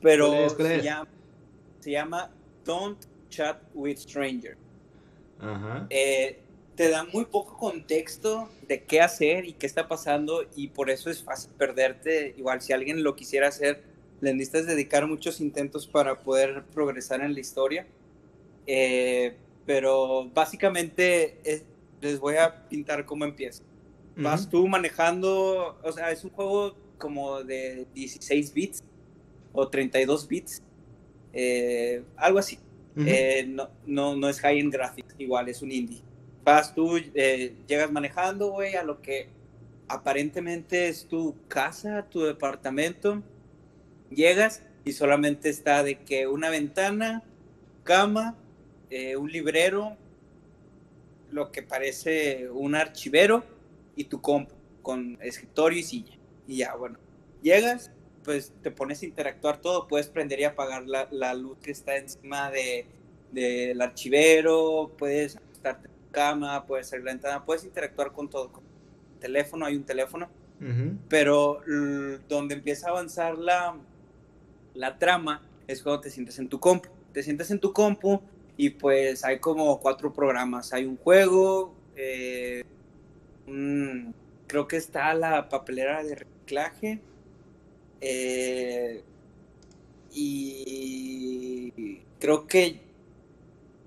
Pero 0.00 0.50
Se, 0.50 0.82
llama, 0.82 1.08
se, 1.78 1.90
llama, 1.92 2.30
Don't 2.64 2.98
Chat 3.28 3.62
with 3.74 3.98
Strangers. 3.98 4.58
Eh, 5.90 6.38
te 6.74 6.88
da 6.88 7.04
muy 7.04 7.24
poco 7.26 7.56
contexto 7.56 8.48
de 8.66 8.82
qué 8.82 9.00
hacer 9.00 9.44
y 9.44 9.52
qué 9.52 9.66
está 9.66 9.88
pasando 9.88 10.44
y 10.56 10.68
por 10.68 10.90
eso 10.90 11.10
es 11.10 11.22
fácil 11.22 11.52
perderte. 11.56 12.34
Igual 12.36 12.60
si 12.62 12.72
alguien 12.72 13.04
lo 13.04 13.14
quisiera 13.14 13.48
hacer, 13.48 13.82
le 14.20 14.32
necesitas 14.32 14.66
dedicar 14.66 15.06
muchos 15.06 15.40
intentos 15.40 15.86
para 15.86 16.18
poder 16.18 16.64
progresar 16.74 17.20
en 17.20 17.34
la 17.34 17.40
historia. 17.40 17.86
Eh, 18.66 19.36
pero 19.66 20.28
básicamente 20.32 21.38
les 22.02 22.20
voy 22.20 22.36
a 22.36 22.68
pintar 22.68 23.06
cómo 23.06 23.24
empieza. 23.24 23.62
Vas 24.14 24.46
tú 24.50 24.68
manejando, 24.68 25.78
o 25.82 25.92
sea, 25.92 26.10
es 26.10 26.22
un 26.22 26.30
juego 26.30 26.76
como 26.98 27.42
de 27.42 27.86
16 27.94 28.52
bits 28.52 28.84
o 29.54 29.68
32 29.68 30.28
bits, 30.28 30.62
eh, 31.32 32.04
algo 32.16 32.38
así. 32.38 32.58
Eh, 32.94 33.46
no, 33.48 33.70
no, 33.86 34.14
no 34.14 34.28
es 34.28 34.38
high-end 34.40 34.70
graphics, 34.70 35.14
igual 35.16 35.48
es 35.48 35.62
un 35.62 35.72
indie. 35.72 36.02
Vas 36.44 36.74
tú, 36.74 36.98
llegas 36.98 37.90
manejando, 37.90 38.50
güey, 38.50 38.74
a 38.74 38.82
lo 38.82 39.00
que 39.00 39.28
aparentemente 39.88 40.88
es 40.88 41.06
tu 41.06 41.34
casa, 41.48 42.06
tu 42.10 42.20
departamento 42.20 43.22
Llegas 44.14 44.62
y 44.84 44.92
solamente 44.92 45.48
está 45.48 45.82
de 45.82 46.00
que 46.00 46.26
una 46.26 46.50
ventana, 46.50 47.22
cama, 47.82 48.36
eh, 48.90 49.16
un 49.16 49.30
librero, 49.30 49.96
lo 51.32 51.50
que 51.50 51.62
parece 51.62 52.48
un 52.50 52.74
archivero 52.74 53.44
y 53.96 54.04
tu 54.04 54.20
compu 54.20 54.54
con 54.82 55.18
escritorio 55.22 55.78
y 55.78 55.82
silla. 55.82 56.18
Y 56.46 56.58
ya, 56.58 56.74
bueno, 56.74 56.98
llegas, 57.42 57.90
pues 58.24 58.52
te 58.62 58.70
pones 58.70 59.02
a 59.02 59.06
interactuar 59.06 59.60
todo, 59.60 59.88
puedes 59.88 60.08
prender 60.08 60.40
y 60.40 60.44
apagar 60.44 60.84
la, 60.86 61.34
luz 61.34 61.58
que 61.58 61.70
está 61.70 61.96
encima 61.96 62.50
del 62.50 62.86
de, 63.32 63.76
archivero, 63.80 64.92
puedes 64.98 65.38
estarte 65.52 65.88
en 65.88 65.94
tu 65.94 66.10
cama, 66.10 66.66
puedes 66.66 66.86
hacer 66.88 67.00
la 67.00 67.12
ventana, 67.12 67.44
puedes 67.44 67.64
interactuar 67.64 68.12
con 68.12 68.28
todo. 68.28 68.52
Con 68.52 68.64
teléfono, 69.20 69.66
hay 69.66 69.76
un 69.76 69.84
teléfono, 69.84 70.28
pero 71.08 71.60
donde 72.28 72.54
empieza 72.54 72.88
a 72.88 72.90
avanzar 72.90 73.36
la, 73.38 73.76
la 74.74 74.98
trama 74.98 75.42
es 75.66 75.82
cuando 75.82 76.00
te 76.00 76.10
sientes 76.10 76.38
en 76.38 76.48
tu 76.48 76.60
compu. 76.60 76.88
Te 77.12 77.22
sientes 77.22 77.50
en 77.50 77.60
tu 77.60 77.72
compu 77.72 78.20
y 78.56 78.70
pues 78.70 79.24
hay 79.24 79.38
como 79.38 79.80
cuatro 79.80 80.12
programas. 80.12 80.72
Hay 80.72 80.84
un 80.84 80.96
juego, 80.96 81.74
eh, 81.96 82.64
creo 84.46 84.68
que 84.68 84.76
está 84.76 85.14
la 85.14 85.48
papelera 85.48 86.02
de 86.02 86.14
reciclaje. 86.16 87.00
Eh, 88.00 89.02
y 90.14 92.00
creo 92.18 92.46
que 92.46 92.80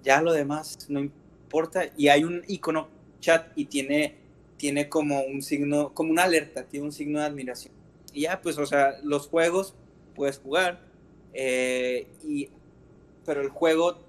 ya 0.03 0.21
lo 0.21 0.33
demás 0.33 0.87
no 0.89 0.99
importa. 0.99 1.85
Y 1.97 2.07
hay 2.07 2.23
un 2.23 2.43
icono 2.47 2.89
chat 3.19 3.51
y 3.55 3.65
tiene, 3.65 4.15
tiene 4.57 4.89
como 4.89 5.21
un 5.21 5.41
signo, 5.41 5.93
como 5.93 6.11
una 6.11 6.23
alerta, 6.23 6.63
tiene 6.65 6.85
un 6.85 6.91
signo 6.91 7.19
de 7.19 7.25
admiración. 7.25 7.73
Y 8.13 8.21
ya, 8.21 8.41
pues, 8.41 8.57
o 8.57 8.65
sea, 8.65 8.97
los 9.03 9.27
juegos 9.27 9.75
puedes 10.15 10.39
jugar. 10.39 10.81
Eh, 11.33 12.07
y, 12.23 12.49
pero 13.25 13.41
el 13.41 13.49
juego 13.49 14.04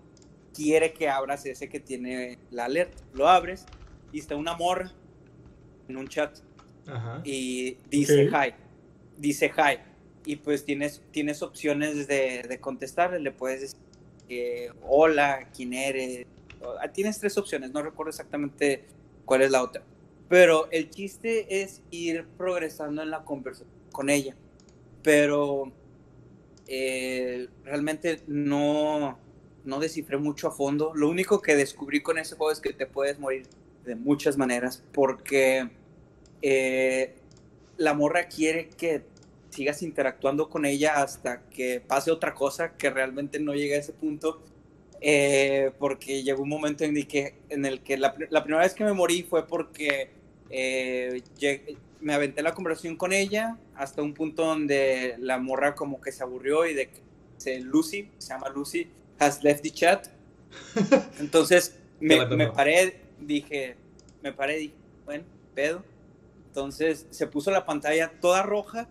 quiere 0.57 0.93
que 0.93 1.09
abras 1.09 1.45
ese 1.45 1.69
que 1.69 1.81
tiene 1.81 2.39
la 2.51 2.65
alerta. 2.65 3.03
Lo 3.13 3.29
abres 3.29 3.67
y 4.13 4.19
está 4.19 4.35
una 4.37 4.57
morra 4.57 4.93
en 5.89 5.97
un 5.97 6.09
chat. 6.09 6.39
Y 7.25 7.77
dice 7.91 8.25
hi. 8.25 8.55
Dice 9.19 9.53
hi. 9.57 9.79
Y 10.25 10.37
pues 10.37 10.65
tienes, 10.65 11.03
tienes 11.11 11.43
opciones 11.43 12.09
de, 12.09 12.43
de 12.49 12.61
contestar. 12.61 13.21
Le 13.21 13.31
puedes 13.33 13.61
decir 13.61 13.79
hola, 14.83 15.49
quién 15.55 15.75
eres. 15.75 16.27
Ah, 16.81 16.89
tienes 16.89 17.19
tres 17.21 17.37
opciones. 17.37 17.71
No 17.73 17.83
recuerdo 17.83 18.11
exactamente 18.11 18.85
cuál 19.25 19.43
es 19.43 19.51
la 19.51 19.63
otra. 19.63 19.83
Pero 20.29 20.69
el 20.73 20.91
chiste 20.91 21.63
es 21.63 21.83
ir 21.91 22.27
progresando 22.37 23.03
en 23.03 23.11
la 23.11 23.25
conversación 23.25 23.69
con 23.93 24.11
ella. 24.11 24.35
Pero 25.03 25.73
eh, 26.67 27.49
realmente 27.65 28.23
no, 28.27 29.19
no 29.67 29.81
descifré 29.81 30.17
mucho 30.17 30.49
a 30.49 30.51
fondo. 30.51 30.93
Lo 30.95 31.09
único 31.09 31.43
que 31.43 31.57
descubrí 31.57 32.03
con 32.03 32.19
ese 32.19 32.37
juego 32.37 32.53
es 32.53 32.61
que 32.61 32.73
te 32.73 32.87
puedes 32.87 33.19
morir 33.19 33.47
de 33.85 33.95
muchas 33.95 34.37
maneras 34.37 34.83
porque 34.93 35.69
eh, 36.43 37.15
la 37.77 37.95
morra 37.95 38.29
quiere 38.29 38.69
que 38.69 39.03
sigas 39.51 39.83
interactuando 39.83 40.49
con 40.49 40.65
ella 40.65 41.03
hasta 41.03 41.43
que 41.49 41.81
pase 41.81 42.11
otra 42.11 42.35
cosa 42.35 42.77
que 42.77 42.91
realmente 42.91 43.39
no 43.39 43.55
llegue 43.55 43.77
a 43.77 43.79
ese 43.79 43.93
punto. 43.93 44.43
Eh, 45.01 45.73
porque 45.79 46.23
llegó 46.23 46.43
un 46.43 46.49
momento 46.49 46.85
en 46.85 46.97
el 46.97 47.07
que, 47.07 47.35
en 47.51 47.67
el 47.67 47.83
que 47.83 47.99
la, 47.99 48.15
primera 48.15 48.63
vez 48.63 48.73
que 48.73 48.83
me 48.83 48.95
morí 48.95 49.23
fue 49.23 49.47
porque 49.47 50.11
eh, 50.49 51.23
me 52.01 52.15
aventé 52.15 52.43
la 52.43 52.55
conversación 52.55 52.97
con 52.97 53.13
ella 53.13 53.59
hasta 53.75 54.01
un 54.01 54.15
punto 54.15 54.47
donde 54.47 55.17
la 55.19 55.39
morra 55.39 55.75
como 55.75 56.01
que 56.01 56.13
se 56.13 56.23
aburrió 56.23 56.67
y 56.67 56.73
de 56.73 56.89
que 56.89 57.61
Lucy, 57.61 58.09
se 58.19 58.29
llama 58.29 58.49
Lucy, 58.49 58.89
has 59.19 59.43
left 59.43 59.63
the 59.63 59.71
chat. 59.71 60.09
Entonces 61.21 61.79
me, 62.01 62.25
me 62.27 62.49
paré, 62.49 63.01
dije, 63.21 63.77
me 64.23 64.33
paré, 64.33 64.57
dije, 64.57 64.75
bueno, 65.05 65.25
pedo. 65.55 65.83
Entonces 66.49 67.07
se 67.11 67.27
puso 67.27 67.51
la 67.51 67.67
pantalla 67.67 68.13
toda 68.21 68.43
roja 68.43 68.89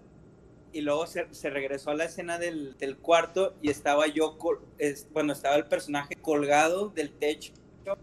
y 0.72 0.82
luego 0.82 1.08
se, 1.08 1.34
se 1.34 1.50
regresó 1.50 1.92
a 1.92 1.96
la 1.96 2.06
escena 2.06 2.38
del, 2.38 2.78
del, 2.78 2.98
cuarto 2.98 3.56
y 3.62 3.70
estaba 3.70 4.08
yo, 4.08 4.38
es, 4.78 5.08
bueno, 5.14 5.34
estaba 5.34 5.56
el 5.56 5.66
personaje 5.66 6.16
colgado 6.16 6.90
del 6.90 7.12
techo, 7.12 7.54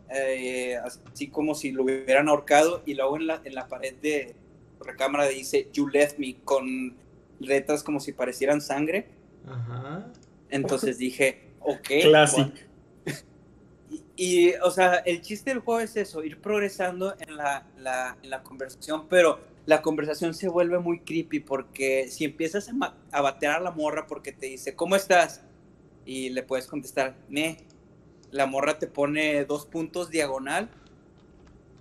eh, 0.09 0.77
así 0.77 1.29
como 1.29 1.55
si 1.55 1.71
lo 1.71 1.83
hubieran 1.83 2.29
ahorcado 2.29 2.83
y 2.87 2.95
luego 2.95 3.17
en 3.17 3.27
la, 3.27 3.43
en 3.45 3.55
la 3.55 3.69
pared 3.69 3.95
de 3.97 4.35
recámara 4.81 5.27
dice 5.29 5.69
You 5.73 5.89
left 5.89 6.19
me 6.19 6.37
con 6.45 6.97
letras 7.41 7.83
como 7.83 8.01
si 8.01 8.13
parecieran 8.13 8.61
sangre. 8.61 9.09
Ajá. 9.47 10.11
Entonces 10.49 10.99
dije, 10.99 11.52
ok. 11.65 11.89
Clásico. 12.03 12.53
Y, 14.15 14.53
o 14.63 14.71
sea, 14.71 14.97
el 14.97 15.21
chiste 15.23 15.51
del 15.51 15.61
juego 15.61 15.81
es 15.81 15.97
eso, 15.97 16.23
ir 16.23 16.41
progresando 16.41 17.15
en 17.19 17.37
la, 17.37 17.67
la, 17.79 18.17
en 18.23 18.31
la 18.31 18.43
conversación, 18.43 19.09
pero 19.09 19.41
la 19.65 19.81
conversación 19.81 20.35
se 20.35 20.49
vuelve 20.49 20.79
muy 20.79 21.01
creepy 21.01 21.41
porque 21.41 22.09
si 22.09 22.25
empiezas 22.25 22.69
a, 22.69 22.95
a 23.11 23.21
batear 23.21 23.57
a 23.57 23.61
la 23.61 23.71
morra 23.71 24.07
porque 24.07 24.33
te 24.33 24.47
dice, 24.47 24.75
¿cómo 24.75 24.97
estás? 24.97 25.43
Y 26.05 26.31
le 26.31 26.43
puedes 26.43 26.67
contestar, 26.67 27.17
me. 27.29 27.59
La 28.31 28.47
morra 28.47 28.79
te 28.79 28.87
pone 28.87 29.45
dos 29.45 29.67
puntos 29.67 30.11
diagonal 30.11 30.71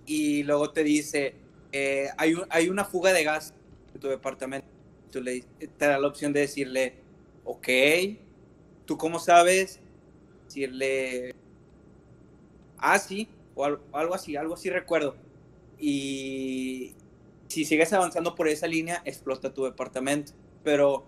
y 0.06 0.42
luego 0.42 0.70
te 0.70 0.84
dice, 0.84 1.34
eh, 1.72 2.08
hay, 2.16 2.34
hay 2.50 2.68
una 2.68 2.84
fuga 2.84 3.12
de 3.12 3.24
gas 3.24 3.54
en 3.94 4.00
tu 4.00 4.08
departamento. 4.08 4.66
Tú 5.10 5.20
le, 5.20 5.42
te 5.58 5.86
da 5.86 5.98
la 5.98 6.08
opción 6.08 6.32
de 6.32 6.40
decirle, 6.40 6.94
ok, 7.44 7.68
¿tú 8.84 8.96
cómo 8.98 9.18
sabes? 9.18 9.80
Decirle, 10.46 11.34
ah, 12.78 12.98
sí, 12.98 13.28
o 13.54 13.64
algo, 13.64 14.14
así, 14.14 14.36
algo 14.36 14.54
así 14.54 14.70
recuerdo. 14.70 15.16
Y 15.78 16.94
si 17.48 17.64
sigues 17.64 17.92
avanzando 17.92 18.34
por 18.34 18.48
esa 18.48 18.66
línea, 18.66 19.02
explota 19.04 19.52
tu 19.52 19.64
departamento. 19.64 20.32
Pero 20.62 21.04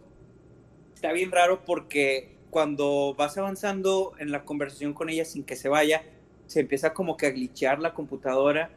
está 0.95 1.13
bien 1.13 1.31
raro 1.31 1.65
porque 1.65 2.37
cuando 2.51 3.15
vas 3.17 3.37
avanzando 3.39 4.15
en 4.19 4.31
la 4.31 4.45
conversación 4.45 4.95
con 4.95 5.09
ella 5.09 5.25
sin 5.25 5.45
que 5.45 5.57
se 5.57 5.69
vaya, 5.69 6.05
se 6.47 6.61
empieza 6.61 6.93
como 6.93 7.17
que 7.17 7.27
a 7.27 7.31
glitchear 7.31 7.81
la 7.81 7.95
computadora 7.95 8.71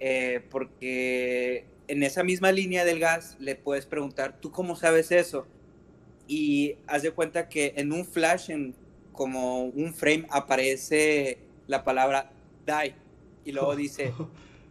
eh, 0.00 0.42
porque 0.50 1.64
en 1.88 2.02
esa 2.02 2.22
misma 2.22 2.52
línea 2.52 2.84
del 2.84 3.00
gas 3.00 3.36
le 3.38 3.56
puedes 3.56 3.86
preguntar, 3.86 4.38
¿tú 4.40 4.50
cómo 4.50 4.76
sabes 4.76 5.10
eso? 5.12 5.46
Y 6.26 6.76
haz 6.86 7.02
de 7.02 7.10
cuenta 7.10 7.48
que 7.48 7.74
en 7.76 7.92
un 7.92 8.04
flash, 8.04 8.50
en 8.50 8.74
como 9.12 9.64
un 9.64 9.94
frame, 9.94 10.26
aparece 10.30 11.38
la 11.66 11.84
palabra 11.84 12.30
die. 12.66 12.94
Y 13.44 13.52
luego 13.52 13.76
dice. 13.76 14.12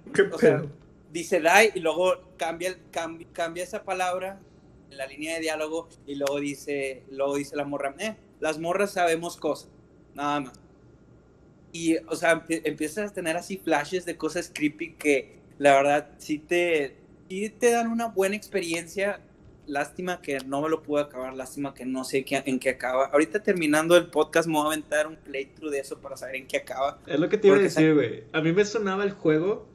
dice 1.13 1.39
die 1.39 1.71
y 1.75 1.79
luego 1.79 2.15
cambia, 2.37 2.75
cambia, 2.91 3.27
cambia, 3.31 3.63
esa 3.63 3.83
palabra 3.83 4.39
en 4.89 4.97
la 4.97 5.05
línea 5.05 5.35
de 5.35 5.41
diálogo 5.41 5.87
y 6.05 6.15
luego 6.15 6.39
dice, 6.39 7.03
luego 7.09 7.35
dice 7.35 7.55
la 7.55 7.63
morra, 7.63 7.95
eh, 7.99 8.15
las 8.39 8.59
morras 8.59 8.91
sabemos 8.91 9.37
cosas, 9.37 9.69
nada 10.13 10.41
más. 10.41 10.53
Y, 11.71 11.97
o 11.97 12.15
sea, 12.15 12.45
empiezas 12.49 13.11
a 13.11 13.13
tener 13.13 13.37
así 13.37 13.57
flashes 13.57 14.05
de 14.05 14.17
cosas 14.17 14.51
creepy 14.53 14.93
que 14.93 15.39
la 15.57 15.73
verdad 15.73 16.09
sí 16.17 16.37
te, 16.37 16.95
sí 17.29 17.49
te 17.49 17.71
dan 17.71 17.87
una 17.87 18.07
buena 18.07 18.35
experiencia 18.35 19.21
lástima 19.67 20.21
que 20.21 20.39
no 20.45 20.61
me 20.61 20.69
lo 20.69 20.83
pude 20.83 21.01
acabar, 21.01 21.33
lástima 21.33 21.73
que 21.73 21.85
no 21.85 22.03
sé 22.03 22.23
qué, 22.25 22.43
en 22.45 22.59
qué 22.59 22.71
acaba. 22.71 23.05
Ahorita 23.05 23.41
terminando 23.41 23.95
el 23.95 24.07
podcast 24.07 24.47
me 24.47 24.55
voy 24.55 24.63
a 24.63 24.67
aventar 24.67 25.07
un 25.07 25.15
playthrough 25.15 25.71
de 25.71 25.79
eso 25.79 25.99
para 25.99 26.17
saber 26.17 26.35
en 26.35 26.47
qué 26.47 26.57
acaba. 26.57 26.99
Es 27.07 27.19
lo 27.19 27.29
que 27.29 27.37
te 27.37 27.47
iba 27.47 27.57
a 27.57 27.59
decir, 27.59 27.93
güey. 27.93 28.23
A 28.31 28.41
mí 28.41 28.51
me 28.51 28.65
sonaba 28.65 29.03
el 29.03 29.11
juego. 29.11 29.67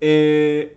Eh, 0.00 0.76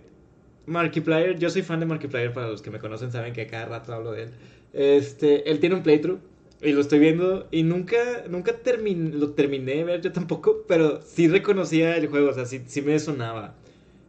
Markiplier, 0.66 1.38
yo 1.38 1.50
soy 1.50 1.62
fan 1.62 1.80
de 1.80 1.86
Markiplier, 1.86 2.32
para 2.32 2.48
los 2.48 2.62
que 2.62 2.70
me 2.70 2.78
conocen 2.78 3.12
saben 3.12 3.32
que 3.32 3.46
cada 3.46 3.66
rato 3.66 3.92
hablo 3.92 4.12
de 4.12 4.24
él. 4.24 4.30
Este, 4.72 5.50
él 5.50 5.60
tiene 5.60 5.76
un 5.76 5.82
playthrough 5.82 6.18
y 6.62 6.72
lo 6.72 6.80
estoy 6.80 6.98
viendo 6.98 7.46
y 7.50 7.62
nunca, 7.62 8.24
nunca 8.28 8.52
lo 8.52 9.30
terminé 9.30 9.74
de 9.76 9.84
ver 9.84 10.00
yo 10.00 10.12
tampoco, 10.12 10.64
pero 10.66 11.02
sí 11.02 11.28
reconocía 11.28 11.96
el 11.96 12.08
juego, 12.08 12.30
o 12.30 12.34
sea, 12.34 12.46
sí, 12.46 12.62
sí 12.66 12.82
me 12.82 12.98
sonaba. 12.98 13.54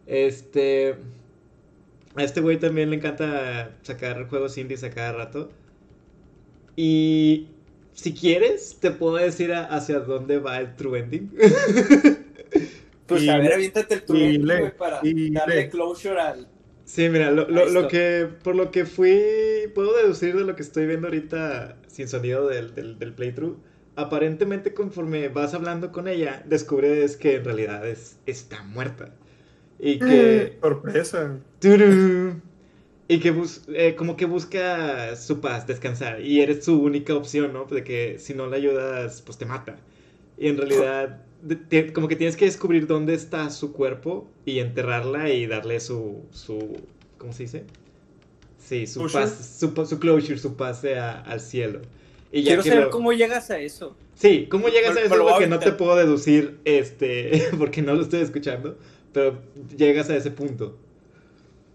Este... 0.05 0.95
A 2.15 2.23
este 2.23 2.41
güey 2.41 2.57
también 2.57 2.89
le 2.89 2.97
encanta 2.97 3.75
sacar 3.81 4.27
juegos 4.29 4.57
indies 4.57 4.83
a 4.83 4.89
cada 4.89 5.11
rato. 5.11 5.51
Y 6.75 7.47
si 7.93 8.13
quieres, 8.13 8.77
te 8.79 8.91
puedo 8.91 9.15
decir 9.15 9.53
hacia 9.53 9.99
dónde 9.99 10.39
va 10.39 10.59
el 10.59 10.75
true 10.75 10.99
ending. 10.99 11.31
pues 13.07 13.27
a 13.27 13.37
ver, 13.37 13.53
aviéntate 13.53 13.95
el 13.95 14.03
true 14.03 14.35
ending 14.35 14.71
para 14.77 15.01
darle 15.31 15.69
closure 15.69 16.19
al. 16.19 16.47
Sí, 16.85 17.09
mira, 17.09 17.31
lo, 17.31 17.47
lo, 17.47 17.87
que, 17.87 18.29
por 18.43 18.55
lo 18.55 18.69
que 18.69 18.85
fui, 18.85 19.19
puedo 19.73 19.97
deducir 19.97 20.35
de 20.35 20.43
lo 20.43 20.55
que 20.55 20.61
estoy 20.61 20.85
viendo 20.85 21.07
ahorita 21.07 21.77
sin 21.87 22.07
sonido 22.07 22.47
del, 22.47 22.75
del, 22.75 22.99
del 22.99 23.13
playthrough. 23.13 23.57
Aparentemente, 23.95 24.73
conforme 24.73 25.29
vas 25.29 25.53
hablando 25.53 25.91
con 25.91 26.07
ella, 26.07 26.43
descubres 26.45 27.17
que 27.17 27.37
en 27.37 27.45
realidad 27.45 27.87
es, 27.87 28.19
está 28.27 28.61
muerta. 28.63 29.15
Y 29.79 29.99
que... 29.99 30.57
Sorpresa. 30.61 31.37
Y 33.07 33.19
que 33.19 33.35
eh, 33.73 33.95
como 33.95 34.17
que 34.17 34.25
busca 34.25 35.15
su 35.15 35.39
paz, 35.39 35.67
descansar. 35.67 36.21
Y 36.21 36.41
eres 36.41 36.65
su 36.65 36.81
única 36.81 37.13
opción, 37.13 37.53
¿no? 37.53 37.65
De 37.65 37.83
que 37.83 38.17
si 38.17 38.33
no 38.33 38.47
le 38.47 38.57
ayudas, 38.57 39.21
pues 39.21 39.37
te 39.37 39.45
mata. 39.45 39.75
Y 40.37 40.47
en 40.47 40.57
realidad, 40.57 41.21
como 41.93 42.07
que 42.07 42.15
tienes 42.15 42.35
que 42.35 42.45
descubrir 42.45 42.87
dónde 42.87 43.13
está 43.13 43.49
su 43.51 43.73
cuerpo 43.73 44.27
y 44.45 44.59
enterrarla 44.59 45.29
y 45.29 45.45
darle 45.45 45.79
su... 45.79 46.23
su 46.31 46.81
¿Cómo 47.17 47.31
se 47.31 47.43
dice? 47.43 47.63
Sí, 48.57 48.87
su 48.87 49.07
paz, 49.11 49.57
su, 49.59 49.85
su, 49.85 49.99
closure, 49.99 50.39
su 50.39 50.55
pase 50.55 50.97
al 50.97 51.39
cielo. 51.39 51.81
Y 52.31 52.43
Quiero 52.43 52.63
saber 52.63 52.89
cómo 52.89 53.13
llegas 53.13 53.51
a 53.51 53.59
eso. 53.59 53.95
Sí, 54.15 54.47
cómo 54.49 54.69
llegas 54.69 54.97
a 54.97 55.01
eso 55.01 55.15
porque 55.15 55.47
no 55.47 55.59
te 55.59 55.71
puedo 55.73 55.95
deducir, 55.95 56.57
este, 56.65 57.49
porque 57.59 57.83
no 57.83 57.93
lo 57.93 58.01
estoy 58.01 58.21
escuchando 58.21 58.77
pero 59.15 59.41
llegas 59.77 60.09
a 60.09 60.17
ese 60.17 60.29
punto. 60.29 60.77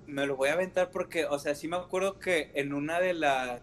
Me 0.07 0.27
lo 0.27 0.37
voy 0.37 0.51
a 0.51 0.53
aventar 0.53 0.91
porque, 0.91 1.25
o 1.25 1.39
sea, 1.39 1.55
sí 1.55 1.69
me 1.69 1.77
acuerdo 1.77 2.19
que 2.19 2.51
en 2.53 2.75
una 2.75 3.01
de 3.01 3.15
las 3.15 3.63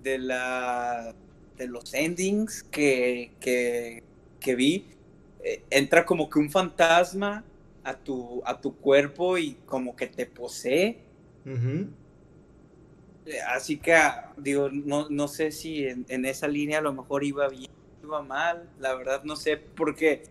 de 0.00 0.18
la 0.18 1.12
de 1.56 1.66
los 1.66 1.92
endings 1.92 2.62
que, 2.62 3.32
que, 3.40 4.54
vi, 4.54 4.86
eh, 5.42 5.64
entra 5.70 6.06
como 6.06 6.30
que 6.30 6.38
un 6.38 6.50
fantasma 6.50 7.42
a 7.82 7.96
tu, 7.96 8.40
a 8.44 8.60
tu 8.60 8.76
cuerpo 8.76 9.38
y 9.38 9.54
como 9.66 9.96
que 9.96 10.06
te 10.06 10.26
posee. 10.26 10.98
Eh, 13.26 13.40
así 13.48 13.78
que, 13.78 13.94
ah, 13.94 14.32
digo, 14.36 14.68
no, 14.70 15.08
no 15.10 15.26
sé 15.26 15.50
si 15.50 15.84
en, 15.84 16.06
en, 16.08 16.24
esa 16.26 16.46
línea 16.46 16.78
a 16.78 16.82
lo 16.82 16.92
mejor 16.92 17.24
iba 17.24 17.48
bien, 17.48 17.70
iba 18.04 18.22
mal, 18.22 18.70
la 18.78 18.94
verdad 18.94 19.24
no 19.24 19.34
sé, 19.34 19.56
porque 19.56 20.22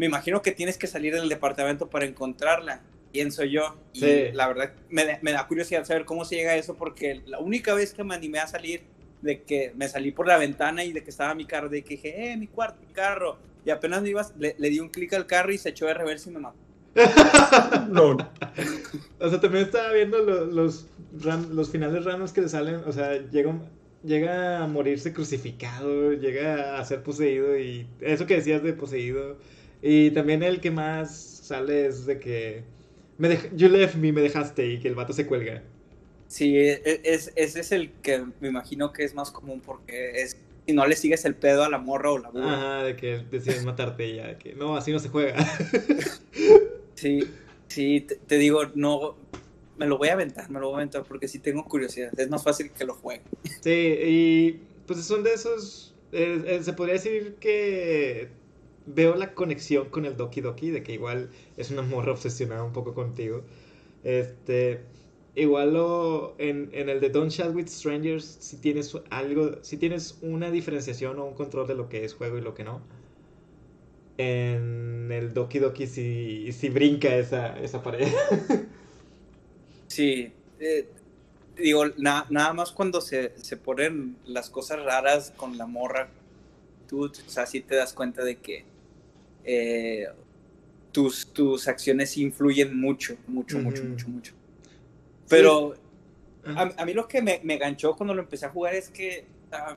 me 0.00 0.06
imagino 0.06 0.40
que 0.40 0.52
tienes 0.52 0.78
que 0.78 0.86
salir 0.86 1.12
del 1.14 1.28
departamento 1.28 1.90
para 1.90 2.06
encontrarla, 2.06 2.80
pienso 3.12 3.44
yo. 3.44 3.76
Y 3.92 4.32
la 4.32 4.48
verdad 4.48 4.72
me, 4.88 5.18
me, 5.20 5.32
da 5.32 5.46
curiosidad 5.46 5.84
saber 5.84 6.06
cómo 6.06 6.24
se 6.24 6.36
llega 6.36 6.52
a 6.52 6.56
eso, 6.56 6.74
porque 6.74 7.20
la 7.26 7.38
única 7.38 7.74
vez 7.74 7.92
que 7.92 8.02
me 8.02 8.14
animé 8.14 8.38
a 8.38 8.46
salir, 8.46 8.80
de 9.20 9.42
que 9.42 9.74
me 9.76 9.90
salí 9.90 10.10
por 10.10 10.26
la 10.26 10.38
ventana 10.38 10.84
y 10.84 10.94
de 10.94 11.04
que 11.04 11.10
estaba 11.10 11.34
mi 11.34 11.44
carro, 11.44 11.68
de 11.68 11.82
que 11.82 11.96
dije, 11.96 12.32
eh, 12.32 12.36
mi 12.38 12.46
cuarto, 12.46 12.80
mi 12.80 12.94
carro. 12.94 13.36
Y 13.62 13.68
apenas 13.68 14.00
me 14.00 14.08
ibas, 14.08 14.32
le, 14.38 14.54
di 14.54 14.80
un 14.80 14.88
clic 14.88 15.12
al 15.12 15.26
carro 15.26 15.52
y 15.52 15.58
se 15.58 15.68
echó 15.68 15.84
de 15.84 15.92
reversa 15.92 16.30
y 16.30 16.32
me 16.32 16.40
mató. 16.40 16.56
no. 17.90 18.16
o 19.18 19.28
sea, 19.28 19.38
también 19.38 19.66
estaba 19.66 19.92
viendo 19.92 20.18
los, 20.18 20.86
los, 21.12 21.70
finales 21.70 22.06
raros 22.06 22.32
que 22.32 22.40
le 22.40 22.48
salen. 22.48 22.76
O 22.86 22.92
sea, 22.92 23.18
llega, 23.28 23.52
llega 24.02 24.64
a 24.64 24.66
morirse 24.66 25.12
crucificado, 25.12 26.14
llega 26.14 26.80
a 26.80 26.84
ser 26.86 27.02
poseído 27.02 27.58
y 27.58 27.86
eso 28.00 28.24
que 28.24 28.36
decías 28.36 28.62
de 28.62 28.72
poseído 28.72 29.36
y 29.82 30.10
también 30.10 30.42
el 30.42 30.60
que 30.60 30.70
más 30.70 31.14
sale 31.16 31.86
es 31.86 32.06
de 32.06 32.18
que. 32.18 32.62
Me 33.18 33.38
you 33.54 33.68
left 33.68 33.96
me, 33.96 34.12
me 34.12 34.22
dejaste 34.22 34.66
y 34.66 34.80
que 34.80 34.88
el 34.88 34.94
vato 34.94 35.12
se 35.12 35.26
cuelga. 35.26 35.62
Sí, 36.28 36.56
e, 36.56 36.80
e, 36.84 37.00
es, 37.04 37.32
ese 37.34 37.60
es 37.60 37.72
el 37.72 37.90
que 38.02 38.24
me 38.40 38.48
imagino 38.48 38.92
que 38.92 39.04
es 39.04 39.14
más 39.14 39.30
común 39.30 39.60
porque 39.60 40.22
es 40.22 40.38
si 40.66 40.72
no 40.72 40.86
le 40.86 40.94
sigues 40.94 41.24
el 41.24 41.34
pedo 41.34 41.64
a 41.64 41.68
la 41.68 41.78
morra 41.78 42.12
o 42.12 42.18
la 42.18 42.30
burra. 42.30 42.54
Ajá, 42.54 42.82
de 42.84 42.96
que 42.96 43.24
decides 43.30 43.64
matarte 43.64 44.14
ya, 44.14 44.38
que 44.38 44.54
no, 44.54 44.76
así 44.76 44.92
no 44.92 45.00
se 45.00 45.08
juega. 45.08 45.36
sí, 46.94 47.28
sí, 47.66 48.06
te, 48.26 48.38
digo, 48.38 48.62
no, 48.74 49.16
me 49.76 49.86
lo 49.86 49.98
voy 49.98 50.08
a 50.08 50.12
aventar, 50.12 50.50
me 50.50 50.60
lo 50.60 50.66
voy 50.66 50.74
a 50.74 50.76
aventar 50.78 51.02
porque 51.04 51.28
sí 51.28 51.38
tengo 51.38 51.64
curiosidad, 51.64 52.12
es 52.18 52.28
más 52.30 52.42
fácil 52.42 52.70
que 52.70 52.84
lo 52.84 52.94
juegue. 52.94 53.22
Sí, 53.60 53.70
y 53.70 54.60
pues 54.86 55.04
son 55.04 55.24
de 55.24 55.34
esos, 55.34 55.94
eh, 56.12 56.42
eh, 56.46 56.62
se 56.62 56.72
podría 56.72 56.94
decir 56.94 57.36
que 57.40 58.28
veo 58.86 59.14
la 59.14 59.34
conexión 59.34 59.88
con 59.90 60.04
el 60.04 60.16
Doki 60.16 60.40
Doki, 60.40 60.70
de 60.70 60.82
que 60.82 60.92
igual 60.92 61.30
es 61.56 61.70
una 61.70 61.82
morra 61.82 62.12
obsesionada 62.12 62.64
un 62.64 62.72
poco 62.72 62.94
contigo. 62.94 63.42
Este, 64.04 64.80
igual 65.34 65.74
lo, 65.74 66.34
en, 66.38 66.70
en, 66.72 66.88
el 66.88 67.00
de 67.00 67.10
Don't 67.10 67.30
Chat 67.30 67.54
with 67.54 67.68
Strangers, 67.68 68.24
si 68.40 68.56
tienes 68.56 68.96
algo, 69.10 69.62
si 69.62 69.76
tienes 69.76 70.18
una 70.22 70.50
diferenciación 70.50 71.18
o 71.18 71.26
un 71.26 71.34
control 71.34 71.66
de 71.66 71.74
lo 71.74 71.88
que 71.88 72.04
es 72.04 72.14
juego 72.14 72.38
y 72.38 72.40
lo 72.40 72.54
que 72.54 72.64
no. 72.64 72.80
En 74.18 75.10
el 75.10 75.32
Doki 75.32 75.58
Doki 75.58 75.86
si, 75.86 76.52
si 76.52 76.68
brinca 76.68 77.14
esa, 77.16 77.58
esa 77.58 77.82
pared. 77.82 78.08
sí, 79.86 80.32
eh, 80.58 80.88
digo, 81.56 81.84
nada 81.96 82.52
más 82.52 82.72
cuando 82.72 83.00
se, 83.00 83.32
se, 83.42 83.56
ponen 83.56 84.16
las 84.26 84.50
cosas 84.50 84.82
raras 84.84 85.32
con 85.36 85.56
la 85.56 85.66
morra, 85.66 86.10
tú, 86.90 87.04
o 87.04 87.30
sea, 87.30 87.46
sí 87.46 87.60
te 87.60 87.76
das 87.76 87.92
cuenta 87.92 88.24
de 88.24 88.36
que 88.38 88.64
eh, 89.44 90.08
tus, 90.90 91.32
tus 91.32 91.68
acciones 91.68 92.16
influyen 92.16 92.78
mucho, 92.78 93.16
mucho, 93.28 93.60
mucho, 93.60 93.84
mucho, 93.84 94.08
mucho. 94.08 94.32
Pero 95.28 95.76
a, 96.44 96.84
mí 96.84 96.92
lo 96.92 97.06
que 97.06 97.22
me, 97.22 97.40
me 97.44 97.58
ganchó 97.58 97.94
cuando 97.94 98.12
lo 98.12 98.22
empecé 98.22 98.46
a 98.46 98.50
jugar 98.50 98.74
es 98.74 98.88
que, 98.88 99.24
ah, 99.52 99.76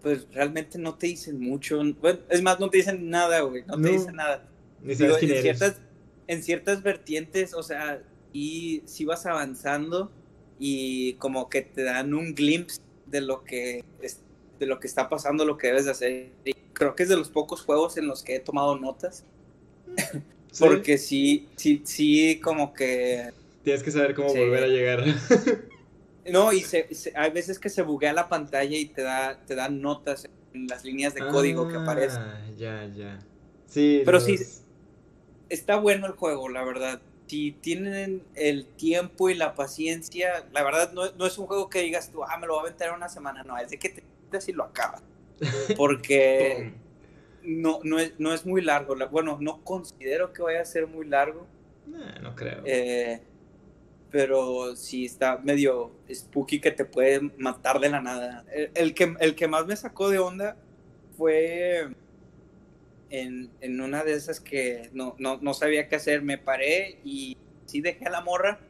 pues 0.00 0.26
realmente 0.32 0.78
no 0.78 0.94
te 0.94 1.08
dicen 1.08 1.38
mucho. 1.38 1.82
Bueno, 2.00 2.20
es 2.30 2.42
más, 2.42 2.58
no 2.58 2.70
te 2.70 2.78
dicen 2.78 3.10
nada, 3.10 3.40
güey. 3.40 3.62
No, 3.66 3.78
te 3.78 3.90
dicen 3.90 4.16
nada. 4.16 4.48
en, 4.82 4.96
ciertas, 4.96 5.76
en 6.26 6.42
ciertas 6.42 6.82
vertientes, 6.82 7.52
o 7.52 7.62
sea, 7.62 8.02
y 8.32 8.82
si 8.86 9.04
vas 9.04 9.26
avanzando 9.26 10.10
y 10.58 11.14
como 11.14 11.50
que 11.50 11.60
te 11.60 11.82
dan 11.82 12.14
un 12.14 12.34
glimpse 12.34 12.80
de 13.06 13.20
lo 13.20 13.44
que 13.44 13.84
es, 14.00 14.21
de 14.62 14.68
lo 14.68 14.78
que 14.78 14.86
está 14.86 15.08
pasando, 15.08 15.44
lo 15.44 15.58
que 15.58 15.66
debes 15.66 15.86
de 15.86 15.90
hacer. 15.90 16.30
Y 16.44 16.54
creo 16.72 16.94
que 16.94 17.02
es 17.02 17.08
de 17.08 17.16
los 17.16 17.30
pocos 17.30 17.62
juegos 17.62 17.96
en 17.96 18.06
los 18.06 18.22
que 18.22 18.36
he 18.36 18.40
tomado 18.40 18.78
notas. 18.78 19.24
Porque 20.58 20.98
sí, 20.98 21.48
sí, 21.56 21.82
sí, 21.84 22.40
como 22.40 22.72
que 22.72 23.32
Tienes 23.64 23.82
que 23.82 23.90
saber 23.90 24.14
cómo 24.14 24.28
volver 24.28 24.62
a 24.62 24.68
llegar. 24.68 25.04
no, 26.32 26.52
y 26.52 26.60
se, 26.60 26.86
hay 27.16 27.30
veces 27.30 27.58
que 27.58 27.68
se 27.68 27.82
buguea 27.82 28.12
la 28.12 28.28
pantalla 28.28 28.76
y 28.76 28.86
te 28.86 29.02
da, 29.02 29.40
te 29.46 29.56
dan 29.56 29.80
notas 29.80 30.28
en 30.54 30.68
las 30.68 30.84
líneas 30.84 31.14
de 31.14 31.26
código 31.26 31.68
que 31.68 31.76
aparecen. 31.76 32.22
Ah, 32.22 32.40
ya, 32.56 32.86
ya. 32.94 33.18
Sí. 33.66 34.02
Pero 34.04 34.20
sí, 34.20 34.38
está 35.48 35.76
bueno 35.76 36.06
el 36.06 36.12
juego, 36.12 36.48
la 36.48 36.62
verdad. 36.62 37.00
Si 37.26 37.52
tienen 37.52 38.22
el 38.34 38.66
tiempo 38.66 39.30
y 39.30 39.34
la 39.34 39.54
paciencia, 39.54 40.44
la 40.52 40.62
verdad 40.62 40.92
no, 40.92 41.10
no 41.12 41.26
es 41.26 41.38
un 41.38 41.46
juego 41.46 41.70
que 41.70 41.80
digas 41.80 42.10
tú, 42.10 42.22
ah, 42.24 42.36
me 42.36 42.46
lo 42.46 42.54
voy 42.54 42.60
a 42.60 42.66
aventar 42.66 42.88
en 42.90 42.94
una 42.94 43.08
semana. 43.08 43.42
No, 43.42 43.56
es 43.56 43.70
de 43.70 43.78
que 43.78 43.88
te 43.88 44.02
y 44.48 44.52
lo 44.52 44.64
acabas. 44.64 45.02
Porque 45.76 46.72
no, 47.42 47.80
no, 47.82 47.98
es, 47.98 48.14
no 48.18 48.32
es 48.32 48.46
muy 48.46 48.62
largo. 48.62 48.96
Bueno, 49.10 49.38
no 49.40 49.62
considero 49.64 50.32
que 50.32 50.42
vaya 50.42 50.60
a 50.60 50.64
ser 50.64 50.86
muy 50.86 51.06
largo. 51.06 51.46
no 52.22 52.34
creo. 52.34 52.62
Eh, 52.64 53.20
pero 54.10 54.76
sí 54.76 55.06
está 55.06 55.38
medio 55.38 55.90
spooky 56.12 56.60
que 56.60 56.70
te 56.70 56.84
puede 56.84 57.20
matar 57.38 57.80
de 57.80 57.88
la 57.88 58.00
nada. 58.00 58.44
El, 58.74 58.94
que, 58.94 59.14
el 59.20 59.34
que 59.34 59.48
más 59.48 59.66
me 59.66 59.74
sacó 59.74 60.10
de 60.10 60.18
onda 60.18 60.56
fue 61.16 61.88
en, 63.08 63.50
en 63.60 63.80
una 63.80 64.04
de 64.04 64.12
esas 64.12 64.38
que 64.38 64.90
no, 64.92 65.16
no, 65.18 65.38
no, 65.40 65.54
sabía 65.54 65.88
qué 65.88 65.96
hacer. 65.96 66.22
Me 66.22 66.36
paré 66.36 66.98
y 67.04 67.38
sí 67.66 67.80
dejé 67.80 68.04
a 68.06 68.10
la 68.10 68.20
morra 68.20 68.60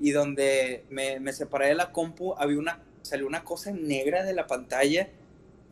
y 0.00 0.12
donde 0.12 0.84
me, 0.88 1.18
me 1.20 1.32
separé 1.32 1.68
de 1.68 1.74
la 1.74 1.92
compu 1.92 2.34
había 2.38 2.58
una, 2.58 2.82
salió 3.02 3.26
una 3.26 3.44
cosa 3.44 3.72
negra 3.72 4.24
de 4.24 4.34
la 4.34 4.46
pantalla 4.46 5.10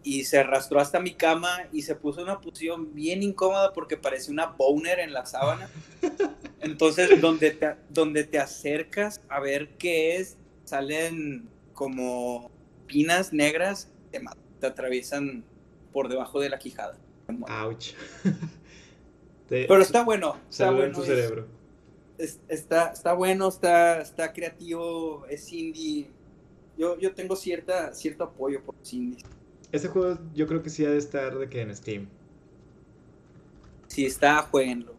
y 0.02 0.24
se 0.24 0.38
arrastró 0.38 0.80
hasta 0.80 1.00
mi 1.00 1.14
cama 1.14 1.68
y 1.72 1.82
se 1.82 1.94
puso 1.94 2.20
en 2.20 2.26
una 2.26 2.40
posición 2.40 2.94
bien 2.94 3.22
incómoda 3.22 3.72
porque 3.72 3.96
parecía 3.96 4.32
una 4.32 4.46
boner 4.46 4.98
en 4.98 5.12
la 5.12 5.26
sábana. 5.26 5.70
Entonces, 6.60 7.20
donde 7.20 7.50
te, 7.50 7.74
donde 7.90 8.24
te 8.24 8.38
acercas 8.38 9.20
a 9.28 9.40
ver 9.40 9.76
qué 9.76 10.16
es, 10.16 10.36
salen 10.64 11.48
como 11.74 12.50
pinas 12.86 13.32
negras, 13.32 13.90
te, 14.10 14.22
te 14.58 14.66
atraviesan 14.66 15.44
por 15.92 16.08
debajo 16.08 16.40
de 16.40 16.48
la 16.48 16.58
quijada. 16.58 16.98
Ouch. 17.48 17.94
Pero 19.48 19.82
está 19.82 20.04
bueno. 20.04 20.36
Está 20.48 20.70
bueno. 20.70 20.94
tu 20.94 21.02
cerebro. 21.02 21.46
está, 22.18 22.92
está 22.92 23.12
bueno, 23.14 23.48
está, 23.48 24.00
está 24.00 24.32
creativo, 24.32 25.26
es 25.28 25.52
indie. 25.52 26.08
Yo, 26.76 26.98
yo 26.98 27.12
tengo 27.14 27.36
cierta, 27.36 27.92
cierto 27.92 28.24
apoyo 28.24 28.62
por 28.62 28.74
los 28.76 28.92
indies. 28.92 29.24
Ese 29.72 29.88
juego 29.88 30.18
yo 30.34 30.46
creo 30.46 30.62
que 30.62 30.70
sí 30.70 30.84
ha 30.84 30.90
de 30.90 30.98
estar 30.98 31.38
de 31.38 31.48
que 31.48 31.60
en 31.60 31.74
Steam. 31.76 32.08
Si 33.86 34.06
está, 34.06 34.42
jueguenlo. 34.42 34.94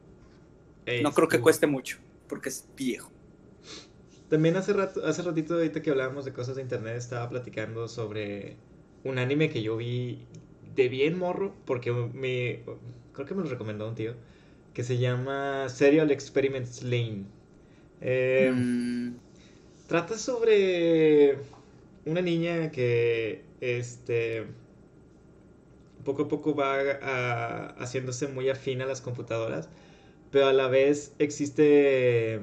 no 1.01 1.11
creo 1.11 1.27
que 1.27 1.39
cueste 1.39 1.67
mucho, 1.67 1.97
porque 2.27 2.49
es 2.49 2.67
viejo. 2.75 3.11
También 4.29 4.55
hace 4.55 4.73
rato, 4.73 5.05
hace 5.05 5.21
ratito 5.23 5.55
ahorita 5.55 5.81
que 5.81 5.91
hablábamos 5.91 6.23
de 6.23 6.33
cosas 6.33 6.55
de 6.55 6.61
internet, 6.61 6.95
estaba 6.95 7.27
platicando 7.29 7.87
sobre 7.87 8.55
un 9.03 9.17
anime 9.17 9.49
que 9.49 9.61
yo 9.61 9.75
vi 9.75 10.25
de 10.75 10.87
bien 10.87 11.17
morro, 11.17 11.53
porque 11.65 11.91
me 11.91 12.63
creo 13.13 13.27
que 13.27 13.33
me 13.33 13.43
lo 13.43 13.49
recomendó 13.49 13.87
un 13.89 13.95
tío, 13.95 14.13
que 14.73 14.83
se 14.83 14.97
llama 14.97 15.67
Serial 15.69 16.11
Experiments 16.11 16.83
Lane. 16.83 17.25
Em, 17.99 19.09
mm. 19.09 19.15
Trata 19.87 20.17
sobre 20.17 21.37
una 22.05 22.21
niña 22.21 22.71
que 22.71 23.43
este 23.61 24.45
poco 26.03 26.23
a 26.23 26.27
poco 26.27 26.55
va 26.55 27.75
haciéndose 27.77 28.27
muy 28.27 28.49
afín 28.49 28.81
a 28.81 28.85
las 28.85 29.01
computadoras, 29.01 29.69
pero 30.31 30.47
a 30.47 30.53
la 30.53 30.67
vez 30.67 31.13
existe 31.19 32.41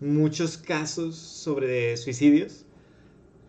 muchos 0.00 0.56
casos 0.56 1.16
sobre 1.16 1.96
suicidios 1.96 2.64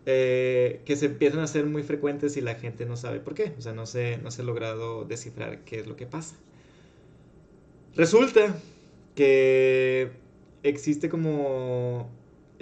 eh, 0.04 0.80
que 0.84 0.96
se 0.96 1.06
empiezan 1.06 1.40
a 1.40 1.44
hacer 1.44 1.64
muy 1.66 1.82
frecuentes 1.82 2.36
y 2.36 2.40
la 2.40 2.54
gente 2.54 2.86
no 2.86 2.96
sabe 2.96 3.20
por 3.20 3.34
qué, 3.34 3.54
o 3.56 3.60
sea, 3.60 3.72
no 3.72 3.86
se, 3.86 4.18
no 4.18 4.30
se 4.30 4.42
ha 4.42 4.44
logrado 4.44 5.04
descifrar 5.04 5.60
qué 5.64 5.80
es 5.80 5.86
lo 5.86 5.96
que 5.96 6.06
pasa. 6.06 6.36
Resulta 7.94 8.56
que 9.14 10.10
existe 10.62 11.08
como 11.08 12.10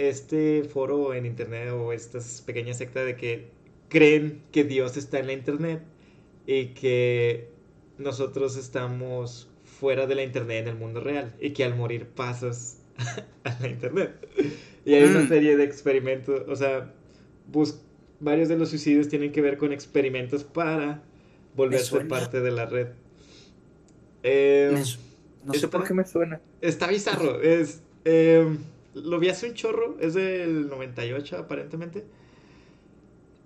este 0.09 0.65
foro 0.65 1.15
en 1.15 1.27
internet 1.27 1.71
o 1.71 1.93
esta 1.93 2.19
pequeña 2.47 2.75
secta 2.75 3.05
de 3.05 3.17
que 3.17 3.49
creen 3.89 4.43
que 4.53 4.65
Dios 4.65 4.97
está 4.97 5.19
en 5.19 5.27
la 5.27 5.33
internet 5.35 5.83
y 6.47 6.67
que 6.69 7.49
nosotros 7.99 8.57
estamos 8.57 9.49
fuera 9.65 10.07
de 10.07 10.15
la 10.15 10.23
internet 10.23 10.63
en 10.63 10.69
el 10.69 10.77
mundo 10.77 11.01
real 11.01 11.35
y 11.41 11.51
que 11.51 11.65
al 11.65 11.77
morir 11.77 12.07
pasas 12.07 12.79
a 13.45 13.59
la 13.61 13.69
internet. 13.69 14.15
Y 14.85 14.95
hay 14.95 15.05
una 15.05 15.21
mm. 15.21 15.29
serie 15.29 15.57
de 15.57 15.65
experimentos, 15.65 16.43
o 16.49 16.57
sea, 16.57 16.95
varios 18.21 18.49
de 18.49 18.57
los 18.57 18.71
suicidios 18.71 19.09
tienen 19.09 19.33
que 19.33 19.43
ver 19.43 19.59
con 19.59 19.73
experimentos 19.73 20.45
para 20.45 21.03
volverse 21.55 22.01
parte 22.07 22.41
de 22.41 22.51
la 22.51 22.67
red. 22.67 22.89
Em, 24.23 24.83
no 25.45 25.55
sé 25.55 25.69
por 25.69 25.87
qué 25.87 25.95
me 25.95 26.07
suena. 26.07 26.41
Está 26.61 26.87
bizarro. 26.87 27.41
Es, 27.43 27.83
em, 28.05 28.59
lo 28.95 29.19
vi 29.19 29.29
hace 29.29 29.49
un 29.49 29.55
chorro, 29.55 29.97
es 30.01 30.15
del 30.15 30.69
98 30.69 31.39
aparentemente. 31.39 32.05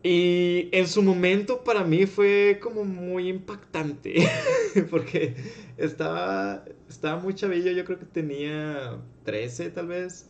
Y 0.03 0.69
en 0.73 0.87
su 0.87 1.03
momento 1.03 1.65
para 1.65 1.83
mí 1.83 2.05
fue 2.07 2.59
como 2.63 2.85
muy 2.85 3.29
impactante, 3.29 4.29
porque 4.91 5.35
estaba, 5.79 6.65
estaba 6.91 7.19
muy 7.21 7.35
chavillo, 7.35 7.73
yo 7.73 7.85
creo 7.87 7.99
que 7.99 8.05
tenía 8.05 8.99
13 9.25 9.71
tal 9.71 9.89
vez. 9.89 10.29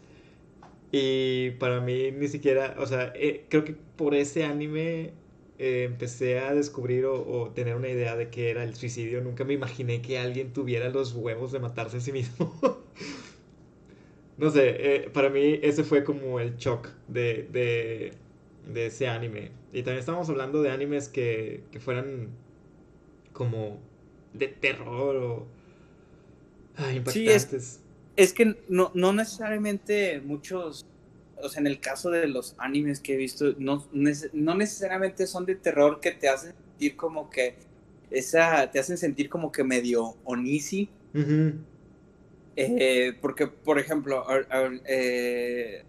Y 0.93 1.51
para 1.53 1.81
mí 1.81 2.13
ni 2.13 2.29
siquiera, 2.29 2.77
o 2.79 2.87
sea, 2.87 3.13
eh, 3.17 3.47
creo 3.49 3.65
que 3.65 3.75
por 3.97 4.15
ese 4.15 4.45
anime 4.45 5.13
eh, 5.59 5.85
empecé 5.85 6.39
a 6.41 6.55
descubrir 6.55 7.07
o, 7.07 7.51
tener 7.55 7.77
una 7.77 7.89
idea 7.89 8.17
de 8.17 8.29
qué 8.31 8.51
era 8.51 8.63
el 8.63 8.75
suicidio. 8.77 9.21
Nunca 9.21 9.45
me 9.45 9.55
imaginé 9.55 10.03
que 10.03 10.19
alguien 10.19 10.53
tuviera 10.53 10.89
los 10.91 11.15
huevos 11.15 11.53
de 11.53 11.61
matarse 11.61 11.97
a 11.99 12.01
sí 12.01 12.13
mismo. 12.13 12.55
no 14.37 14.51
sé, 14.51 14.77
eh, 14.79 15.11
para 15.11 15.31
mí 15.31 15.59
ese 15.63 15.85
fue 15.85 16.05
como 16.05 16.41
el 16.41 16.57
shock 16.57 16.89
de, 17.09 17.49
de, 17.53 18.13
de 18.73 18.87
ese 18.87 19.07
anime 19.07 19.51
y 19.73 19.83
también 19.83 19.99
estábamos 19.99 20.29
hablando 20.29 20.63
de 20.63 20.71
animes 20.71 21.09
que, 21.09 21.65
que 21.71 21.81
fueran 21.81 22.29
como 23.33 23.79
de 24.33 24.49
terror 24.49 25.17
o 25.17 25.47
impactantes. 26.93 27.13
Sí, 27.13 27.29
es, 27.29 27.81
es 28.17 28.33
que 28.33 28.57
no, 28.69 28.91
no 28.95 29.13
necesariamente 29.13 30.21
muchos, 30.21 30.87
o 31.37 31.49
sea, 31.49 31.61
en 31.61 31.67
el 31.67 31.81
caso 31.81 32.11
de 32.11 32.29
los 32.29 32.55
animes 32.59 33.01
que 33.01 33.15
he 33.15 33.17
visto, 33.17 33.55
no, 33.59 33.87
no 33.93 34.55
necesariamente 34.55 35.27
son 35.27 35.47
de 35.47 35.57
terror 35.57 36.01
que 36.01 36.13
te 36.13 36.29
hacen 36.29 36.55
sentir 36.55 36.97
como 36.97 37.31
que 37.31 37.57
esa, 38.11 38.71
te 38.71 38.79
hacen 38.79 38.97
sentir 38.99 39.29
como 39.29 39.51
que 39.51 39.65
medio 39.65 40.17
onisi. 40.25 40.89
Eh, 42.57 43.17
porque, 43.21 43.47
por 43.47 43.79
ejemplo, 43.79 44.25
eh, 44.87 45.83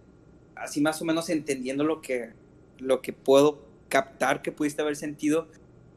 así 0.56 0.82
más 0.82 1.02
o 1.02 1.06
menos 1.06 1.30
entendiendo 1.30 1.84
lo 1.84 2.02
que, 2.02 2.32
lo 2.80 3.02
que 3.02 3.14
puedo 3.14 3.64
captar 3.90 4.42
que 4.42 4.52
pudiste 4.52 4.82
haber 4.82 4.96
sentido, 4.96 5.48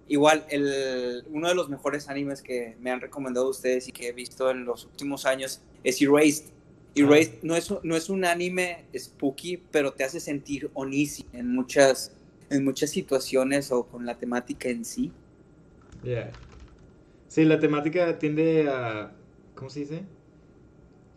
igual, 0.09 0.45
el, 0.51 1.25
uno 1.31 1.49
de 1.49 1.55
los 1.55 1.69
mejores 1.69 2.09
animes 2.09 2.43
que 2.43 2.77
me 2.81 2.91
han 2.91 3.01
recomendado 3.01 3.49
ustedes 3.49 3.89
y 3.89 3.93
que 3.93 4.09
he 4.09 4.13
visto 4.13 4.51
en 4.51 4.65
los 4.65 4.85
últimos 4.85 5.25
años 5.25 5.63
es 5.85 6.03
Erased. 6.03 6.51
Erased 6.95 7.43
no, 7.43 7.57
es, 7.57 7.73
no 7.83 7.97
es 7.97 8.11
un 8.11 8.25
anime 8.25 8.85
spooky, 8.97 9.63
pero 9.71 9.93
te 9.93 10.05
hace 10.05 10.21
sentir 10.21 10.71
onisi 10.75 11.25
en 11.33 11.51
muchas, 11.55 12.13
en 12.51 12.65
muchas 12.65 12.91
situaciones 12.91 13.73
o 13.73 13.87
con 13.87 14.05
la 14.05 14.19
temática 14.19 14.69
en 14.69 14.85
sí. 14.85 15.13
Yeah. 16.03 16.31
Sí, 17.29 17.45
la 17.45 17.61
temática 17.61 18.19
tiende 18.19 18.69
a. 18.69 19.13
¿Cómo 19.55 19.71
se 19.71 19.81
dice? 19.81 20.03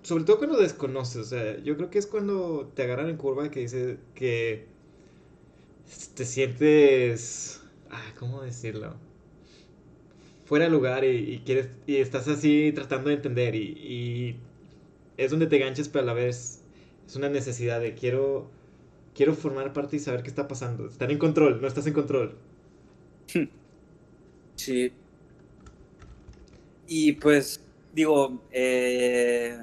Sobre 0.03 0.23
todo 0.23 0.37
cuando 0.37 0.57
desconoces. 0.57 1.17
O 1.17 1.23
sea, 1.23 1.59
yo 1.59 1.77
creo 1.77 1.89
que 1.89 1.99
es 1.99 2.07
cuando 2.07 2.71
te 2.75 2.83
agarran 2.83 3.09
en 3.09 3.17
curva 3.17 3.49
que 3.49 3.61
dices 3.61 3.97
que. 4.15 4.65
Te 6.15 6.25
sientes. 6.25 7.61
Ah, 7.89 8.13
¿Cómo 8.17 8.41
decirlo? 8.41 8.95
Fuera 10.45 10.65
de 10.65 10.71
lugar 10.71 11.03
y, 11.05 11.41
quieres. 11.45 11.69
Y 11.87 11.97
estás 11.97 12.27
así 12.27 12.71
tratando 12.73 13.09
de 13.09 13.15
entender. 13.15 13.55
Y, 13.55 13.61
y 13.61 14.35
es 15.17 15.31
donde 15.31 15.47
te 15.47 15.59
ganches, 15.59 15.89
pero 15.89 16.03
a 16.03 16.07
la 16.07 16.13
vez 16.13 16.61
es 17.07 17.15
una 17.15 17.29
necesidad 17.29 17.79
de 17.79 17.93
quiero. 17.93 18.49
Quiero 19.13 19.33
formar 19.33 19.73
parte 19.73 19.97
y 19.97 19.99
saber 19.99 20.23
qué 20.23 20.29
está 20.29 20.47
pasando. 20.47 20.87
Estar 20.87 21.11
en 21.11 21.17
control, 21.17 21.61
no 21.61 21.67
estás 21.67 21.85
en 21.85 21.93
control. 21.93 22.37
Sí. 24.55 24.91
Y 26.87 27.13
pues, 27.13 27.61
digo, 27.93 28.41
eh, 28.51 29.59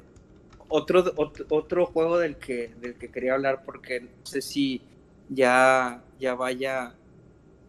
otro, 0.69 1.03
otro, 1.49 1.85
juego 1.87 2.17
del 2.17 2.37
que, 2.37 2.69
del 2.79 2.95
que 2.95 3.11
quería 3.11 3.33
hablar, 3.33 3.63
porque 3.65 4.01
no 4.01 4.25
sé 4.25 4.41
si 4.41 4.81
ya, 5.29 6.01
ya 6.19 6.35
vaya, 6.35 6.95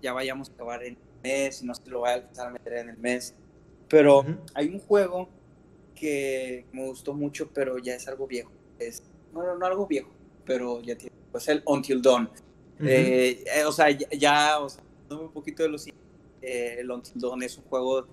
ya 0.01 0.12
vayamos 0.12 0.51
a 0.51 0.53
acabar 0.53 0.84
en 0.84 0.94
el 0.94 1.22
mes, 1.22 1.62
no 1.62 1.74
sé 1.74 1.82
si 1.84 1.90
lo 1.90 2.01
voy 2.01 2.11
a 2.11 2.14
alcanzar 2.14 2.48
a 2.48 2.51
meter 2.51 2.72
en 2.74 2.90
el 2.90 2.98
mes, 2.98 3.34
pero 3.88 4.24
hay 4.55 4.68
un 4.68 4.78
juego 4.78 5.28
que 5.94 6.64
me 6.72 6.86
gustó 6.86 7.12
mucho, 7.12 7.51
pero 7.53 7.78
ya 7.78 7.94
es 7.94 8.09
algo 8.09 8.26
viejo. 8.26 8.51
Es, 8.78 9.03
no, 9.34 9.57
no, 9.57 9.66
algo 9.66 9.86
viejo, 9.86 10.11
pero 10.46 10.80
ya 10.80 10.96
tiene, 10.96 11.14
pues 11.30 11.48
el 11.48 11.62
Until 11.66 12.01
Dawn. 12.01 12.30
Eh, 12.82 13.44
eh, 13.55 13.64
o 13.64 13.72
sea, 13.72 13.90
ya, 13.90 14.59
o 14.59 14.68
sea, 14.68 14.82
un 15.11 15.30
poquito 15.32 15.62
de 15.62 15.68
los 15.68 15.86
eh, 15.86 16.76
el 16.78 16.90
Until 16.90 17.20
Dawn 17.20 17.42
es 17.42 17.59
un 17.59 17.64
juego 17.64 18.07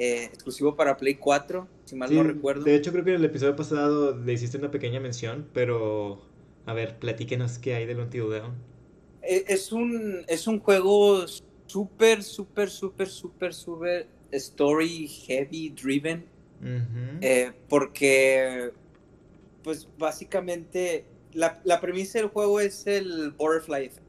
eh, 0.00 0.26
exclusivo 0.26 0.76
para 0.76 0.96
Play 0.96 1.16
4, 1.16 1.66
si 1.84 1.96
mal 1.96 2.14
no 2.14 2.22
recuerdo. 2.22 2.62
De 2.62 2.76
hecho, 2.76 2.92
creo 2.92 3.02
que 3.02 3.10
en 3.10 3.16
el 3.16 3.24
episodio 3.24 3.56
pasado 3.56 4.16
le 4.16 4.32
hiciste 4.32 4.56
una 4.56 4.70
pequeña 4.70 5.00
mención, 5.00 5.48
pero 5.52 6.22
a 6.66 6.72
ver, 6.72 7.00
platíquenos 7.00 7.58
qué 7.58 7.74
hay 7.74 7.84
del 7.84 7.98
Until 7.98 8.30
Dawn. 8.30 8.54
Eh, 9.22 9.44
es 9.48 9.72
un, 9.72 10.24
es 10.28 10.46
un 10.46 10.60
juego 10.60 11.26
súper, 11.66 12.22
súper, 12.22 12.70
súper, 12.70 13.08
súper, 13.08 13.52
súper 13.52 14.06
story 14.30 15.08
heavy 15.08 15.70
driven. 15.70 16.24
porque, 17.68 18.70
pues 19.64 19.88
básicamente, 19.98 21.06
la, 21.32 21.60
la, 21.64 21.80
premisa 21.80 22.20
del 22.20 22.28
juego 22.28 22.60
es 22.60 22.86
el 22.86 23.32
butterfly 23.32 23.86
effect. 23.86 24.06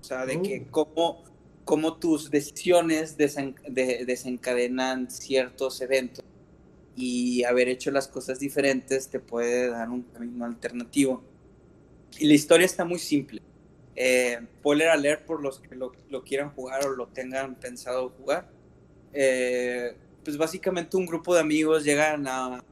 O 0.00 0.04
sea, 0.04 0.26
de 0.26 0.40
que 0.42 0.64
oh. 0.64 0.70
cómo 0.70 1.24
cómo 1.68 1.98
tus 1.98 2.30
decisiones 2.30 3.18
desencadenan 3.18 5.10
ciertos 5.10 5.82
eventos 5.82 6.24
y 6.96 7.44
haber 7.44 7.68
hecho 7.68 7.90
las 7.90 8.08
cosas 8.08 8.40
diferentes 8.40 9.10
te 9.10 9.20
puede 9.20 9.68
dar 9.68 9.90
un 9.90 10.00
camino 10.04 10.46
alternativo. 10.46 11.22
Y 12.18 12.26
la 12.26 12.32
historia 12.32 12.64
está 12.64 12.86
muy 12.86 12.98
simple. 12.98 13.42
Eh, 13.96 14.38
spoiler 14.60 15.26
por 15.26 15.42
los 15.42 15.60
que 15.60 15.74
lo, 15.74 15.92
quieran 16.24 16.52
jugar 16.52 16.86
o 16.86 16.96
lo 16.96 17.08
tengan 17.08 17.54
pensado 17.56 18.14
jugar. 18.18 18.48
Eh, 19.12 19.94
pues 20.24 20.38
básicamente 20.38 20.96
un 20.96 21.04
grupo 21.04 21.34
de 21.34 21.42
amigos 21.42 21.84
llegan 21.84 22.26
a 22.28 22.64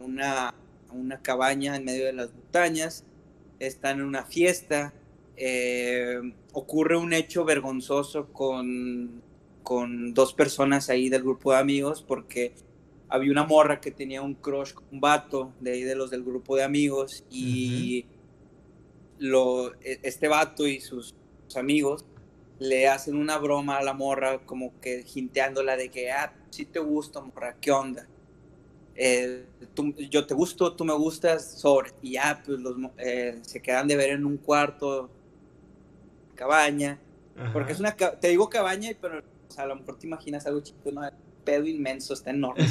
una, 0.00 0.48
a 0.48 0.92
una 0.94 1.20
cabaña 1.20 1.76
en 1.76 1.84
medio 1.84 2.06
de 2.06 2.14
las 2.14 2.32
montañas, 2.32 3.04
están 3.58 3.98
en 3.98 4.06
una 4.06 4.24
fiesta, 4.24 4.94
eh, 5.36 6.22
ocurre 6.58 6.96
un 6.96 7.12
hecho 7.12 7.44
vergonzoso 7.44 8.32
con, 8.32 9.22
con 9.62 10.12
dos 10.12 10.32
personas 10.34 10.90
ahí 10.90 11.08
del 11.08 11.22
grupo 11.22 11.52
de 11.52 11.58
amigos 11.58 12.02
porque 12.02 12.52
había 13.08 13.30
una 13.30 13.44
morra 13.44 13.80
que 13.80 13.92
tenía 13.92 14.22
un 14.22 14.34
crush 14.34 14.72
con 14.72 14.84
un 14.90 15.00
vato 15.00 15.52
de 15.60 15.72
ahí 15.72 15.82
de 15.82 15.94
los 15.94 16.10
del 16.10 16.24
grupo 16.24 16.56
de 16.56 16.64
amigos 16.64 17.24
y 17.30 18.06
lo, 19.18 19.72
e, 19.80 20.00
este 20.02 20.26
vato 20.26 20.66
y 20.66 20.80
sus, 20.80 21.14
amigos 21.56 22.04
le 22.58 22.88
hacen 22.88 23.16
una 23.16 23.38
broma 23.38 23.78
a 23.78 23.82
la 23.82 23.94
morra 23.94 24.40
como 24.44 24.78
que 24.80 25.02
jinteándola 25.04 25.76
de 25.76 25.88
que, 25.90 26.10
ah, 26.10 26.34
sí 26.50 26.66
te 26.66 26.80
gusto, 26.80 27.22
morra, 27.22 27.56
¿qué 27.58 27.70
onda? 27.70 28.06
Eh, 28.96 29.46
yo 30.10 30.26
te 30.26 30.34
gusto, 30.34 30.74
tú 30.74 30.84
me 30.84 30.92
gustas, 30.92 31.58
sobre. 31.58 31.92
Y 32.02 32.12
ya, 32.12 32.42
pues 32.44 32.58
los, 32.58 32.76
eh, 32.98 33.38
se 33.42 33.62
quedan 33.62 33.86
de 33.86 33.96
ver 33.96 34.10
en 34.10 34.26
un 34.26 34.36
cuarto 34.36 35.08
cabaña. 36.38 36.98
Porque 37.52 37.72
es 37.72 37.80
una, 37.80 37.94
te 37.94 38.28
digo 38.28 38.48
cabaña, 38.48 38.90
pero 39.00 39.22
a 39.56 39.66
lo 39.66 39.76
mejor 39.76 39.98
te 39.98 40.06
imaginas 40.06 40.46
algo 40.46 40.60
chiquito, 40.60 40.90
¿no? 40.92 41.02
Pedo 41.44 41.66
inmenso, 41.66 42.14
está 42.14 42.30
enorme. 42.30 42.64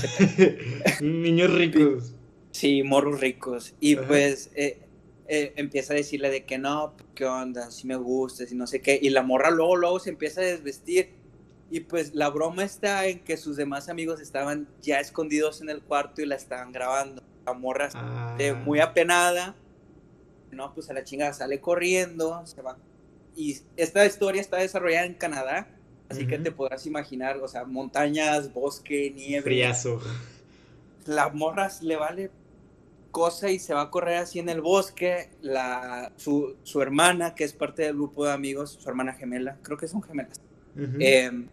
Niños 1.02 1.54
ricos. 1.54 2.16
Sí, 2.52 2.84
morros 2.84 3.22
ricos. 3.22 3.76
Y 3.80 3.96
pues 3.96 4.52
eh, 4.56 4.80
eh, 5.28 5.54
empieza 5.56 5.94
a 5.94 5.96
decirle 5.96 6.30
de 6.30 6.46
que 6.46 6.58
no, 6.58 6.96
¿qué 7.16 7.26
onda? 7.26 7.72
Si 7.72 7.88
me 7.88 7.96
gusta, 7.96 8.46
si 8.46 8.56
no 8.56 8.68
sé 8.68 8.82
qué. 8.82 9.00
Y 9.02 9.10
la 9.10 9.24
morra 9.24 9.52
luego, 9.52 9.76
luego 9.76 10.00
se 10.00 10.10
empieza 10.10 10.42
a 10.42 10.46
desvestir. 10.46 11.12
Y 11.70 11.82
pues 11.82 12.14
la 12.14 12.30
broma 12.30 12.64
está 12.64 13.06
en 13.08 13.20
que 13.20 13.36
sus 13.36 13.58
demás 13.58 13.90
amigos 13.90 14.22
estaban 14.22 14.68
ya 14.82 15.00
escondidos 15.00 15.62
en 15.62 15.70
el 15.70 15.82
cuarto 15.82 16.22
y 16.22 16.26
la 16.26 16.36
estaban 16.36 16.72
grabando. 16.72 17.24
La 17.46 17.54
morra 17.54 17.90
ah. 17.94 18.38
muy 18.66 18.80
apenada. 18.80 19.56
No, 20.52 20.74
pues 20.74 20.90
a 20.90 20.94
la 20.94 21.04
chingada 21.04 21.34
sale 21.34 21.60
corriendo, 21.60 22.46
se 22.46 22.62
va 22.62 22.78
y 23.38 23.62
esta 23.78 24.04
historia 24.04 24.42
está 24.42 24.58
desarrollada 24.58 25.06
en 25.06 25.14
Canadá, 25.14 25.68
así 26.10 26.26
que 26.26 26.40
te 26.40 26.52
podrás 26.52 26.88
imaginar, 26.88 27.38
o 27.38 27.48
sea, 27.48 27.66
montañas, 27.66 28.52
bosque, 28.52 29.12
nieve. 29.16 29.44
Friazo. 29.44 30.02
La 31.06 31.30
morras 31.30 31.84
le 31.84 31.96
vale 31.96 32.32
cosa 33.12 33.52
y 33.52 33.60
se 33.60 33.76
va 33.76 33.82
a 33.82 33.92
correr 33.92 34.18
así 34.18 34.40
en 34.40 34.50
el 34.50 34.60
bosque. 34.60 35.30
La, 35.42 36.12
su, 36.18 36.56
su 36.64 36.82
hermana, 36.82 37.36
que 37.36 37.44
es 37.44 37.54
parte 37.54 37.84
del 37.84 37.94
grupo 37.94 38.26
de 38.26 38.34
amigos, 38.34 38.72
su 38.82 38.90
hermana 38.90 39.14
gemela, 39.14 39.60
creo 39.62 39.78
que 39.78 39.88
son 39.88 40.02
gemelas, 40.02 40.42
em, 40.76 41.48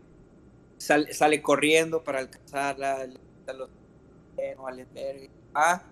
sale, 0.79 1.13
sale, 1.13 1.43
corriendo 1.43 2.03
para 2.03 2.21
alcanzarla. 2.21 3.07
Los, 3.55 3.69
ah, 5.55 5.83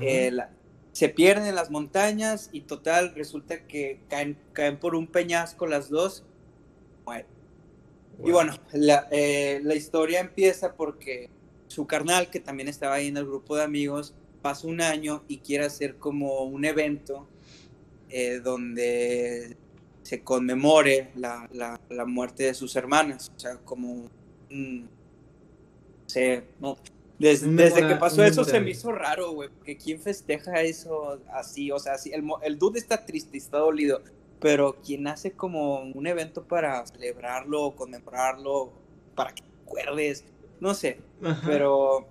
eh, 0.00 0.30
la, 0.30 0.50
se 0.94 1.08
pierden 1.08 1.46
en 1.46 1.56
las 1.56 1.72
montañas 1.72 2.50
y 2.52 2.60
total 2.60 3.16
resulta 3.16 3.66
que 3.66 3.98
caen, 4.08 4.38
caen 4.52 4.78
por 4.78 4.94
un 4.94 5.08
peñasco 5.08 5.66
las 5.66 5.90
dos. 5.90 6.24
Y 8.24 8.30
bueno, 8.30 8.54
la, 8.72 9.08
eh, 9.10 9.60
la, 9.64 9.74
historia 9.74 10.20
empieza 10.20 10.74
porque 10.74 11.30
su 11.66 11.84
carnal, 11.84 12.30
que 12.30 12.38
también 12.38 12.68
estaba 12.68 12.94
ahí 12.94 13.08
en 13.08 13.16
el 13.16 13.26
grupo 13.26 13.56
de 13.56 13.64
amigos, 13.64 14.14
pasa 14.40 14.68
un 14.68 14.80
año 14.80 15.24
y 15.26 15.38
quiere 15.38 15.64
hacer 15.64 15.96
como 15.96 16.44
un 16.44 16.64
evento 16.64 17.26
eh, 18.08 18.38
donde 18.38 19.56
se 20.04 20.22
conmemore 20.22 21.10
la, 21.16 21.48
la, 21.52 21.80
la, 21.90 22.04
muerte 22.04 22.44
de 22.44 22.54
sus 22.54 22.76
hermanas. 22.76 23.32
O 23.36 23.40
sea, 23.40 23.56
como... 23.56 24.08
un 24.48 24.88
se, 26.06 26.44
no, 26.60 26.76
desde, 27.18 27.86
que 27.86 27.94
pasó 27.96 28.24
eso 28.24 28.44
se 28.44 28.60
me 28.60 28.70
hizo 28.70 28.92
raro, 28.92 29.32
güey, 29.32 29.48
porque 29.48 29.76
¿quién 29.76 30.00
festeja 30.00 30.62
eso 30.62 31.20
así? 31.32 31.70
O 31.70 31.78
sea, 31.78 31.96
sí, 31.96 32.10
el, 32.12 32.24
el 32.42 32.58
dude 32.58 32.78
está 32.78 33.04
triste, 33.04 33.38
está 33.38 33.58
dolido, 33.58 34.02
pero 34.40 34.76
¿quién 34.84 35.06
hace 35.06 35.32
como 35.32 35.80
un 35.80 36.06
evento 36.06 36.42
para 36.44 36.84
celebrarlo, 36.86 37.74
conmemorarlo, 37.76 38.72
para 39.14 39.32
que 39.32 39.42
te 39.42 39.48
acuerdes? 39.64 40.24
No 40.60 40.74
sé, 40.74 40.98
pero 41.46 42.06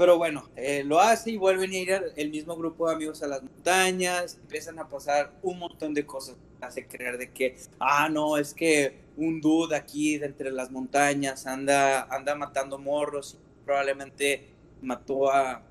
pero 0.00 0.16
bueno, 0.16 0.48
eh, 0.56 0.82
lo 0.82 0.98
hace 0.98 1.32
y 1.32 1.36
vuelven 1.36 1.72
a 1.72 1.76
ir 1.76 1.90
el 2.16 2.30
mismo 2.30 2.56
grupo 2.56 2.88
de 2.88 2.94
amigos 2.94 3.22
a 3.22 3.26
las 3.26 3.42
montañas, 3.42 4.38
empiezan 4.40 4.78
a 4.78 4.88
pasar 4.88 5.30
un 5.42 5.58
montón 5.58 5.92
de 5.92 6.06
cosas, 6.06 6.36
hace 6.62 6.86
creer 6.86 7.18
de 7.18 7.30
que, 7.30 7.54
ah, 7.78 8.08
no, 8.08 8.38
es 8.38 8.54
que 8.54 8.94
un 9.18 9.42
dude 9.42 9.76
aquí 9.76 10.16
de 10.16 10.24
entre 10.24 10.52
las 10.52 10.70
montañas 10.70 11.46
anda, 11.46 12.04
anda 12.04 12.34
matando 12.34 12.78
morros 12.78 13.36
probablemente 13.70 14.48
mató 14.82 15.30
a, 15.30 15.62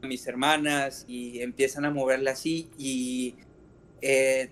mis 0.00 0.26
hermanas 0.26 1.04
y 1.06 1.42
empiezan 1.42 1.84
a 1.84 1.90
moverla 1.90 2.32
así 2.32 2.70
y 2.76 3.36
eh, 4.00 4.50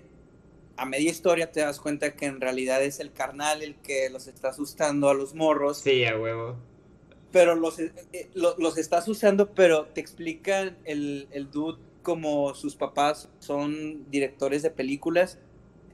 a 0.76 0.84
media 0.84 1.10
historia 1.10 1.50
te 1.50 1.58
das 1.58 1.80
cuenta 1.80 2.14
que 2.14 2.26
en 2.26 2.40
realidad 2.40 2.84
es 2.84 3.00
el 3.00 3.12
carnal 3.12 3.62
el 3.62 3.74
que 3.76 4.10
los 4.10 4.28
está 4.28 4.50
asustando 4.50 5.08
a 5.08 5.14
los 5.14 5.34
morros. 5.34 5.78
Sí, 5.78 6.04
a 6.04 6.16
huevo. 6.16 6.56
Pero 7.32 7.56
los, 7.56 7.80
eh, 7.80 7.92
eh, 8.12 8.30
los, 8.34 8.78
estás 8.78 9.08
usando, 9.08 9.54
pero 9.54 9.86
te 9.86 10.00
explican 10.00 10.76
el, 10.84 11.26
el 11.32 11.50
dude 11.50 11.80
como 12.02 12.54
sus 12.54 12.76
papás 12.76 13.28
son 13.40 14.08
directores 14.10 14.62
de 14.62 14.70
películas. 14.70 15.38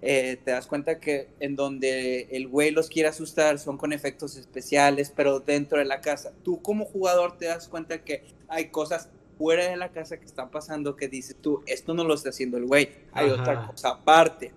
Eh, 0.03 0.39
te 0.45 0.51
das 0.51 0.67
cuenta 0.67 1.01
que 1.01 1.29
en 1.41 1.57
donde 1.57 2.29
el 2.31 2.49
güey 2.49 2.71
los 2.71 2.89
quiere 2.89 3.09
asustar 3.09 3.59
son 3.59 3.79
con 3.79 3.93
efectos 3.93 4.37
especiales, 4.37 5.13
pero 5.15 5.41
dentro 5.41 5.79
de 5.79 5.85
la 5.85 6.01
casa. 6.01 6.33
Tú 6.45 6.61
como 6.61 6.85
jugador 6.85 7.39
te 7.39 7.47
das 7.47 7.67
cuenta 7.69 8.05
que 8.05 8.23
hay 8.49 8.69
cosas 8.69 9.09
fuera 9.39 9.69
de 9.69 9.77
la 9.77 9.91
casa 9.93 10.19
que 10.19 10.27
están 10.27 10.51
pasando 10.51 10.97
que 10.97 11.09
dices 11.09 11.37
tú, 11.41 11.63
esto 11.67 11.95
no 11.95 12.05
lo 12.05 12.15
está 12.15 12.31
haciendo 12.31 12.57
el 12.57 12.67
güey, 12.67 12.91
hay 13.13 13.31
otra 13.31 13.67
cosa 13.67 13.91
aparte. 13.91 14.53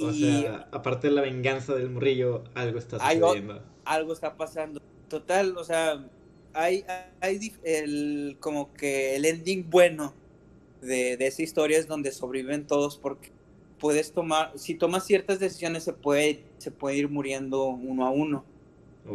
O 0.00 0.12
sea, 0.12 0.68
aparte 0.70 1.08
de 1.08 1.14
la 1.14 1.22
venganza 1.22 1.74
del 1.74 1.90
morrillo, 1.90 2.44
algo 2.54 2.78
está 2.78 2.98
sucediendo. 2.98 3.62
algo 3.84 4.12
está 4.12 4.36
pasando. 4.36 4.80
Total, 5.08 5.56
o 5.56 5.64
sea, 5.64 6.08
hay, 6.52 6.84
hay 7.20 7.52
el, 7.64 8.36
como 8.38 8.72
que 8.74 9.16
el 9.16 9.24
ending 9.24 9.68
bueno 9.68 10.14
de, 10.80 11.16
de 11.16 11.26
esa 11.26 11.42
historia 11.42 11.78
es 11.78 11.88
donde 11.88 12.12
sobreviven 12.12 12.66
todos 12.66 12.96
porque 12.96 13.32
puedes 13.78 14.12
tomar, 14.12 14.52
si 14.56 14.74
tomas 14.74 15.06
ciertas 15.06 15.38
decisiones 15.38 15.84
se 15.84 15.92
puede, 15.92 16.44
se 16.58 16.70
puede 16.70 16.96
ir 16.96 17.08
muriendo 17.08 17.66
uno 17.66 18.06
a 18.06 18.10
uno. 18.10 18.44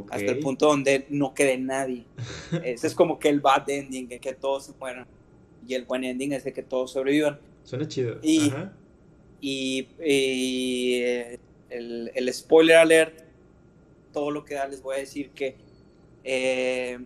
Hasta 0.09 0.32
el 0.32 0.39
punto 0.39 0.68
donde 0.68 1.05
no 1.09 1.36
quede 1.36 1.57
nadie. 1.57 2.05
Ese 2.64 2.88
es 2.88 2.95
como 2.95 3.20
que 3.20 3.30
el 3.30 3.41
bad 3.41 3.70
ending, 3.70 4.07
que 4.07 4.34
todos 4.34 4.66
se 4.66 4.74
mueran. 4.80 5.05
Y 5.68 5.76
el 5.76 5.86
buen 5.86 6.03
ending 6.03 6.34
es 6.34 6.43
de 6.43 6.51
que 6.51 6.64
todos 6.64 6.91
sobrevivan. 6.91 7.39
Suena 7.64 7.88
chido. 7.88 8.18
Y, 8.24 8.49
Ajá 8.49 8.74
y, 9.45 9.89
eh, 9.99 11.38
el, 11.70 12.34
spoiler 12.34 12.78
alert, 12.78 13.20
todo 14.14 14.32
lo 14.32 14.45
que 14.45 14.53
da, 14.53 14.68
les 14.70 14.82
voy 14.82 14.95
a 14.95 14.99
decir 14.99 15.32
que 15.32 15.57
eh, 16.24 16.97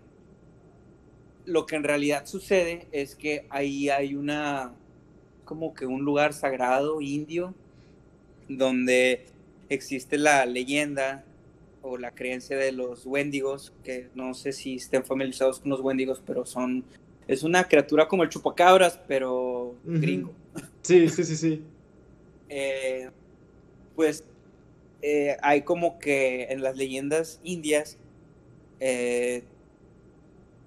lo 1.45 1.65
que 1.65 1.77
en 1.77 1.83
realidad 1.83 2.27
sucede 2.27 2.85
es 2.91 3.15
que 3.15 3.47
ahí 3.49 3.89
hay 3.89 4.13
una, 4.13 4.75
como 5.47 5.73
que 5.73 5.87
un 5.87 6.03
lugar 6.03 6.33
sagrado 6.33 7.01
indio, 7.01 7.55
donde 8.49 9.25
existe 9.69 10.17
la 10.17 10.45
leyenda 10.45 11.23
o 11.81 11.97
la 11.97 12.11
creencia 12.11 12.57
de 12.57 12.73
los 12.73 13.05
wendigos, 13.05 13.73
que 13.83 14.09
no 14.13 14.33
sé 14.33 14.51
si 14.51 14.75
estén 14.75 15.05
familiarizados 15.05 15.59
con 15.61 15.71
los 15.71 15.79
wendigos, 15.79 16.21
pero 16.25 16.45
son, 16.45 16.83
es 17.27 17.43
una 17.43 17.63
criatura 17.63 18.07
como 18.07 18.23
el 18.23 18.29
chupacabras, 18.29 18.99
pero 19.07 19.75
gringo. 19.83 20.33
Sí, 20.81 21.09
sí, 21.09 21.23
sí, 21.23 21.35
sí. 21.35 21.63
Eh, 22.49 23.09
pues 23.95 24.23
eh, 25.01 25.37
hay 25.41 25.61
como 25.61 25.99
que 25.99 26.43
en 26.49 26.61
las 26.61 26.75
leyendas 26.77 27.39
indias 27.43 27.97
eh, 28.79 29.43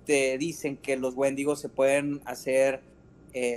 te 0.07 0.39
dicen 0.39 0.77
que 0.77 0.97
los 0.97 1.15
wendigos 1.15 1.61
se 1.61 1.69
pueden 1.69 2.21
hacer 2.25 2.81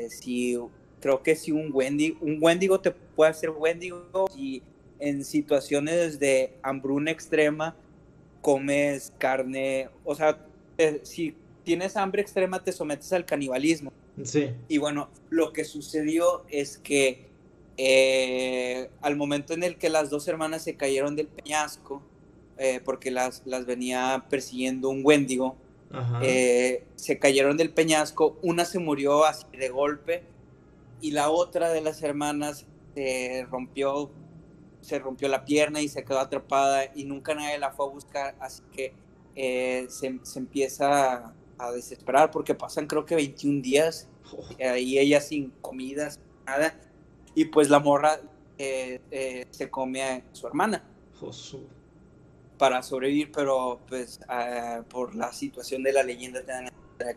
si 0.09 0.57
creo 1.03 1.21
que 1.21 1.35
si 1.35 1.51
un 1.51 1.69
wendigo, 1.73 2.17
un 2.21 2.37
wendigo 2.39 2.79
te 2.79 2.91
puede 2.91 3.31
hacer 3.31 3.49
wendigo 3.49 4.29
y 4.37 4.63
en 4.99 5.25
situaciones 5.25 6.17
de 6.17 6.53
hambruna 6.63 7.11
extrema 7.11 7.75
comes 8.39 9.11
carne, 9.17 9.89
o 10.05 10.15
sea, 10.15 10.39
si 11.01 11.35
tienes 11.65 11.97
hambre 11.97 12.21
extrema 12.21 12.63
te 12.63 12.71
sometes 12.71 13.11
al 13.11 13.25
canibalismo. 13.25 13.91
Sí. 14.23 14.51
Y 14.69 14.77
bueno, 14.77 15.09
lo 15.29 15.51
que 15.51 15.65
sucedió 15.65 16.45
es 16.49 16.77
que 16.77 17.25
eh, 17.75 18.89
al 19.01 19.17
momento 19.17 19.53
en 19.53 19.63
el 19.63 19.77
que 19.77 19.89
las 19.89 20.09
dos 20.09 20.25
hermanas 20.29 20.63
se 20.63 20.75
cayeron 20.75 21.17
del 21.17 21.27
peñasco, 21.27 22.01
eh, 22.57 22.79
porque 22.85 23.11
las, 23.11 23.41
las 23.45 23.65
venía 23.65 24.23
persiguiendo 24.29 24.87
un 24.87 25.01
Wendigo, 25.03 25.57
eh, 26.21 26.85
se 26.95 27.19
cayeron 27.19 27.57
del 27.57 27.71
peñasco, 27.71 28.37
una 28.41 28.63
se 28.63 28.79
murió 28.79 29.25
así 29.25 29.45
de 29.51 29.67
golpe 29.67 30.23
y 31.03 31.11
la 31.11 31.29
otra 31.29 31.69
de 31.69 31.81
las 31.81 32.01
hermanas 32.01 32.65
se 32.95 33.45
rompió, 33.51 34.09
se 34.81 34.97
rompió 34.99 35.27
la 35.27 35.45
pierna 35.45 35.81
y 35.81 35.87
se 35.87 36.03
quedó 36.03 36.19
atrapada 36.19 36.85
y 36.95 37.05
nunca 37.05 37.35
nadie 37.35 37.59
la 37.59 37.71
fue 37.71 37.85
a 37.85 37.89
buscar, 37.89 38.35
así 38.39 38.63
que 38.71 38.93
se, 39.89 40.19
se, 40.23 40.39
empieza 40.39 41.33
a 41.57 41.71
desesperar 41.71 42.31
porque 42.31 42.55
pasan 42.55 42.87
creo 42.87 43.05
que 43.05 43.15
21 43.15 43.61
días 43.61 44.07
y 44.79 44.97
ella 44.97 45.19
sin 45.19 45.49
comidas, 45.61 46.19
nada 46.45 46.79
y 47.35 47.45
pues 47.45 47.69
la 47.69 47.79
morra 47.79 48.19
eh, 48.57 48.99
eh, 49.11 49.45
se 49.49 49.69
come 49.69 50.03
a 50.03 50.23
su 50.31 50.47
hermana. 50.47 50.83
Para 52.57 52.83
sobrevivir, 52.83 53.31
pero 53.31 53.79
pues 53.87 54.19
ah, 54.27 54.83
por 54.89 55.15
la 55.15 55.33
situación 55.33 55.83
de 55.83 55.93
la 55.93 56.03
leyenda 56.03 56.41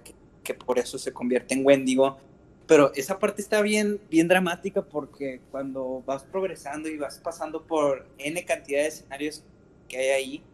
que, 0.02 0.14
que 0.42 0.54
por 0.54 0.78
eso 0.78 0.98
se 0.98 1.12
convierte 1.12 1.54
en 1.54 1.64
Wendigo. 1.64 2.18
Pero 2.66 2.92
esa 2.94 3.18
parte 3.18 3.42
está 3.42 3.62
bien, 3.62 4.00
bien 4.10 4.26
dramática 4.26 4.82
porque 4.82 5.40
cuando 5.50 6.02
vas 6.04 6.24
progresando 6.24 6.88
y 6.88 6.96
vas 6.96 7.18
pasando 7.18 7.64
por 7.64 8.06
N 8.18 8.44
cantidad 8.44 8.82
de 8.82 8.88
escenarios 8.88 9.44
que 9.88 9.98
hay 9.98 10.08
ahí, 10.08 10.44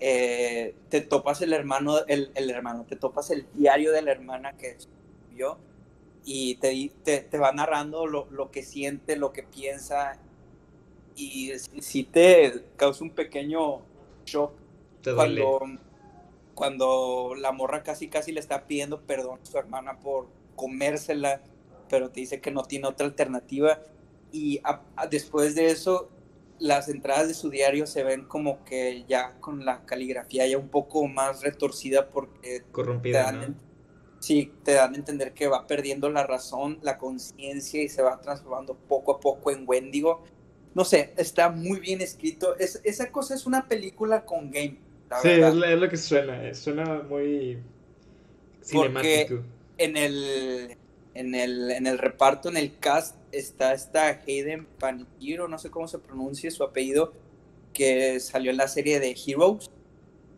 eh, 0.00 0.74
te 0.88 1.00
topas 1.00 1.40
el 1.42 1.52
hermano, 1.52 2.04
el, 2.08 2.32
el, 2.34 2.50
hermano, 2.50 2.84
te 2.88 2.96
topas 2.96 3.30
el 3.30 3.46
diario 3.54 3.92
de 3.92 4.02
la 4.02 4.10
hermana 4.10 4.56
que 4.56 4.76
yo 5.36 5.58
y 6.24 6.56
te, 6.56 6.90
te, 7.04 7.20
te 7.20 7.38
va 7.38 7.52
narrando 7.52 8.06
lo, 8.06 8.26
lo, 8.30 8.50
que 8.50 8.62
siente, 8.62 9.16
lo 9.16 9.32
que 9.32 9.44
piensa 9.44 10.18
y 11.16 11.52
si 11.58 12.02
te 12.02 12.64
causa 12.76 13.04
un 13.04 13.10
pequeño 13.10 13.82
shock 14.24 14.52
cuando, 15.14 15.60
cuando 16.54 17.34
la 17.36 17.52
morra 17.52 17.82
casi 17.82 18.08
casi 18.08 18.32
le 18.32 18.40
está 18.40 18.66
pidiendo 18.66 19.02
perdón 19.02 19.38
a 19.42 19.46
su 19.46 19.56
hermana 19.58 20.00
por 20.00 20.26
comérsela, 20.54 21.42
pero 21.88 22.10
te 22.10 22.20
dice 22.20 22.40
que 22.40 22.50
no 22.50 22.62
tiene 22.64 22.88
otra 22.88 23.06
alternativa 23.06 23.80
y 24.32 24.60
después 25.10 25.54
de 25.54 25.68
eso 25.68 26.10
las 26.58 26.88
entradas 26.88 27.28
de 27.28 27.34
su 27.34 27.50
diario 27.50 27.86
se 27.86 28.04
ven 28.04 28.24
como 28.24 28.64
que 28.64 29.04
ya 29.08 29.38
con 29.40 29.64
la 29.64 29.84
caligrafía 29.84 30.46
ya 30.46 30.58
un 30.58 30.68
poco 30.68 31.06
más 31.06 31.42
retorcida 31.42 32.08
porque 32.08 32.62
corrompida, 32.70 33.54
sí 34.20 34.52
te 34.62 34.72
dan 34.72 34.94
a 34.94 34.96
entender 34.96 35.34
que 35.34 35.46
va 35.48 35.66
perdiendo 35.66 36.08
la 36.10 36.26
razón, 36.26 36.78
la 36.82 36.96
conciencia 36.96 37.82
y 37.82 37.88
se 37.88 38.02
va 38.02 38.20
transformando 38.20 38.74
poco 38.74 39.12
a 39.12 39.20
poco 39.20 39.50
en 39.50 39.64
Wendigo. 39.66 40.24
No 40.74 40.84
sé, 40.84 41.12
está 41.16 41.50
muy 41.50 41.78
bien 41.78 42.00
escrito. 42.00 42.56
Es, 42.56 42.80
esa 42.84 43.12
cosa 43.12 43.34
es 43.34 43.46
una 43.46 43.68
película 43.68 44.24
con 44.24 44.50
game. 44.50 44.78
sí, 45.22 45.28
es, 45.28 45.54
lo 45.54 45.88
que 45.88 45.96
suena. 45.96 46.48
Eh, 46.48 46.54
suena 46.54 47.02
muy 47.02 47.62
cinemático. 48.62 49.42
En 49.78 49.96
el, 49.96 50.76
en, 51.14 51.34
el, 51.34 51.70
en 51.70 51.86
el 51.86 51.98
reparto, 51.98 52.48
en 52.48 52.56
el 52.56 52.78
cast, 52.78 53.16
está 53.32 53.74
esta 53.74 54.20
Hayden 54.26 54.66
Panettiere, 54.78 55.48
no 55.48 55.58
sé 55.58 55.70
cómo 55.70 55.88
se 55.88 55.98
pronuncia 55.98 56.50
su 56.50 56.62
apellido, 56.62 57.12
que 57.72 58.20
salió 58.20 58.50
en 58.50 58.56
la 58.56 58.68
serie 58.68 59.00
de 59.00 59.16
Heroes. 59.26 59.70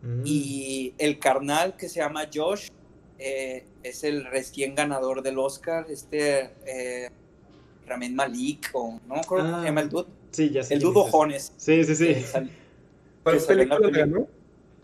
Mm. 0.02 0.22
Y 0.24 0.94
el 0.98 1.18
carnal 1.18 1.76
que 1.76 1.88
se 1.88 2.00
llama 2.00 2.28
Josh 2.32 2.68
eh, 3.18 3.64
es 3.82 4.04
el 4.04 4.24
recién 4.24 4.74
ganador 4.74 5.22
del 5.22 5.38
Oscar, 5.38 5.86
este 5.88 6.50
eh, 6.66 7.10
Ramen 7.86 8.14
Malik, 8.14 8.70
o 8.72 9.00
no 9.06 9.14
me 9.14 9.20
acuerdo 9.20 9.46
cómo 9.46 9.60
se 9.60 9.66
llama 9.66 9.80
el 9.82 9.88
dude. 9.88 10.08
Sí, 10.32 10.50
ya 10.50 10.62
sé. 10.62 10.74
El 10.74 10.80
dude 10.80 11.10
Jones. 11.10 11.52
Sí, 11.56 11.84
sí, 11.84 11.94
sí. 11.94 12.24
¿Cuál 13.22 13.38
película 13.40 13.90
ganó? 13.90 14.28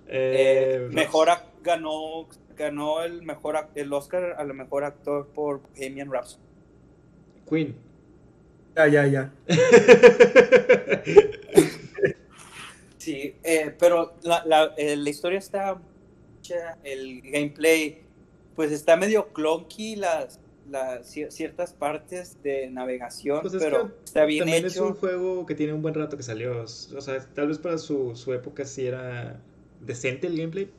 Eh, 0.08 0.88
mejor 0.90 1.28
ganó, 1.62 2.28
ganó 2.56 3.02
el 3.02 3.22
mejor 3.22 3.56
el 3.74 3.92
Oscar 3.92 4.34
a 4.38 4.44
lo 4.44 4.54
mejor 4.54 4.84
actor 4.84 5.28
por 5.28 5.62
Bohemian 5.62 6.10
Rhapsody. 6.10 6.42
Queen. 7.48 7.76
Ya, 8.76 8.88
ya, 8.88 9.06
ya. 9.06 9.32
sí, 12.98 13.34
pero 13.78 14.14
la, 14.22 14.44
la, 14.46 14.74
la 14.76 15.10
historia 15.10 15.38
está 15.38 15.80
el 16.82 17.20
gameplay 17.22 18.02
pues 18.54 18.72
está 18.72 18.96
medio 18.96 19.32
clunky 19.32 19.96
las, 19.96 20.40
las 20.70 21.06
ciertas 21.06 21.72
partes 21.72 22.42
de 22.42 22.68
navegación, 22.70 23.40
pues 23.40 23.54
pero 23.58 23.90
está 24.04 24.24
bien 24.24 24.40
también 24.40 24.64
hecho. 24.64 24.66
es 24.66 24.76
un 24.78 24.94
juego 24.94 25.46
que 25.46 25.54
tiene 25.54 25.72
un 25.72 25.82
buen 25.82 25.94
rato 25.94 26.16
que 26.16 26.22
salió. 26.22 26.62
O 26.62 26.66
sea, 26.66 27.20
tal 27.34 27.48
vez 27.48 27.58
para 27.58 27.78
su, 27.78 28.14
su 28.14 28.32
época 28.32 28.64
sí 28.64 28.86
era 28.86 29.40
decente 29.80 30.26
el 30.26 30.36
gameplay. 30.36 30.70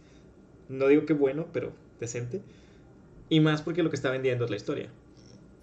No 0.73 0.87
digo 0.87 1.05
que 1.05 1.13
bueno, 1.13 1.47
pero 1.53 1.71
decente. 1.99 2.41
Y 3.29 3.39
más 3.39 3.61
porque 3.61 3.83
lo 3.83 3.89
que 3.89 3.95
está 3.95 4.09
vendiendo 4.09 4.45
es 4.45 4.51
la 4.51 4.57
historia. 4.57 4.89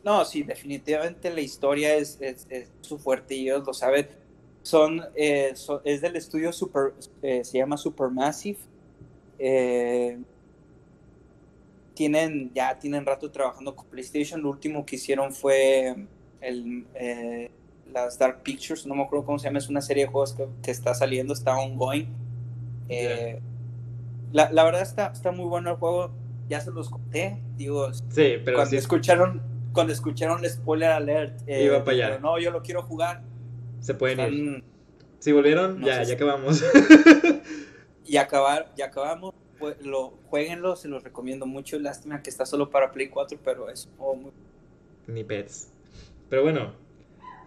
No, 0.04 0.24
sí, 0.24 0.42
definitivamente 0.42 1.32
la 1.32 1.40
historia 1.40 1.94
es, 1.94 2.18
es, 2.20 2.46
su 2.80 2.98
fuerte 2.98 3.34
y 3.34 3.48
ellos 3.48 3.66
lo 3.66 3.74
saben. 3.74 4.08
Son, 4.62 5.02
eh, 5.14 5.52
es 5.84 6.00
del 6.00 6.16
estudio 6.16 6.52
Super, 6.52 6.94
eh, 7.22 7.44
se 7.44 7.58
llama 7.58 7.76
Supermassive. 7.76 8.58
Eh, 9.38 10.18
tienen, 11.94 12.50
ya 12.54 12.78
tienen 12.78 13.04
rato 13.04 13.30
trabajando 13.30 13.74
con 13.74 13.86
PlayStation. 13.86 14.40
Lo 14.40 14.50
último 14.50 14.86
que 14.86 14.96
hicieron 14.96 15.32
fue 15.32 15.96
el, 16.40 16.86
eh, 16.94 17.50
las 17.92 18.18
Dark 18.18 18.42
Pictures, 18.42 18.86
no 18.86 18.94
me 18.94 19.02
acuerdo 19.02 19.26
cómo 19.26 19.38
se 19.38 19.46
llama, 19.46 19.58
es 19.58 19.68
una 19.68 19.82
serie 19.82 20.04
de 20.04 20.11
juegos 20.11 20.36
que, 20.62 20.70
está 20.70 20.94
saliendo, 20.94 21.34
está 21.34 21.56
ongoing. 21.56 22.06
Eh, 22.88 23.40
la, 24.32 24.50
la, 24.52 24.64
verdad 24.64 24.82
está, 24.82 25.08
está 25.08 25.32
muy 25.32 25.46
bueno 25.46 25.70
el 25.70 25.76
juego, 25.76 26.12
ya 26.48 26.60
se 26.60 26.70
los 26.70 26.90
conté, 26.90 27.42
digo, 27.56 27.92
sí, 27.92 28.36
pero 28.44 28.56
cuando 28.56 28.76
escucharon 28.76 29.50
cuando 29.72 29.92
escucharon 29.92 30.44
el 30.44 30.50
spoiler 30.50 30.90
alert, 30.90 31.40
eh, 31.46 31.64
iba 31.64 31.84
para 31.84 32.08
allá. 32.08 32.18
no, 32.18 32.38
yo 32.38 32.50
lo 32.50 32.62
quiero 32.62 32.82
jugar. 32.82 33.22
Se 33.80 33.94
pueden 33.94 34.32
ir. 34.32 34.64
Si 35.18 35.32
volvieron, 35.32 35.82
ya, 35.82 36.02
ya 36.02 36.14
acabamos. 36.14 36.64
y 38.06 38.16
acabar, 38.16 38.72
ya 38.76 38.86
acabamos. 38.86 39.34
Lo, 39.82 40.14
jueguenlo, 40.28 40.76
se 40.76 40.88
los 40.88 41.04
recomiendo 41.04 41.46
mucho. 41.46 41.78
Lástima 41.78 42.22
que 42.22 42.30
está 42.30 42.46
solo 42.46 42.70
para 42.70 42.90
Play 42.92 43.08
4, 43.08 43.38
pero 43.44 43.68
es 43.68 43.88
muy... 43.98 44.32
Ni 45.06 45.24
pets. 45.24 45.70
Pero 46.30 46.42
bueno, 46.42 46.72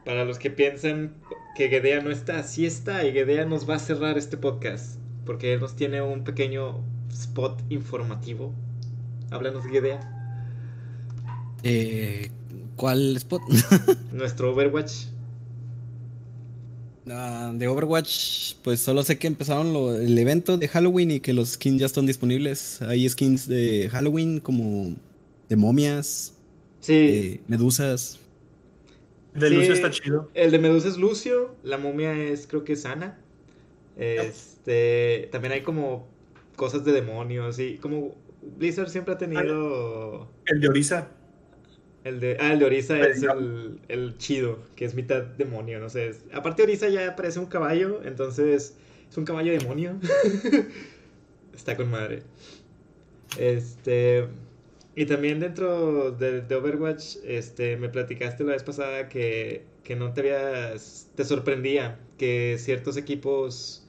para 0.06 0.24
los 0.24 0.38
que 0.38 0.52
piensan 0.52 1.16
que 1.56 1.70
Gedea 1.70 2.02
no 2.02 2.12
está, 2.12 2.44
sí 2.44 2.66
está, 2.66 3.04
y 3.06 3.14
Gedea 3.14 3.46
nos 3.46 3.68
va 3.68 3.76
a 3.76 3.80
cerrar 3.80 4.18
este 4.18 4.38
podcast, 4.38 5.00
porque 5.26 5.54
él 5.54 5.60
nos 5.60 5.76
tiene 5.76 6.02
un 6.02 6.24
pequeño 6.24 6.84
spot 7.12 7.62
informativo. 7.70 8.54
Háblanos, 9.32 9.66
Gedea. 9.66 10.00
Eh, 11.64 12.30
¿Cuál 12.76 13.16
spot? 13.18 13.42
Nuestro 14.12 14.52
Overwatch. 14.52 15.06
Ah, 17.10 17.52
de 17.54 17.68
Overwatch, 17.68 18.56
pues 18.64 18.80
solo 18.80 19.04
sé 19.04 19.18
que 19.18 19.28
empezaron 19.28 19.76
el 20.02 20.18
evento 20.18 20.58
de 20.58 20.68
Halloween 20.70 21.12
y 21.12 21.20
que 21.20 21.34
los 21.34 21.50
skins 21.50 21.80
ya 21.80 21.86
están 21.86 22.06
disponibles. 22.06 22.82
Hay 22.82 23.08
skins 23.10 23.48
de 23.48 23.90
Halloween 23.92 24.40
como 24.40 24.96
de 25.50 25.56
momias, 25.56 26.34
sí. 26.80 27.42
medusas. 27.48 28.20
El 29.36 29.42
de 29.42 29.50
Lucio 29.50 29.74
está 29.74 29.90
chido. 29.90 30.30
El 30.34 30.52
de 30.52 30.60
Medusa 30.60 30.88
es 30.88 30.98
Lucio, 30.98 31.56
la 31.64 31.78
momia 31.78 32.14
es 32.14 32.48
creo 32.48 32.64
que 32.64 32.74
es 32.74 32.86
Ana. 32.86 33.18
Este, 33.98 35.30
también 35.32 35.54
hay 35.54 35.62
como 35.62 36.08
cosas 36.56 36.84
de 36.84 36.92
demonios 36.92 37.60
y 37.60 37.78
como 37.78 38.16
Blizzard 38.58 38.90
siempre 38.90 39.14
ha 39.14 39.18
tenido 39.18 40.30
el 40.46 40.62
de 40.62 40.68
Orisa. 40.68 41.10
El 42.04 42.20
de, 42.20 42.38
ah, 42.40 42.52
el 42.52 42.60
de 42.60 42.66
Orisa 42.66 43.00
es 43.00 43.24
el, 43.24 43.80
el, 43.88 44.18
chido, 44.18 44.60
que 44.76 44.84
es 44.84 44.94
mitad 44.94 45.24
demonio, 45.24 45.80
no 45.80 45.90
sé. 45.90 46.12
aparte 46.34 46.64
Orisa 46.64 46.90
ya 46.90 47.16
parece 47.16 47.40
un 47.40 47.46
caballo, 47.46 48.02
entonces 48.04 48.76
es 49.10 49.18
un 49.18 49.24
caballo 49.24 49.54
demonio. 49.54 50.00
Está 51.56 51.78
con 51.78 51.90
madre. 51.90 52.24
Este, 53.38 54.28
y 54.96 55.06
también 55.06 55.40
dentro 55.40 56.12
de, 56.12 56.42
de, 56.42 56.56
Overwatch, 56.56 57.18
este, 57.24 57.78
me 57.78 57.90
platicaste 57.90 58.44
la 58.44 58.52
vez 58.52 58.64
pasada 58.64 59.08
que, 59.08 59.64
que 59.84 59.96
no 59.96 60.14
te 60.14 60.22
habías, 60.22 61.10
te 61.16 61.24
sorprendía 61.24 62.00
que 62.18 62.58
ciertos 62.60 62.98
equipos 62.98 63.83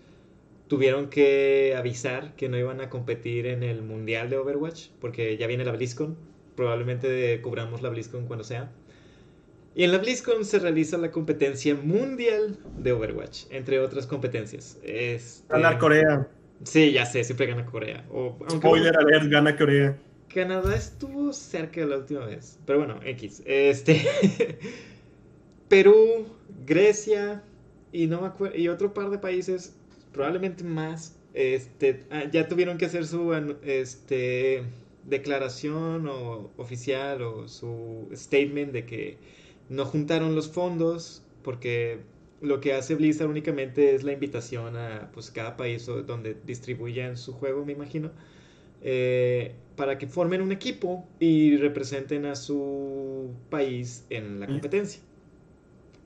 tuvieron 0.68 1.08
que 1.08 1.74
avisar 1.76 2.34
que 2.36 2.48
no 2.48 2.58
iban 2.58 2.80
a 2.80 2.90
competir 2.90 3.46
en 3.46 3.62
el 3.62 3.82
mundial 3.82 4.30
de 4.30 4.38
Overwatch, 4.38 4.88
porque 5.00 5.36
ya 5.36 5.46
viene 5.46 5.64
la 5.64 5.72
BlizzCon 5.72 6.16
probablemente 6.54 7.40
cubramos 7.42 7.82
la 7.82 7.88
BlizzCon 7.88 8.26
cuando 8.26 8.44
sea. 8.44 8.70
Y 9.74 9.82
en 9.84 9.92
la 9.92 9.98
BlizzCon 9.98 10.44
se 10.44 10.60
realiza 10.60 10.96
la 10.98 11.10
competencia 11.10 11.74
mundial 11.74 12.58
de 12.78 12.92
Overwatch, 12.92 13.46
entre 13.50 13.80
otras 13.80 14.06
competencias. 14.06 14.78
Este... 14.84 15.52
Gana 15.52 15.78
Corea. 15.78 16.28
Sí, 16.62 16.92
ya 16.92 17.04
sé, 17.04 17.24
siempre 17.24 17.46
gana 17.46 17.66
Corea. 17.66 18.04
O, 18.12 18.38
Spoiler 18.48 18.96
alert, 18.96 19.28
gana 19.28 19.56
Corea. 19.56 19.98
Canadá 20.32 20.74
estuvo 20.76 21.32
cerca 21.32 21.80
de 21.80 21.86
la 21.86 21.98
última 21.98 22.24
vez. 22.24 22.58
Pero 22.64 22.78
bueno, 22.78 23.00
X. 23.04 23.42
Este. 23.44 24.06
Perú, 25.68 26.26
Grecia 26.64 27.42
y 27.90 28.06
no 28.06 28.20
me 28.20 28.56
y 28.56 28.68
otro 28.68 28.94
par 28.94 29.10
de 29.10 29.18
países, 29.18 29.76
probablemente 30.14 30.64
más, 30.64 31.18
este, 31.34 32.04
ah, 32.10 32.24
ya 32.32 32.48
tuvieron 32.48 32.78
que 32.78 32.86
hacer 32.86 33.06
su 33.06 33.34
este 33.64 34.62
declaración 35.04 36.08
o 36.08 36.50
oficial 36.56 37.20
o 37.20 37.48
su 37.48 38.08
statement 38.14 38.72
de 38.72 38.86
que 38.86 39.18
no 39.68 39.84
juntaron 39.84 40.34
los 40.34 40.50
fondos 40.50 41.22
porque 41.42 41.98
lo 42.40 42.60
que 42.60 42.72
hace 42.72 42.94
Blizzard 42.94 43.28
únicamente 43.28 43.94
es 43.94 44.02
la 44.02 44.12
invitación 44.12 44.76
a 44.76 45.10
pues 45.12 45.30
cada 45.30 45.58
país 45.58 45.84
donde 46.06 46.36
distribuyan 46.46 47.18
su 47.18 47.34
juego 47.34 47.66
me 47.66 47.72
imagino 47.72 48.12
eh, 48.82 49.54
para 49.76 49.98
que 49.98 50.06
formen 50.06 50.40
un 50.40 50.52
equipo 50.52 51.06
y 51.20 51.56
representen 51.58 52.24
a 52.24 52.34
su 52.34 53.30
país 53.50 54.06
en 54.08 54.40
la 54.40 54.46
competencia 54.46 55.02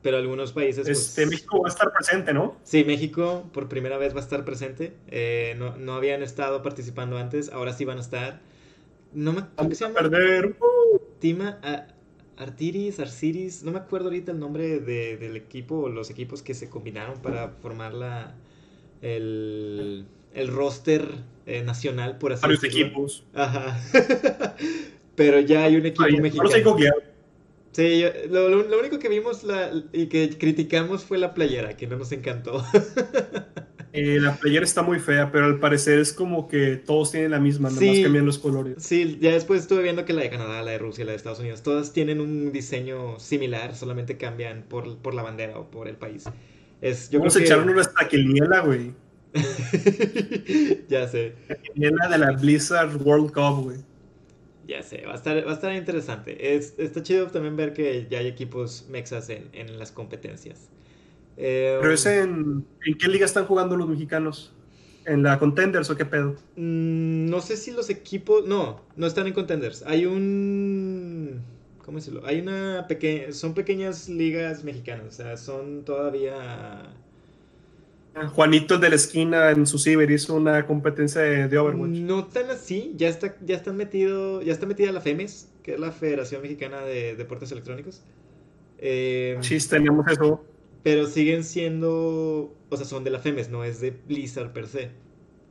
pero 0.03 0.17
algunos 0.17 0.53
países 0.53 0.87
pues, 0.87 1.09
este, 1.09 1.27
México 1.27 1.61
va 1.61 1.69
a 1.69 1.73
estar 1.73 1.93
presente 1.93 2.33
¿no? 2.33 2.57
sí 2.63 2.85
México 2.85 3.49
por 3.53 3.69
primera 3.69 3.99
vez 3.99 4.15
va 4.15 4.21
a 4.21 4.23
estar 4.23 4.45
presente 4.45 4.95
eh, 5.09 5.55
no, 5.59 5.77
no 5.77 5.95
habían 5.95 6.23
estado 6.23 6.63
participando 6.63 7.19
antes 7.19 7.51
ahora 7.51 7.73
sí 7.73 7.85
van 7.85 7.99
a 7.99 8.03
estar 8.03 8.41
no 9.13 9.33
me 9.33 9.45
¿Cómo 9.57 9.75
se 9.75 9.85
llama? 9.85 9.95
perder. 9.95 10.57
Tima 11.19 11.59
Artiris, 12.39 13.01
Arciris, 13.01 13.65
no 13.65 13.73
me 13.73 13.79
acuerdo 13.79 14.07
ahorita 14.07 14.31
el 14.31 14.39
nombre 14.39 14.79
de, 14.79 15.17
del 15.17 15.37
equipo, 15.37 15.89
los 15.89 16.09
equipos 16.09 16.41
que 16.43 16.55
se 16.55 16.69
combinaron 16.69 17.21
para 17.21 17.49
formar 17.49 17.95
la 17.95 18.37
el, 19.03 20.07
el 20.35 20.49
roster 20.49 21.09
eh, 21.47 21.63
nacional, 21.63 22.19
por 22.19 22.33
así 22.33 22.43
Varios 22.43 22.63
equipos. 22.63 23.25
Ajá. 23.35 23.81
Pero 25.17 25.41
ya 25.41 25.65
hay 25.65 25.77
un 25.77 25.87
equipo 25.87 26.09
mexicano. 26.21 26.49
Sí, 27.79 28.03
lo, 28.29 28.49
lo, 28.49 28.81
único 28.81 28.99
que 28.99 29.09
vimos 29.09 29.45
la, 29.45 29.70
y 29.93 30.07
que 30.07 30.37
criticamos 30.37 31.05
fue 31.05 31.16
la 31.16 31.33
playera, 31.33 31.76
que 31.76 31.87
no 31.87 31.97
nos 31.97 32.11
encantó. 32.11 32.64
Eh, 33.95 34.20
la 34.20 34.37
playera 34.37 34.64
está 34.66 34.83
muy 34.83 35.01
fea, 35.01 35.33
pero 35.33 35.47
al 35.47 35.59
parecer 35.61 35.99
es 35.99 36.12
como 36.12 36.47
que 36.47 36.76
todos 36.76 37.11
tienen 37.11 37.31
la 37.31 37.41
misma, 37.41 37.70
nomás 37.70 38.01
cambian 38.03 38.26
los 38.26 38.39
colores. 38.39 38.76
Sí, 38.79 39.18
ya 39.18 39.33
después 39.33 39.62
estuve 39.62 39.83
viendo 39.83 40.05
que 40.05 40.12
la 40.12 40.20
de 40.20 40.29
Canadá, 40.29 40.62
la 40.62 40.72
de 40.72 40.79
Rusia, 40.79 41.07
la 41.07 41.12
de 41.12 41.16
Estados 41.16 41.41
Unidos, 41.41 41.62
todas 41.62 41.95
tienen 41.95 42.20
un 42.20 42.53
diseño 42.53 43.18
similar, 43.18 43.74
solamente 43.74 44.18
cambian 44.18 44.64
por, 44.68 44.99
por 44.99 45.14
la 45.14 45.22
bandera 45.22 45.59
o 45.59 45.70
por 45.70 45.89
el 45.89 45.97
país. 45.97 46.24
Es, 46.83 47.09
yo 47.09 47.18
Vamos 47.18 47.35
a 47.37 47.41
echar 47.41 47.61
una 47.61 47.83
quiniela, 48.09 48.61
güey. 48.61 48.93
ya 50.89 51.09
sé. 51.09 51.33
La 51.49 51.57
quiniela 51.57 52.09
de 52.09 52.18
la 52.18 52.33
Blizzard 52.33 52.95
World 53.03 53.33
Cup, 53.33 53.64
güey. 53.64 53.79
Ya 54.69 54.83
sé, 54.83 55.03
va 55.07 55.12
a 55.12 55.16
estar, 55.16 55.47
va 55.47 55.51
a 55.51 55.55
estar 55.55 55.75
interesante. 55.75 56.55
Es, 56.55 56.75
está 56.77 57.03
chido 57.03 57.29
también 57.29 57.57
ver 57.57 57.73
que 57.73 58.07
ya 58.11 58.19
hay 58.19 58.27
equipos 58.27 58.87
mexas 58.91 59.31
en, 59.31 59.49
en 59.55 59.79
las 59.79 59.93
competencias. 59.93 60.69
Eh, 61.39 61.79
¿Pero 61.81 61.95
ese 61.95 62.21
en, 62.21 62.66
en, 62.85 62.99
qué 62.99 63.09
liga 63.09 63.25
están 63.25 63.47
jugando 63.47 63.77
los 63.77 63.89
mexicanos? 63.89 64.53
¿En 65.07 65.23
la 65.23 65.39
Contenders 65.39 65.89
o 65.89 65.97
qué 65.97 66.05
pedo? 66.05 66.37
Mm, 66.57 67.31
no 67.31 67.41
sé 67.41 67.57
si 67.57 67.71
los 67.71 67.89
equipos. 67.89 68.47
No, 68.47 68.83
no 68.95 69.07
están 69.07 69.27
en 69.27 69.33
Contenders. 69.33 69.85
Hay 69.87 70.05
un. 70.05 71.41
¿Cómo 71.83 71.97
decirlo? 71.97 72.27
Hay 72.27 72.41
una 72.41 72.85
pequeña. 72.89 73.33
Son 73.33 73.55
pequeñas 73.55 74.11
ligas 74.11 74.64
mexicanas. 74.64 75.07
O 75.07 75.12
sea, 75.12 75.39
son 75.39 75.85
todavía. 75.87 76.93
Juanito 78.27 78.79
de 78.79 78.91
la 78.91 78.97
esquina 78.97 79.51
en 79.51 79.66
su 79.66 79.79
ciber 79.79 80.11
hizo 80.11 80.35
una 80.35 80.66
competencia 80.66 81.21
de, 81.21 81.59
Overwatch. 81.59 81.91
No 81.91 82.27
tan 82.27 82.51
así, 82.51 82.93
ya 82.97 83.09
está, 83.09 83.37
ya 83.45 83.57
están 83.57 83.77
metido, 83.77 84.43
ya 84.43 84.53
está 84.53 84.66
metida 84.66 84.93
la 84.93 85.01
FEMES, 85.01 85.49
que 85.62 85.75
es 85.75 85.81
la 85.81 85.93
Federación 85.93 86.43
Mexicana 86.43 86.83
de 86.83 87.16
Deportes 87.16 87.53
Electrónicos. 87.53 88.03
Eh, 88.79 89.39
sí, 89.41 89.59
teníamos 89.69 90.07
eso. 90.09 90.45
Pero 90.83 91.07
siguen 91.07 91.45
siendo, 91.45 92.55
o 92.69 92.77
sea, 92.77 92.87
son 92.87 93.05
de 93.05 93.11
la 93.11 93.19
FEMES, 93.19 93.51
no 93.51 93.64
es 93.64 93.81
de 93.81 93.91
Blizzard 93.91 94.53
per 94.53 94.66
se. 94.66 94.91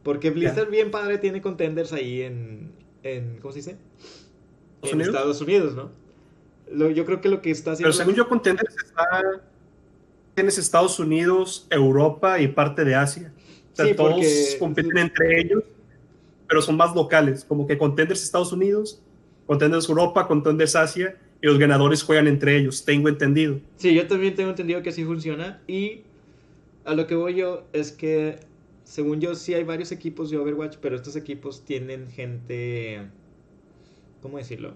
Porque 0.04 0.30
Blizzard 0.30 0.70
bien 0.70 0.90
padre 0.90 1.18
tiene 1.18 1.42
contenders 1.42 1.92
ahí 1.94 2.22
en, 2.22 2.72
en 3.04 3.38
¿cómo 3.40 3.52
se 3.52 3.60
dice? 3.60 3.78
En 4.84 5.02
Estados 5.02 5.42
Unidos, 5.42 5.76
¿no? 5.76 5.92
yo 6.70 7.06
creo 7.06 7.22
que 7.22 7.30
lo 7.30 7.42
que 7.42 7.52
está 7.52 7.72
haciendo... 7.72 7.92
Pero 7.92 7.98
según 7.98 8.16
yo, 8.16 8.28
contenders 8.28 8.76
está... 8.78 9.42
Tienes 10.38 10.60
Estados 10.60 11.00
Unidos, 11.00 11.66
Europa 11.72 12.40
y 12.40 12.48
parte 12.48 12.86
de 12.86 12.94
Asia. 12.94 13.34
O 13.74 13.76
sea, 13.76 13.96
todos 13.96 14.24
compiten 14.60 14.96
entre 15.00 15.42
ellos, 15.42 15.64
pero 16.48 16.62
son 16.62 16.78
más 16.78 16.94
locales. 16.94 17.44
Como 17.44 17.66
que 17.66 17.76
contenders 17.76 18.22
Estados 18.22 18.54
Unidos, 18.54 19.02
contenders 19.48 19.90
Europa, 19.90 20.28
contenders 20.28 20.76
Asia 20.76 21.18
y 21.42 21.48
los 21.48 21.58
ganadores 21.58 22.04
juegan 22.04 22.28
entre 22.28 22.56
ellos, 22.56 22.86
tengo 22.86 23.10
entendido. 23.10 23.60
Sí, 23.78 23.96
yo 23.96 24.06
también 24.06 24.36
tengo 24.36 24.52
entendido 24.52 24.84
que 24.84 24.90
así 24.90 25.04
funciona 25.04 25.60
y 25.66 26.02
a 26.86 26.94
lo 26.94 27.08
que 27.08 27.16
voy 27.16 27.34
yo 27.34 27.64
es 27.74 27.92
que 27.92 28.40
según 28.84 29.20
yo 29.20 29.34
sí 29.34 29.56
hay 29.56 29.64
varios 29.64 29.92
equipos 29.92 30.30
de 30.30 30.38
Overwatch, 30.38 30.78
pero 30.80 30.98
estos 30.98 31.16
equipos 31.16 31.66
tienen 31.66 32.12
gente, 32.12 33.08
¿cómo 34.22 34.38
decirlo? 34.38 34.76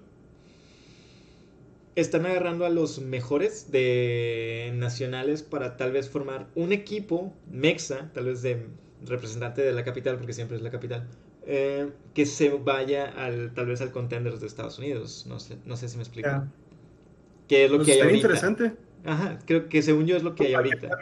Están 1.95 2.25
agarrando 2.25 2.65
a 2.65 2.69
los 2.69 3.01
mejores 3.01 3.69
de 3.71 4.71
nacionales 4.75 5.43
para 5.43 5.75
tal 5.75 5.91
vez 5.91 6.09
formar 6.09 6.47
un 6.55 6.71
equipo 6.71 7.33
mexa, 7.51 8.11
tal 8.13 8.25
vez 8.25 8.41
de 8.41 8.65
representante 9.05 9.61
de 9.61 9.73
la 9.73 9.83
capital, 9.83 10.17
porque 10.17 10.31
siempre 10.33 10.55
es 10.55 10.63
la 10.63 10.71
capital, 10.71 11.07
eh, 11.45 11.89
que 12.13 12.25
se 12.25 12.49
vaya 12.49 13.05
al, 13.05 13.53
tal 13.53 13.65
vez 13.65 13.81
al 13.81 13.91
Contenders 13.91 14.39
de 14.39 14.47
Estados 14.47 14.79
Unidos. 14.79 15.25
No 15.27 15.39
sé, 15.39 15.57
no 15.65 15.75
sé 15.75 15.89
si 15.89 15.97
me 15.97 16.03
explico. 16.03 16.29
Que 17.47 17.65
es 17.65 17.71
lo 17.71 17.77
Pues 17.77 17.87
que 17.87 17.93
hay 17.95 17.99
ahorita. 18.01 18.17
interesante. 18.17 18.73
Ajá, 19.03 19.39
creo 19.45 19.67
que 19.67 19.81
según 19.81 20.05
yo 20.05 20.15
es 20.15 20.23
lo 20.23 20.33
que 20.35 20.45
hay 20.47 20.53
ahorita. 20.53 20.97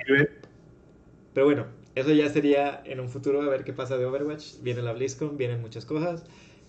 Pero 1.33 1.45
bueno, 1.45 1.67
eso 1.95 2.11
ya 2.13 2.29
sería 2.29 2.81
en 2.85 2.99
un 2.99 3.09
futuro 3.09 3.41
a 3.41 3.49
ver 3.49 3.63
qué 3.63 3.73
pasa 3.73 3.97
de 3.97 4.05
Overwatch. 4.05 4.61
Viene 4.61 4.81
la 4.81 4.93
BlizzCon, 4.93 5.37
vienen 5.37 5.61
muchas 5.61 5.85
cosas. 5.85 6.23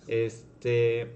Este, 0.07 1.11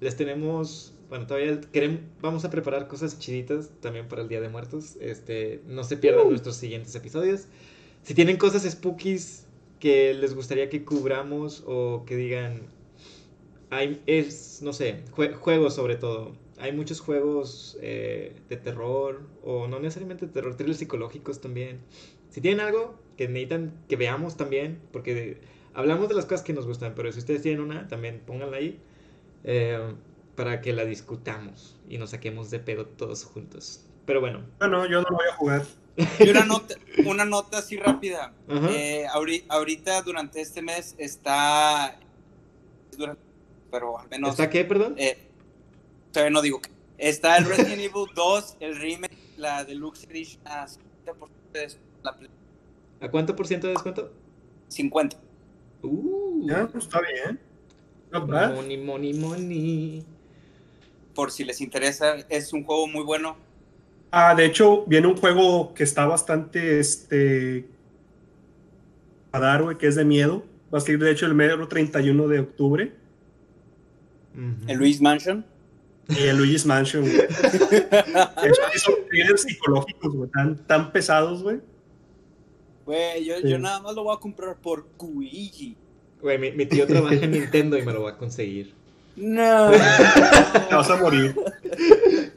les 0.00 0.16
tenemos, 0.16 0.94
bueno, 1.08 1.26
todavía 1.26 1.60
queremos, 1.72 2.00
vamos 2.20 2.44
a 2.44 2.50
preparar 2.50 2.88
cosas 2.88 3.18
chiditas 3.18 3.70
también 3.80 4.08
para 4.08 4.22
el 4.22 4.28
Día 4.28 4.40
de 4.40 4.48
Muertos. 4.48 4.96
Este, 5.00 5.60
no 5.66 5.84
se 5.84 5.96
pierdan 5.96 6.28
nuestros 6.28 6.56
siguientes 6.56 6.94
episodios. 6.94 7.46
Si 8.02 8.14
tienen 8.14 8.36
cosas 8.38 8.62
spookies 8.70 9.46
que 9.78 10.14
les 10.14 10.34
gustaría 10.34 10.68
que 10.70 10.84
cubramos 10.84 11.62
o 11.66 12.04
que 12.06 12.16
digan, 12.16 12.62
hay, 13.70 14.02
es, 14.06 14.60
no 14.62 14.72
sé, 14.72 15.02
jue- 15.14 15.34
juegos 15.34 15.74
sobre 15.74 15.96
todo. 15.96 16.32
Hay 16.58 16.72
muchos 16.72 17.00
juegos 17.00 17.78
eh, 17.80 18.34
de 18.48 18.56
terror 18.56 19.22
o 19.42 19.66
no 19.68 19.80
necesariamente 19.80 20.26
de 20.26 20.32
terror, 20.32 20.56
thrillers 20.56 20.78
psicológicos 20.78 21.40
también. 21.40 21.78
Si 22.30 22.40
tienen 22.40 22.60
algo 22.60 22.94
que 23.16 23.28
necesitan 23.28 23.72
que 23.88 23.96
veamos 23.96 24.36
también, 24.36 24.78
porque 24.92 25.38
hablamos 25.72 26.08
de 26.08 26.14
las 26.14 26.26
cosas 26.26 26.42
que 26.42 26.52
nos 26.52 26.66
gustan, 26.66 26.94
pero 26.94 27.10
si 27.12 27.18
ustedes 27.18 27.42
tienen 27.42 27.60
una, 27.62 27.88
también 27.88 28.20
pónganla 28.26 28.58
ahí 28.58 28.78
eh, 29.44 29.94
para 30.36 30.60
que 30.60 30.72
la 30.72 30.84
discutamos 30.84 31.76
y 31.88 31.98
nos 31.98 32.10
saquemos 32.10 32.50
de 32.50 32.58
pedo 32.60 32.86
todos 32.86 33.24
juntos. 33.24 33.84
Pero 34.06 34.20
bueno, 34.20 34.44
Bueno, 34.58 34.86
yo 34.86 35.02
no 35.02 35.08
lo 35.10 35.16
voy 35.16 35.26
a 35.30 35.34
jugar. 35.36 35.62
Y 36.18 36.30
una 36.30 36.44
nota, 36.46 36.74
una 37.04 37.24
nota 37.24 37.58
así 37.58 37.76
rápida. 37.76 38.32
Eh, 38.48 39.06
ahori- 39.12 39.44
ahorita, 39.48 40.02
durante 40.02 40.40
este 40.40 40.62
mes, 40.62 40.94
está. 40.98 41.98
durante- 42.96 43.20
pero 43.70 43.98
al 43.98 44.08
menos. 44.08 44.30
¿está 44.30 44.48
qué, 44.50 44.64
perdón? 44.64 44.94
eh, 44.96 45.18
todavía 46.12 46.30
no 46.30 46.42
digo 46.42 46.60
que. 46.60 46.70
Está 46.98 47.36
el 47.38 47.44
Resident 47.46 47.80
Evil 47.80 48.06
2, 48.14 48.56
el 48.60 48.76
remake, 48.76 49.16
la 49.36 49.64
Deluxe 49.64 50.04
Edition 50.04 50.40
a 50.46 50.66
50% 50.66 50.78
de 51.52 51.60
descuento 51.60 52.30
¿A 53.00 53.10
cuánto 53.10 53.34
por 53.36 53.46
ciento 53.46 53.66
de 53.66 53.72
descuento? 53.74 54.12
50. 54.68 55.16
Uh, 55.82 56.46
Ya, 56.48 56.66
pues 56.68 56.84
está 56.84 57.00
bien. 57.00 57.40
Not 58.12 58.26
bad. 58.28 58.54
money, 58.54 58.76
money, 58.76 59.14
money. 59.14 60.04
Por 61.14 61.30
si 61.30 61.44
les 61.44 61.60
interesa, 61.60 62.16
es 62.28 62.52
un 62.52 62.64
juego 62.64 62.86
muy 62.86 63.04
bueno. 63.04 63.36
Ah, 64.10 64.34
de 64.34 64.44
hecho, 64.46 64.84
viene 64.86 65.06
un 65.06 65.16
juego 65.16 65.72
que 65.74 65.84
está 65.84 66.06
bastante, 66.06 66.80
este, 66.80 67.68
a 69.32 69.38
dar, 69.38 69.62
güey, 69.62 69.78
que 69.78 69.86
es 69.86 69.94
de 69.96 70.04
miedo. 70.04 70.44
Va 70.72 70.78
a 70.78 70.80
salir, 70.80 70.98
de 70.98 71.10
hecho, 71.10 71.26
el 71.26 71.34
mero 71.34 71.68
31 71.68 72.28
de 72.28 72.40
octubre. 72.40 72.92
El 74.66 74.78
Luis 74.78 75.00
Mansion. 75.00 75.44
Y 76.08 76.22
el 76.24 76.38
Luigi's 76.38 76.66
Mansion, 76.66 77.02
güey. 77.02 77.14
De 77.18 78.48
hecho, 78.48 78.62
sí 78.72 78.78
son 78.80 78.94
thrillers 79.08 79.42
psicológicos, 79.42 80.12
güey, 80.12 80.30
tan, 80.30 80.56
tan 80.66 80.90
pesados, 80.90 81.42
güey. 81.42 81.60
Güey, 82.84 83.24
yo, 83.26 83.36
Sí. 83.40 83.48
yo 83.48 83.58
nada 83.60 83.78
más 83.80 83.94
lo 83.94 84.02
voy 84.02 84.16
a 84.16 84.18
comprar 84.18 84.56
por 84.56 84.86
Kuigi. 84.96 85.76
Güey, 86.22 86.38
mi, 86.38 86.52
mi 86.52 86.66
tío 86.66 86.86
trabaja 86.86 87.14
en 87.14 87.30
Nintendo 87.30 87.78
y 87.78 87.82
me 87.82 87.92
lo 87.92 88.02
va 88.02 88.10
a 88.10 88.16
conseguir. 88.18 88.74
No. 89.16 89.70
Te 90.68 90.74
vas 90.74 90.90
a 90.90 90.96
morir. 90.96 91.34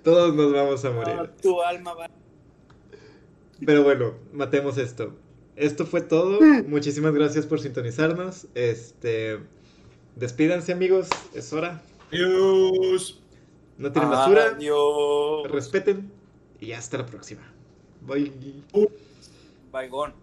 Todos 0.04 0.34
nos 0.36 0.54
vamos 0.54 0.84
a 0.86 0.92
morir. 0.92 1.16
No, 1.16 1.30
tu 1.30 1.62
alma 1.62 1.94
va. 1.94 2.10
Pero 3.66 3.84
bueno, 3.84 4.14
matemos 4.34 4.78
esto. 4.78 5.14
Esto 5.56 5.86
fue 5.86 6.02
todo. 6.02 6.40
Muchísimas 6.68 7.14
gracias 7.14 7.46
por 7.46 7.60
sintonizarnos. 7.60 8.48
Este, 8.56 9.40
despídanse 10.16 10.72
amigos, 10.74 11.10
es 11.34 11.54
hora. 11.54 11.82
Adiós. 12.12 13.22
No 13.78 13.92
tienen 13.92 14.10
basura, 14.12 14.54
Adiós. 14.56 15.50
respeten 15.52 16.12
y 16.60 16.72
hasta 16.74 17.00
la 17.00 17.06
próxima. 17.06 17.42
Bye. 18.02 18.32
Baigón. 19.72 20.14